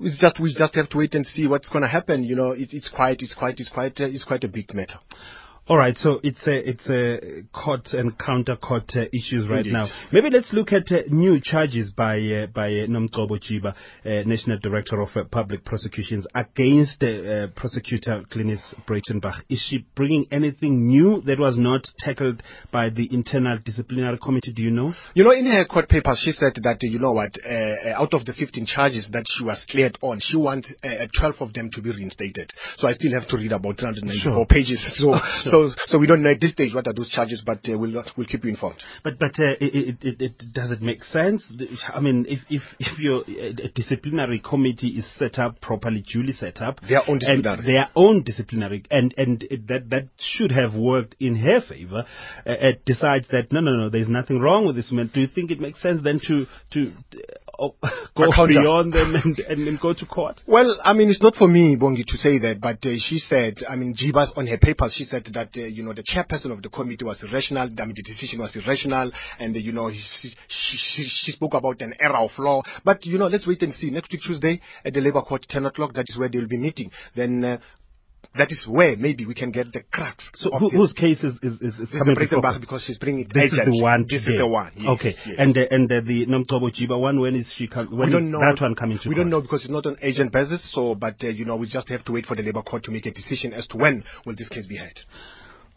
it's 0.00 0.20
just 0.20 0.38
we 0.38 0.54
just 0.54 0.74
have 0.74 0.88
to 0.90 0.98
wait 0.98 1.14
and 1.14 1.26
see 1.26 1.46
what's 1.46 1.68
going 1.68 1.82
to 1.82 1.88
happen. 1.88 2.24
You 2.24 2.36
know, 2.36 2.50
it, 2.52 2.72
it's 2.72 2.88
quite, 2.88 3.22
it's 3.22 3.34
quite, 3.34 3.58
it's 3.58 3.70
quite, 3.70 3.98
uh, 4.00 4.04
it's 4.04 4.24
quite 4.24 4.44
a 4.44 4.48
big 4.48 4.74
matter. 4.74 4.98
All 5.68 5.76
right, 5.76 5.96
so 5.96 6.20
it's 6.22 6.46
a 6.46 6.68
it's 6.70 6.88
a 6.88 7.42
court 7.52 7.88
and 7.92 8.16
counter 8.16 8.54
court 8.54 8.84
uh, 8.94 9.06
issues 9.12 9.48
right 9.50 9.66
Indeed. 9.66 9.72
now. 9.72 9.88
Maybe 10.12 10.30
let's 10.30 10.52
look 10.52 10.68
at 10.72 10.92
uh, 10.92 11.02
new 11.08 11.40
charges 11.42 11.90
by 11.90 12.18
uh, 12.20 12.46
by 12.54 12.68
uh, 12.68 12.86
Nomgcobo 12.86 13.40
Jiba, 13.42 13.70
uh, 13.74 13.74
National 14.04 14.60
Director 14.60 15.00
of 15.00 15.08
uh, 15.16 15.24
Public 15.24 15.64
Prosecutions, 15.64 16.24
against 16.36 17.02
uh, 17.02 17.48
prosecutor 17.56 18.22
Glenis 18.32 18.62
Breitenbach. 18.86 19.42
Is 19.50 19.66
she 19.68 19.84
bringing 19.96 20.26
anything 20.30 20.86
new 20.86 21.20
that 21.22 21.40
was 21.40 21.58
not 21.58 21.80
tackled 21.98 22.44
by 22.70 22.88
the 22.90 23.12
internal 23.12 23.58
disciplinary 23.58 24.18
committee? 24.22 24.52
Do 24.54 24.62
you 24.62 24.70
know? 24.70 24.94
You 25.14 25.24
know, 25.24 25.32
in 25.32 25.46
her 25.46 25.64
court 25.64 25.88
papers, 25.88 26.22
she 26.24 26.30
said 26.30 26.52
that 26.62 26.78
you 26.82 27.00
know 27.00 27.10
what, 27.10 27.32
uh, 27.44 28.00
out 28.00 28.14
of 28.14 28.24
the 28.24 28.34
15 28.34 28.66
charges 28.66 29.08
that 29.12 29.24
she 29.36 29.42
was 29.42 29.66
cleared 29.68 29.98
on, 30.00 30.20
she 30.20 30.36
wants 30.36 30.72
uh, 30.84 31.08
12 31.18 31.34
of 31.40 31.52
them 31.54 31.70
to 31.72 31.82
be 31.82 31.90
reinstated. 31.90 32.52
So 32.76 32.86
I 32.86 32.92
still 32.92 33.18
have 33.18 33.26
to 33.30 33.36
read 33.36 33.50
about 33.50 33.78
394 33.80 34.32
Sure. 34.32 34.46
pages. 34.46 34.78
So 34.96 35.55
so 35.55 35.55
so 35.86 35.98
we 35.98 36.06
don't 36.06 36.22
know 36.22 36.30
at 36.30 36.40
this 36.40 36.52
stage 36.52 36.74
what 36.74 36.86
are 36.86 36.92
those 36.94 37.10
charges, 37.10 37.42
but 37.44 37.58
uh, 37.68 37.78
we'll 37.78 37.92
we'll 38.16 38.26
keep 38.26 38.44
you 38.44 38.50
informed. 38.50 38.80
But 39.04 39.18
but 39.18 39.34
uh, 39.38 39.54
it, 39.60 39.96
it, 40.02 40.20
it, 40.26 40.32
does 40.52 40.70
it 40.70 40.82
make 40.82 41.02
sense? 41.04 41.42
I 41.92 42.00
mean, 42.00 42.26
if 42.28 42.40
if 42.48 42.62
if 42.78 42.98
your 42.98 43.20
uh, 43.22 43.68
disciplinary 43.74 44.38
committee 44.40 44.92
is 45.00 45.06
set 45.18 45.38
up 45.38 45.60
properly, 45.60 46.04
duly 46.12 46.32
set 46.32 46.60
up, 46.62 46.80
Their 46.88 47.02
own 47.08 47.18
disciplinary. 47.18 47.64
their 47.66 47.88
own 47.94 48.22
disciplinary, 48.22 48.84
and 48.90 49.14
and 49.16 49.42
it- 49.44 49.66
that 49.68 49.90
that 49.90 50.08
should 50.18 50.52
have 50.52 50.74
worked 50.74 51.16
in 51.20 51.36
her 51.36 51.60
favor, 51.60 52.04
uh, 52.46 52.50
uh, 52.50 52.72
decides 52.84 53.26
that 53.28 53.52
no 53.52 53.60
no 53.60 53.72
no, 53.76 53.88
there's 53.90 54.08
nothing 54.08 54.38
wrong 54.40 54.66
with 54.66 54.76
this 54.76 54.90
woman. 54.90 55.10
Do 55.12 55.20
you 55.20 55.28
think 55.28 55.50
it 55.50 55.60
makes 55.60 55.80
sense 55.82 56.00
then 56.02 56.20
to 56.28 56.46
to 56.74 56.92
go 58.16 58.32
counter. 58.32 58.60
beyond 58.60 58.92
them 58.92 59.14
and, 59.14 59.38
and, 59.40 59.68
and 59.68 59.80
go 59.80 59.94
to 59.94 60.06
court? 60.06 60.42
Well, 60.46 60.78
I 60.82 60.92
mean, 60.92 61.08
it's 61.08 61.22
not 61.22 61.34
for 61.34 61.48
me, 61.48 61.76
Bongi, 61.76 62.04
to 62.06 62.16
say 62.16 62.38
that, 62.38 62.60
but 62.60 62.84
uh, 62.84 62.94
she 62.98 63.18
said, 63.18 63.58
I 63.68 63.76
mean, 63.76 63.94
Jiba's 63.96 64.32
on 64.36 64.46
her 64.46 64.58
papers, 64.58 64.94
she 64.96 65.04
said 65.04 65.26
that, 65.34 65.50
uh, 65.56 65.60
you 65.60 65.82
know, 65.82 65.92
the 65.92 66.04
chairperson 66.04 66.52
of 66.52 66.62
the 66.62 66.68
committee 66.68 67.04
was 67.04 67.22
irrational, 67.22 67.64
I 67.64 67.84
mean, 67.84 67.94
the 67.96 68.02
decision 68.02 68.40
was 68.40 68.54
irrational, 68.56 69.10
and, 69.38 69.54
uh, 69.54 69.58
you 69.58 69.72
know, 69.72 69.90
she, 69.90 70.28
she, 70.48 70.76
she, 70.76 71.08
she 71.08 71.32
spoke 71.32 71.54
about 71.54 71.80
an 71.80 71.94
error 72.00 72.16
of 72.18 72.30
law. 72.38 72.62
But, 72.84 73.04
you 73.06 73.18
know, 73.18 73.26
let's 73.26 73.46
wait 73.46 73.62
and 73.62 73.72
see. 73.72 73.90
Next 73.90 74.12
week, 74.12 74.22
Tuesday, 74.22 74.60
at 74.84 74.94
the 74.94 75.00
Labour 75.00 75.22
Court, 75.22 75.46
10 75.48 75.66
o'clock, 75.66 75.94
that 75.94 76.06
is 76.08 76.18
where 76.18 76.28
they'll 76.28 76.48
be 76.48 76.58
meeting. 76.58 76.90
Then, 77.14 77.44
uh, 77.44 77.58
that 78.38 78.50
is 78.50 78.66
where 78.68 78.96
maybe 78.96 79.24
we 79.26 79.34
can 79.34 79.50
get 79.50 79.72
the 79.72 79.82
cracks. 79.92 80.30
So 80.36 80.50
who, 80.50 80.70
whose 80.70 80.92
case 80.92 81.22
is, 81.22 81.34
is, 81.42 81.60
is, 81.60 81.80
is 81.80 81.90
coming 81.90 82.14
before 82.18 82.40
Breitenbach 82.42 82.60
because 82.60 82.82
she's 82.84 82.98
bringing 82.98 83.22
it 83.26 83.32
This 83.34 83.52
is 83.52 83.58
the 83.64 83.82
one. 83.82 84.02
This 84.08 84.22
today. 84.22 84.36
is 84.36 84.38
the 84.40 84.46
one. 84.46 84.72
Yes, 84.76 84.88
okay, 84.98 85.12
yes. 85.26 85.34
and 85.38 85.56
uh, 85.56 85.64
and 85.70 85.90
uh, 85.92 86.00
the 86.06 86.26
Nomgcobo 86.26 86.70
Jiba 86.72 86.98
one. 87.00 87.20
When 87.20 87.34
is 87.34 87.52
she 87.56 87.66
com- 87.66 87.88
when 87.96 88.06
we 88.08 88.12
don't 88.12 88.30
know 88.30 88.40
that 88.40 88.60
one 88.60 88.74
coming 88.74 88.98
to 89.02 89.08
We 89.08 89.14
court? 89.14 89.24
don't 89.24 89.30
know 89.30 89.40
because 89.40 89.62
it's 89.62 89.70
not 89.70 89.86
on 89.86 89.96
agent 90.02 90.32
basis. 90.32 90.62
So, 90.72 90.94
but 90.94 91.16
uh, 91.24 91.28
you 91.28 91.44
know, 91.44 91.56
we 91.56 91.68
just 91.68 91.88
have 91.88 92.04
to 92.06 92.12
wait 92.12 92.26
for 92.26 92.36
the 92.36 92.42
Labour 92.42 92.62
Court 92.62 92.84
to 92.84 92.90
make 92.90 93.06
a 93.06 93.12
decision 93.12 93.52
as 93.52 93.66
to 93.68 93.76
when 93.78 94.04
will 94.24 94.34
this 94.36 94.48
case 94.48 94.66
be 94.66 94.76
heard. 94.76 94.98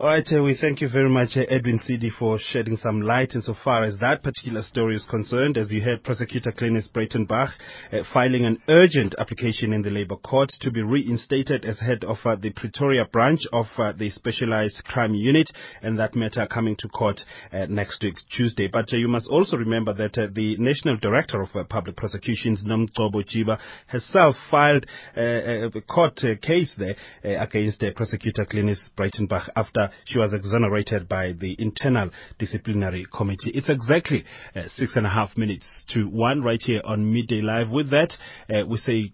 All 0.02 0.08
right, 0.08 0.26
uh, 0.34 0.42
we 0.42 0.56
thank 0.56 0.80
you 0.80 0.88
very 0.88 1.10
much, 1.10 1.32
uh, 1.36 1.42
Edwin 1.50 1.78
Sidi, 1.84 2.10
for 2.10 2.40
shedding 2.40 2.78
some 2.78 3.02
light 3.02 3.36
insofar 3.36 3.84
as 3.84 3.98
that 3.98 4.24
particular 4.24 4.62
story 4.62 4.96
is 4.96 5.04
concerned. 5.10 5.58
As 5.58 5.74
you 5.74 5.82
heard, 5.82 6.06
prosecutor 6.06 6.54
Glenis 6.54 6.88
Breitenbach 6.90 7.50
uh, 7.92 7.98
filing 8.14 8.46
an 8.46 8.62
urgent 8.70 9.14
application 9.20 9.74
in 9.74 9.82
the 9.82 9.90
Labour 9.90 10.16
Court 10.16 10.54
to 10.62 10.72
be 10.72 10.82
reinstated 10.82 11.66
as 11.66 11.82
head 11.82 12.06
of 12.06 12.16
uh, 12.24 12.38
the 12.38 12.52
Pretoria 12.52 13.04
branch 13.12 13.42
of 13.52 13.66
uh, 13.78 13.92
the 13.92 14.10
Specialized 14.10 14.82
Crime 14.86 15.16
Unit, 15.16 15.52
and 15.82 16.00
that 16.00 16.16
matter 16.16 16.48
coming 16.50 16.78
to 16.80 16.88
court 16.88 17.20
uh, 17.52 17.66
next 17.66 18.02
week, 18.02 18.16
Tuesday. 18.34 18.70
But 18.72 18.90
you 18.94 19.10
must 19.10 19.28
also 19.30 19.58
remember 19.58 19.94
that 19.96 20.14
the 20.34 20.56
National 20.60 20.96
Director 20.96 21.42
of 21.42 21.68
Public 21.68 21.98
Prosecutions, 21.98 22.64
Nomgcobo 22.66 23.22
Jiba, 23.28 23.60
herself 23.88 24.38
filed 24.50 24.86
a 25.18 25.70
court 25.90 26.22
case 26.42 26.74
there 26.78 26.96
against 27.22 27.84
prosecutor 27.98 28.46
Glenis 28.50 28.80
Breitenbach 28.98 29.50
after 29.58 29.89
she 30.06 30.20
was 30.20 30.34
exonerated 30.34 31.08
by 31.08 31.34
the 31.34 31.56
Internal 31.60 32.10
Disciplinary 32.38 33.06
Committee. 33.14 33.52
It's 33.54 33.70
exactly 33.70 34.24
uh, 34.56 34.62
six 34.68 34.96
and 34.96 35.06
a 35.06 35.10
half 35.10 35.38
minutes 35.38 35.66
to 35.94 36.06
one 36.06 36.42
right 36.42 36.62
here 36.62 36.82
on 36.84 37.14
Midday 37.14 37.42
Live. 37.42 37.70
With 37.70 37.90
that, 37.92 38.14
uh, 38.50 38.66
we 38.66 38.78
say 38.78 39.14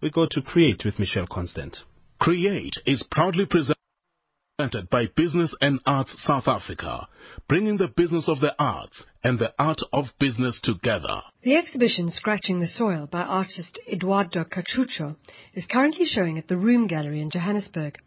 we 0.00 0.10
go 0.10 0.26
to 0.30 0.42
Create 0.42 0.84
with 0.84 0.98
Michelle 0.98 1.26
Constant. 1.26 1.78
Create 2.18 2.74
is 2.86 3.04
proudly 3.10 3.46
presented 3.46 3.76
by 4.90 5.06
Business 5.16 5.54
and 5.60 5.80
Arts 5.86 6.14
South 6.24 6.46
Africa, 6.46 7.08
bringing 7.48 7.78
the 7.78 7.88
business 7.88 8.28
of 8.28 8.40
the 8.40 8.54
arts 8.58 9.04
and 9.24 9.38
the 9.38 9.52
art 9.58 9.80
of 9.92 10.06
business 10.20 10.60
together. 10.62 11.22
The 11.42 11.56
exhibition 11.56 12.10
Scratching 12.12 12.60
the 12.60 12.66
Soil 12.66 13.08
by 13.10 13.22
artist 13.22 13.80
Eduardo 13.90 14.44
Cachucho 14.44 15.16
is 15.54 15.66
currently 15.66 16.04
showing 16.04 16.38
at 16.38 16.48
the 16.48 16.56
Room 16.56 16.86
Gallery 16.86 17.20
in 17.20 17.30
Johannesburg. 17.30 17.98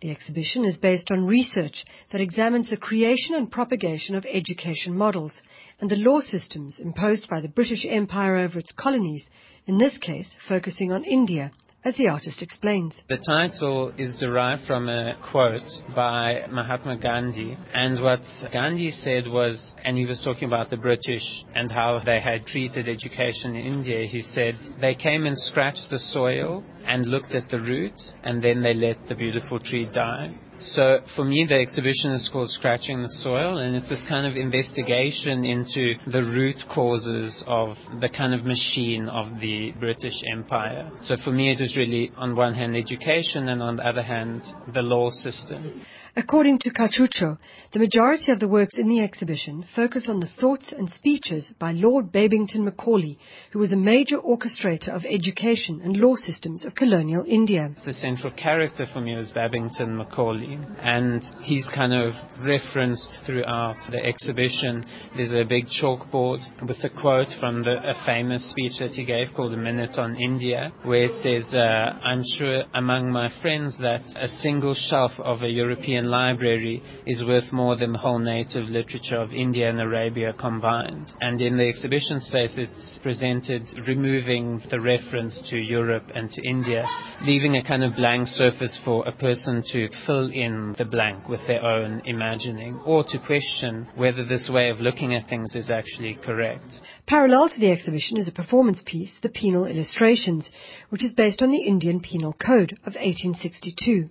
The 0.00 0.10
exhibition 0.10 0.64
is 0.64 0.78
based 0.78 1.10
on 1.10 1.26
research 1.26 1.84
that 2.10 2.22
examines 2.22 2.70
the 2.70 2.78
creation 2.78 3.34
and 3.34 3.52
propagation 3.52 4.14
of 4.14 4.24
education 4.24 4.96
models 4.96 5.32
and 5.78 5.90
the 5.90 5.96
law 5.96 6.20
systems 6.20 6.78
imposed 6.80 7.28
by 7.28 7.42
the 7.42 7.48
British 7.48 7.84
Empire 7.84 8.36
over 8.36 8.58
its 8.58 8.72
colonies, 8.72 9.28
in 9.66 9.76
this 9.76 9.98
case 9.98 10.30
focusing 10.48 10.90
on 10.90 11.04
India, 11.04 11.52
as 11.84 11.96
the 11.96 12.08
artist 12.08 12.42
explains. 12.42 12.94
The 13.08 13.18
title 13.18 13.92
is 13.96 14.16
derived 14.20 14.62
from 14.66 14.88
a 14.88 15.14
quote 15.30 15.68
by 15.94 16.46
Mahatma 16.50 16.98
Gandhi. 16.98 17.56
And 17.74 18.02
what 18.02 18.20
Gandhi 18.52 18.90
said 18.90 19.26
was, 19.26 19.74
and 19.84 19.96
he 19.96 20.06
was 20.06 20.22
talking 20.24 20.48
about 20.48 20.70
the 20.70 20.76
British 20.76 21.22
and 21.54 21.70
how 21.70 22.00
they 22.04 22.20
had 22.20 22.46
treated 22.46 22.88
education 22.88 23.56
in 23.56 23.66
India. 23.66 24.06
He 24.06 24.20
said, 24.20 24.58
they 24.80 24.94
came 24.94 25.26
and 25.26 25.36
scratched 25.36 25.86
the 25.90 25.98
soil 25.98 26.62
and 26.86 27.06
looked 27.06 27.32
at 27.32 27.48
the 27.48 27.58
root, 27.58 27.98
and 28.24 28.42
then 28.42 28.62
they 28.62 28.74
let 28.74 29.08
the 29.08 29.14
beautiful 29.14 29.58
tree 29.58 29.88
die. 29.92 30.34
So 30.62 30.98
for 31.16 31.24
me, 31.24 31.46
the 31.48 31.54
exhibition 31.54 32.12
is 32.12 32.28
called 32.30 32.50
Scratching 32.50 33.00
the 33.00 33.08
Soil, 33.08 33.58
and 33.58 33.74
it's 33.74 33.88
this 33.88 34.04
kind 34.06 34.26
of 34.26 34.36
investigation 34.36 35.44
into 35.44 35.94
the 36.06 36.20
root 36.20 36.56
causes 36.72 37.42
of 37.46 37.78
the 38.00 38.10
kind 38.10 38.34
of 38.34 38.44
machine 38.44 39.08
of 39.08 39.40
the 39.40 39.72
British 39.80 40.12
Empire. 40.30 40.90
So 41.04 41.16
for 41.24 41.32
me, 41.32 41.50
it 41.50 41.60
was 41.60 41.76
really, 41.78 42.12
on 42.16 42.36
one 42.36 42.52
hand, 42.52 42.76
education, 42.76 43.48
and 43.48 43.62
on 43.62 43.76
the 43.76 43.86
other 43.86 44.02
hand, 44.02 44.42
the 44.74 44.82
law 44.82 45.08
system. 45.08 45.80
According 46.16 46.58
to 46.60 46.70
Cachucho, 46.70 47.38
the 47.72 47.78
majority 47.78 48.32
of 48.32 48.40
the 48.40 48.48
works 48.48 48.78
in 48.78 48.88
the 48.88 49.00
exhibition 49.00 49.64
focus 49.76 50.08
on 50.08 50.18
the 50.18 50.26
thoughts 50.40 50.72
and 50.76 50.90
speeches 50.90 51.54
by 51.58 51.70
Lord 51.70 52.10
Babington 52.10 52.64
Macaulay, 52.64 53.16
who 53.52 53.60
was 53.60 53.72
a 53.72 53.76
major 53.76 54.18
orchestrator 54.18 54.88
of 54.88 55.04
education 55.04 55.80
and 55.84 55.96
law 55.96 56.16
systems 56.16 56.64
of 56.64 56.74
colonial 56.74 57.24
India. 57.28 57.70
The 57.86 57.92
central 57.92 58.32
character 58.32 58.86
for 58.92 59.00
me 59.00 59.14
was 59.14 59.30
Babington 59.30 59.96
Macaulay, 59.96 60.58
and 60.80 61.22
he's 61.42 61.68
kind 61.72 61.92
of 61.92 62.14
referenced 62.44 63.20
throughout 63.24 63.76
the 63.90 64.04
exhibition. 64.04 64.84
There's 65.14 65.32
a 65.32 65.44
big 65.44 65.66
chalkboard 65.68 66.40
with 66.66 66.82
a 66.82 66.90
quote 66.90 67.28
from 67.38 67.62
the, 67.62 67.76
a 67.88 68.04
famous 68.04 68.50
speech 68.50 68.78
that 68.80 68.94
he 68.94 69.04
gave 69.04 69.28
called 69.36 69.54
A 69.54 69.56
Minute 69.56 69.96
on 69.96 70.16
India, 70.16 70.72
where 70.82 71.04
it 71.04 71.14
says, 71.22 71.54
uh, 71.54 71.58
I'm 71.60 72.22
sure 72.36 72.64
among 72.74 73.12
my 73.12 73.28
friends 73.40 73.78
that 73.78 74.02
a 74.16 74.28
single 74.42 74.74
shelf 74.74 75.12
of 75.18 75.42
a 75.42 75.48
European 75.48 75.99
library 76.06 76.82
is 77.06 77.24
worth 77.26 77.52
more 77.52 77.76
than 77.76 77.92
the 77.92 77.98
whole 77.98 78.18
native 78.18 78.68
literature 78.68 79.16
of 79.16 79.32
India 79.32 79.68
and 79.68 79.80
Arabia 79.80 80.32
combined. 80.32 81.10
And 81.20 81.40
in 81.40 81.56
the 81.56 81.68
exhibition 81.68 82.20
space, 82.20 82.56
it's 82.56 82.98
presented 83.02 83.66
removing 83.86 84.62
the 84.70 84.80
reference 84.80 85.40
to 85.50 85.58
Europe 85.58 86.10
and 86.14 86.30
to 86.30 86.42
India, 86.42 86.84
leaving 87.22 87.56
a 87.56 87.64
kind 87.64 87.84
of 87.84 87.96
blank 87.96 88.26
surface 88.28 88.78
for 88.84 89.06
a 89.06 89.12
person 89.12 89.62
to 89.72 89.88
fill 90.06 90.30
in 90.30 90.74
the 90.78 90.84
blank 90.84 91.28
with 91.28 91.40
their 91.46 91.64
own 91.64 92.02
imagining 92.04 92.80
or 92.84 93.04
to 93.04 93.18
question 93.26 93.88
whether 93.96 94.24
this 94.24 94.50
way 94.52 94.70
of 94.70 94.80
looking 94.80 95.14
at 95.14 95.28
things 95.28 95.54
is 95.54 95.70
actually 95.70 96.18
correct. 96.24 96.80
Parallel 97.06 97.48
to 97.50 97.60
the 97.60 97.70
exhibition 97.70 98.16
is 98.16 98.28
a 98.28 98.32
performance 98.32 98.82
piece, 98.84 99.14
The 99.22 99.28
Penal 99.28 99.66
Illustrations, 99.66 100.48
which 100.90 101.04
is 101.04 101.14
based 101.14 101.42
on 101.42 101.50
the 101.50 101.64
Indian 101.64 102.00
Penal 102.00 102.32
Code 102.34 102.72
of 102.84 102.94
1862. 102.94 104.08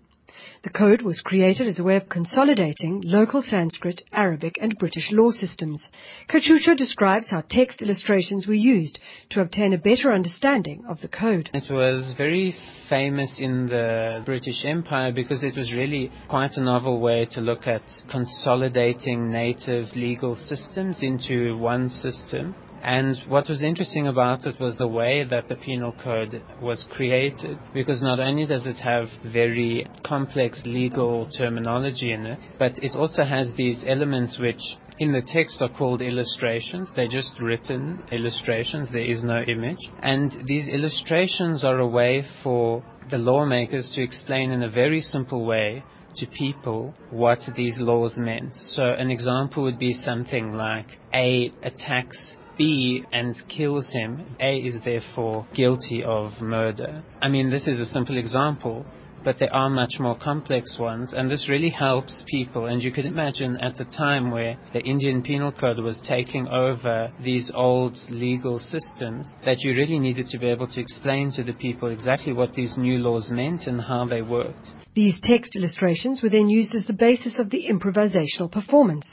The 0.62 0.70
code 0.70 1.03
was 1.03 1.22
created 1.22 1.68
as 1.68 1.80
a 1.80 1.86
way 1.86 1.95
of 1.95 2.10
consolidating 2.10 3.01
local 3.05 3.41
Sanskrit, 3.41 4.01
Arabic, 4.12 4.57
and 4.62 4.78
British 4.78 5.10
law 5.10 5.32
systems. 5.32 5.82
Cachucho 6.28 6.76
describes 6.76 7.30
how 7.30 7.43
text 7.49 7.82
illustrations 7.82 8.45
were 8.45 8.53
used 8.53 8.99
to 9.30 9.39
obtain 9.39 9.74
a 9.74 9.78
better 9.78 10.12
understanding 10.12 10.84
of 10.89 10.99
the 10.99 11.07
code. 11.07 11.49
It 11.53 11.72
was 11.72 12.14
very 12.18 12.53
famous 12.89 13.39
in 13.39 13.68
the 13.68 14.22
British 14.26 14.66
Empire 14.66 15.14
because 15.14 15.45
it 15.45 15.55
was 15.55 15.74
really 15.74 16.12
quite 16.28 16.57
a 16.57 16.64
novel 16.64 16.99
way 16.99 17.26
to 17.32 17.39
look 17.39 17.66
at 17.66 17.84
consolidating 18.10 19.32
native 19.32 19.95
legal 19.95 20.36
systems 20.36 21.01
into 21.01 21.57
one 21.57 21.88
system. 21.89 22.53
And 22.84 23.16
what 23.28 23.50
was 23.50 23.64
interesting 23.64 24.08
about 24.08 24.46
it 24.46 24.60
was 24.60 24.78
the 24.78 24.88
way 24.88 25.24
that 25.30 25.48
the 25.48 25.56
penal 25.56 25.94
code 26.04 26.42
was 26.62 26.86
created, 26.92 27.58
because 27.74 28.02
not 28.02 28.20
only 28.20 28.46
does 28.46 28.66
it 28.66 28.78
have 28.78 29.08
very 29.32 29.86
complex 30.04 30.62
legal 30.66 31.30
terminology 31.38 32.12
in 32.12 32.26
it, 32.26 32.40
but 32.58 32.74
it 32.82 32.96
also 32.96 33.24
has 33.24 33.52
these 33.58 33.84
elements 33.88 34.40
which 34.40 34.62
in 35.00 35.14
the 35.14 35.22
text 35.26 35.62
are 35.62 35.70
called 35.70 36.02
illustrations. 36.02 36.90
They're 36.96 37.08
just 37.08 37.40
written 37.42 38.04
illustrations. 38.12 38.92
There 38.92 39.02
is 39.02 39.24
no 39.24 39.42
image. 39.42 39.80
And 40.02 40.32
these 40.46 40.68
illustrations 40.70 41.64
are 41.64 41.80
a 41.80 41.88
way 41.88 42.24
for 42.44 42.84
the 43.10 43.18
lawmakers 43.18 43.92
to 43.96 44.04
explain 44.04 44.52
in 44.52 44.64
a 44.64 44.70
very 44.70 45.02
simple 45.02 45.46
way 45.46 45.84
to 46.18 46.28
people 46.38 46.94
what 47.12 47.40
these 47.56 47.78
laws 47.80 48.16
meant. 48.18 48.56
So 48.56 48.84
an 48.84 49.10
example 49.10 49.64
would 49.64 49.80
be 49.80 49.94
something 49.94 50.52
like 50.52 50.88
A 51.14 51.52
attacks 51.64 52.38
B 52.60 53.05
and 53.14 53.36
kills 53.47 53.89
him, 53.93 54.36
A 54.41 54.57
is 54.57 54.76
therefore 54.84 55.47
guilty 55.55 56.03
of 56.03 56.41
murder. 56.41 57.01
I 57.22 57.30
mean, 57.30 57.49
this 57.49 57.70
is 57.70 57.80
a 57.80 57.86
simple 57.86 58.18
example, 58.18 58.86
but 59.24 59.38
there 59.39 59.53
are 59.53 59.70
much 59.70 59.93
more 59.97 60.20
complex 60.20 60.78
ones, 60.78 61.14
and 61.16 61.32
this 61.32 61.47
really 61.49 61.70
helps 61.70 62.26
people. 62.30 62.66
And 62.66 62.84
you 62.84 62.91
could 62.91 63.05
imagine 63.05 63.55
at 63.62 63.80
a 63.80 63.86
time 63.86 64.30
where 64.30 64.57
the 64.74 64.82
Indian 64.82 65.24
Penal 65.24 65.53
Code 65.53 65.80
was 65.80 66.01
taking 66.05 66.49
over 66.49 67.14
these 67.24 67.49
old 67.55 67.97
legal 68.10 68.60
systems, 68.60 69.34
that 69.45 69.60
you 69.60 69.74
really 69.74 69.97
needed 69.97 70.28
to 70.28 70.38
be 70.38 70.49
able 70.49 70.68
to 70.68 70.82
explain 70.82 71.32
to 71.32 71.43
the 71.43 71.53
people 71.53 71.89
exactly 71.89 72.34
what 72.34 72.53
these 72.55 72.76
new 72.78 72.97
laws 72.97 73.30
meant 73.32 73.68
and 73.68 73.80
how 73.80 74.05
they 74.05 74.22
worked. 74.22 74.68
These 74.95 75.18
text 75.24 75.55
illustrations 75.55 76.22
were 76.22 76.30
then 76.30 76.49
used 76.49 76.76
as 76.76 76.86
the 76.86 76.93
basis 76.93 77.39
of 77.39 77.51
the 77.51 77.70
improvisational 77.72 78.51
performance. 78.51 79.05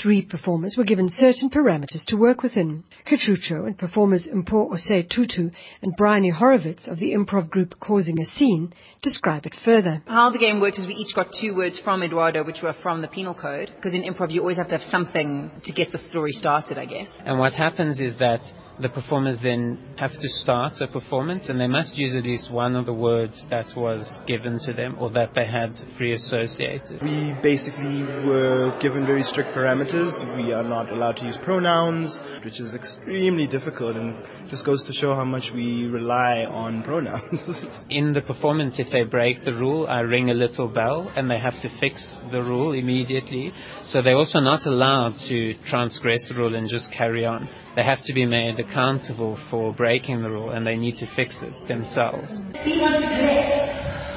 Three 0.00 0.26
performers 0.26 0.74
were 0.76 0.84
given 0.84 1.08
certain 1.08 1.50
parameters 1.50 2.04
to 2.06 2.16
work 2.16 2.42
within. 2.42 2.82
Cachucho 3.06 3.66
and 3.66 3.76
performers 3.76 4.26
Mpo 4.32 4.72
Ose 4.72 5.04
Tutu 5.08 5.50
and 5.82 5.96
Bryony 5.96 6.30
Horowitz 6.30 6.88
of 6.88 6.98
the 6.98 7.12
improv 7.12 7.50
group 7.50 7.74
Causing 7.78 8.20
a 8.20 8.24
Scene 8.24 8.72
describe 9.02 9.46
it 9.46 9.54
further. 9.64 10.02
How 10.06 10.30
the 10.30 10.38
game 10.38 10.60
worked 10.60 10.78
is 10.78 10.86
we 10.86 10.94
each 10.94 11.14
got 11.14 11.28
two 11.38 11.54
words 11.54 11.78
from 11.82 12.02
Eduardo, 12.02 12.44
which 12.44 12.62
were 12.62 12.74
from 12.82 13.02
the 13.02 13.08
penal 13.08 13.34
code, 13.34 13.70
because 13.76 13.92
in 13.92 14.02
improv 14.02 14.30
you 14.32 14.40
always 14.40 14.56
have 14.56 14.68
to 14.68 14.78
have 14.78 14.90
something 14.90 15.50
to 15.64 15.72
get 15.72 15.92
the 15.92 15.98
story 16.10 16.32
started, 16.32 16.78
I 16.78 16.86
guess. 16.86 17.08
And 17.24 17.38
what 17.38 17.52
happens 17.52 18.00
is 18.00 18.18
that 18.18 18.40
The 18.82 18.88
performers 18.88 19.38
then 19.40 19.78
have 19.96 20.10
to 20.10 20.28
start 20.42 20.80
a 20.80 20.88
performance 20.88 21.48
and 21.48 21.60
they 21.60 21.68
must 21.68 21.96
use 21.96 22.16
at 22.16 22.24
least 22.24 22.50
one 22.50 22.74
of 22.74 22.84
the 22.84 22.92
words 22.92 23.46
that 23.48 23.66
was 23.76 24.02
given 24.26 24.58
to 24.66 24.72
them 24.72 24.96
or 24.98 25.08
that 25.10 25.34
they 25.36 25.46
had 25.46 25.78
free 25.96 26.14
associated. 26.14 27.00
We 27.00 27.32
basically 27.44 28.02
were 28.26 28.76
given 28.82 29.06
very 29.06 29.22
strict 29.22 29.50
parameters. 29.54 30.10
We 30.36 30.52
are 30.52 30.64
not 30.64 30.90
allowed 30.90 31.18
to 31.18 31.26
use 31.26 31.38
pronouns, 31.44 32.10
which 32.44 32.58
is 32.58 32.74
extremely 32.74 33.46
difficult 33.46 33.94
and 33.94 34.16
just 34.50 34.66
goes 34.66 34.84
to 34.88 34.92
show 34.92 35.14
how 35.14 35.24
much 35.24 35.52
we 35.54 35.84
rely 35.84 36.44
on 36.44 36.82
pronouns. 36.82 37.38
In 37.88 38.12
the 38.12 38.22
performance, 38.22 38.80
if 38.80 38.90
they 38.90 39.04
break 39.04 39.44
the 39.44 39.52
rule, 39.52 39.86
I 39.86 40.00
ring 40.00 40.30
a 40.30 40.34
little 40.34 40.66
bell 40.66 41.08
and 41.14 41.30
they 41.30 41.38
have 41.38 41.54
to 41.62 41.70
fix 41.78 42.18
the 42.32 42.40
rule 42.40 42.72
immediately. 42.72 43.52
So 43.84 44.02
they're 44.02 44.16
also 44.16 44.40
not 44.40 44.66
allowed 44.66 45.18
to 45.28 45.54
transgress 45.70 46.28
the 46.28 46.34
rule 46.34 46.56
and 46.56 46.68
just 46.68 46.92
carry 46.92 47.24
on. 47.24 47.48
They 47.76 47.84
have 47.84 48.04
to 48.06 48.12
be 48.12 48.26
made 48.26 48.58
accountable 48.72 49.38
for 49.50 49.72
breaking 49.74 50.22
the 50.22 50.30
rule 50.30 50.50
and 50.50 50.66
they 50.66 50.76
need 50.76 50.96
to 50.96 51.06
fix 51.14 51.36
it 51.42 51.52
themselves. 51.68 52.32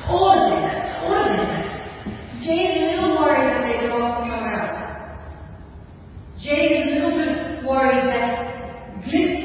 All 0.07 0.29
of 0.31 0.49
them. 0.49 0.63
All 1.03 1.13
of 1.13 1.27
them. 1.37 1.71
Little 2.39 3.15
worried 3.21 3.49
that 3.51 3.61
they 3.65 3.87
go 3.87 4.01
off 4.01 4.23
somewhere 4.27 4.55
else. 4.61 4.81
Little 6.45 7.17
that 7.17 8.45
Glit 9.03 9.41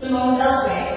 belongs 0.00 0.40
elsewhere. 0.40 0.93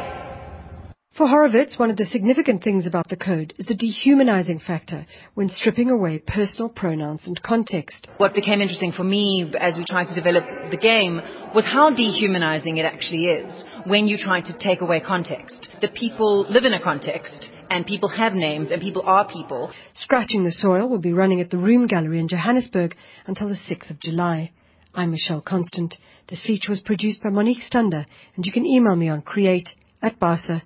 For 1.17 1.25
Horovitz, 1.25 1.79
one 1.79 1.89
of 1.89 1.97
the 1.97 2.05
significant 2.05 2.63
things 2.63 2.85
about 2.85 3.09
the 3.09 3.15
code 3.15 3.51
is 3.57 3.65
the 3.65 3.73
dehumanizing 3.73 4.59
factor 4.59 5.07
when 5.33 5.49
stripping 5.49 5.89
away 5.89 6.19
personal 6.19 6.69
pronouns 6.69 7.25
and 7.25 7.41
context. 7.41 8.07
What 8.17 8.35
became 8.35 8.61
interesting 8.61 8.91
for 8.91 9.03
me 9.03 9.51
as 9.59 9.79
we 9.79 9.83
tried 9.83 10.09
to 10.09 10.13
develop 10.13 10.45
the 10.69 10.77
game 10.77 11.19
was 11.55 11.65
how 11.65 11.89
dehumanizing 11.89 12.77
it 12.77 12.85
actually 12.85 13.29
is 13.29 13.65
when 13.87 14.07
you 14.07 14.19
try 14.19 14.41
to 14.41 14.57
take 14.59 14.81
away 14.81 14.99
context. 14.99 15.69
That 15.81 15.95
people 15.95 16.45
live 16.51 16.65
in 16.65 16.73
a 16.73 16.83
context 16.83 17.49
and 17.71 17.83
people 17.83 18.09
have 18.09 18.33
names 18.35 18.69
and 18.69 18.79
people 18.79 19.01
are 19.01 19.27
people. 19.27 19.71
Scratching 19.95 20.43
the 20.43 20.51
Soil 20.51 20.87
will 20.87 20.99
be 20.99 21.13
running 21.13 21.41
at 21.41 21.49
the 21.49 21.57
Room 21.57 21.87
Gallery 21.87 22.19
in 22.19 22.27
Johannesburg 22.27 22.95
until 23.25 23.49
the 23.49 23.55
6th 23.55 23.89
of 23.89 23.99
July. 23.99 24.51
I'm 24.93 25.09
Michelle 25.09 25.41
Constant. 25.41 25.95
This 26.29 26.45
feature 26.45 26.71
was 26.71 26.81
produced 26.81 27.23
by 27.23 27.31
Monique 27.31 27.63
Stander 27.63 28.05
and 28.35 28.45
you 28.45 28.51
can 28.51 28.67
email 28.67 28.95
me 28.95 29.09
on 29.09 29.23
create 29.23 29.69
at 30.01 30.19
basa.co.za. 30.19 30.63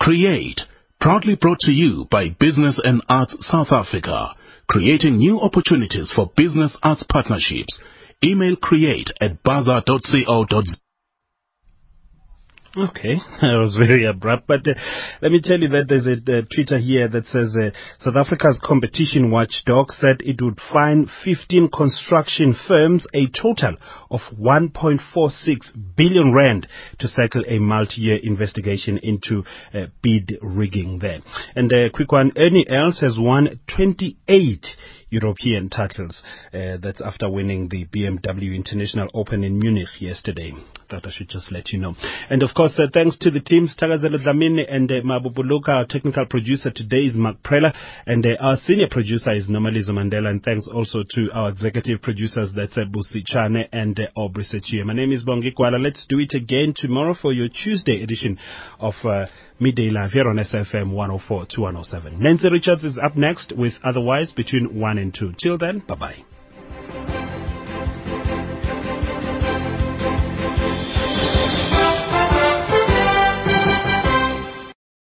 Create, 0.00 0.60
proudly 1.00 1.36
brought 1.36 1.60
to 1.60 1.72
you 1.72 2.06
by 2.10 2.28
Business 2.38 2.80
and 2.82 3.02
Arts 3.08 3.36
South 3.40 3.72
Africa, 3.72 4.34
creating 4.68 5.16
new 5.16 5.40
opportunities 5.40 6.12
for 6.14 6.30
business 6.36 6.76
arts 6.82 7.04
partnerships. 7.08 7.80
Email 8.24 8.56
create 8.56 9.10
at 9.20 9.42
basa.co.za. 9.42 10.87
Okay, 12.78 13.16
that 13.40 13.58
was 13.58 13.74
very 13.76 14.04
abrupt. 14.04 14.46
But 14.46 14.66
uh, 14.68 14.74
let 15.20 15.32
me 15.32 15.40
tell 15.42 15.58
you 15.58 15.68
that 15.70 15.88
there's 15.88 16.06
a, 16.06 16.42
Twitter 16.54 16.78
here 16.78 17.08
that 17.08 17.26
says 17.26 17.56
uh, 17.56 17.70
South 18.00 18.14
Africa's 18.14 18.60
competition 18.62 19.32
watchdog 19.32 19.90
said 19.90 20.20
it 20.20 20.40
would 20.40 20.60
fine 20.72 21.08
15 21.24 21.70
construction 21.70 22.54
firms 22.68 23.04
a 23.12 23.26
total 23.26 23.74
of 24.10 24.20
1.46 24.38 25.96
billion 25.96 26.32
rand 26.32 26.68
to 27.00 27.08
settle 27.08 27.42
a 27.48 27.58
multi-year 27.58 28.18
investigation 28.22 28.98
into 28.98 29.42
uh, 29.74 29.86
bid 30.00 30.38
rigging 30.40 31.00
there. 31.00 31.18
And 31.56 31.72
a 31.72 31.90
quick 31.90 32.12
one, 32.12 32.30
Ernie 32.36 32.66
Els 32.70 33.00
has 33.00 33.16
won 33.18 33.58
28 33.76 34.64
European 35.10 35.68
titles. 35.68 36.22
Uh, 36.52 36.76
that's 36.82 37.00
after 37.00 37.30
winning 37.30 37.68
the 37.68 37.86
BMW 37.86 38.54
International 38.54 39.08
Open 39.14 39.44
in 39.44 39.58
Munich 39.58 39.88
yesterday. 40.00 40.52
That 40.90 41.06
I 41.06 41.10
should 41.10 41.28
just 41.28 41.52
let 41.52 41.70
you 41.70 41.78
know. 41.78 41.94
And 42.30 42.42
of 42.42 42.50
course, 42.54 42.78
uh, 42.78 42.86
thanks 42.92 43.18
to 43.18 43.30
the 43.30 43.40
teams, 43.40 43.74
Tagazelo 43.78 44.16
Dlamini 44.16 44.64
and 44.70 44.90
uh, 44.90 44.94
Mabubuluka. 45.04 45.68
Our 45.68 45.86
technical 45.86 46.24
producer 46.26 46.70
today 46.70 47.04
is 47.04 47.14
Mark 47.14 47.42
Preller, 47.42 47.74
and 48.06 48.24
uh, 48.24 48.30
our 48.40 48.56
senior 48.64 48.88
producer 48.90 49.32
is 49.32 49.48
Nomalizo 49.48 49.90
Mandela. 49.90 50.28
And 50.28 50.42
thanks 50.42 50.68
also 50.72 51.02
to 51.14 51.28
our 51.34 51.50
executive 51.50 52.00
producers, 52.00 52.50
that's 52.56 52.76
uh, 52.78 52.84
Busi 52.90 53.22
Chane 53.24 53.68
and 53.72 53.98
uh, 54.00 54.04
Aubrey 54.18 54.44
Sechie. 54.44 54.84
My 54.84 54.94
name 54.94 55.12
is 55.12 55.24
Bongi 55.24 55.54
Kwala. 55.54 55.82
Let's 55.82 56.06
do 56.08 56.18
it 56.18 56.32
again 56.34 56.72
tomorrow 56.74 57.14
for 57.20 57.32
your 57.32 57.48
Tuesday 57.48 58.02
edition 58.02 58.38
of 58.80 58.94
uh, 59.04 59.26
Midday 59.60 59.90
Live 59.90 60.12
here 60.12 60.28
on 60.28 60.36
SFM 60.36 60.92
104 60.92 61.46
to 61.46 61.60
107. 61.62 62.22
Nancy 62.22 62.48
Richards 62.48 62.84
is 62.84 62.96
up 63.02 63.16
next 63.16 63.52
with 63.56 63.72
Otherwise 63.82 64.32
between 64.32 64.78
1 64.78 64.98
and 64.98 65.12
2. 65.12 65.32
Till 65.42 65.58
then, 65.58 65.80
bye 65.80 65.96
bye. 65.96 66.37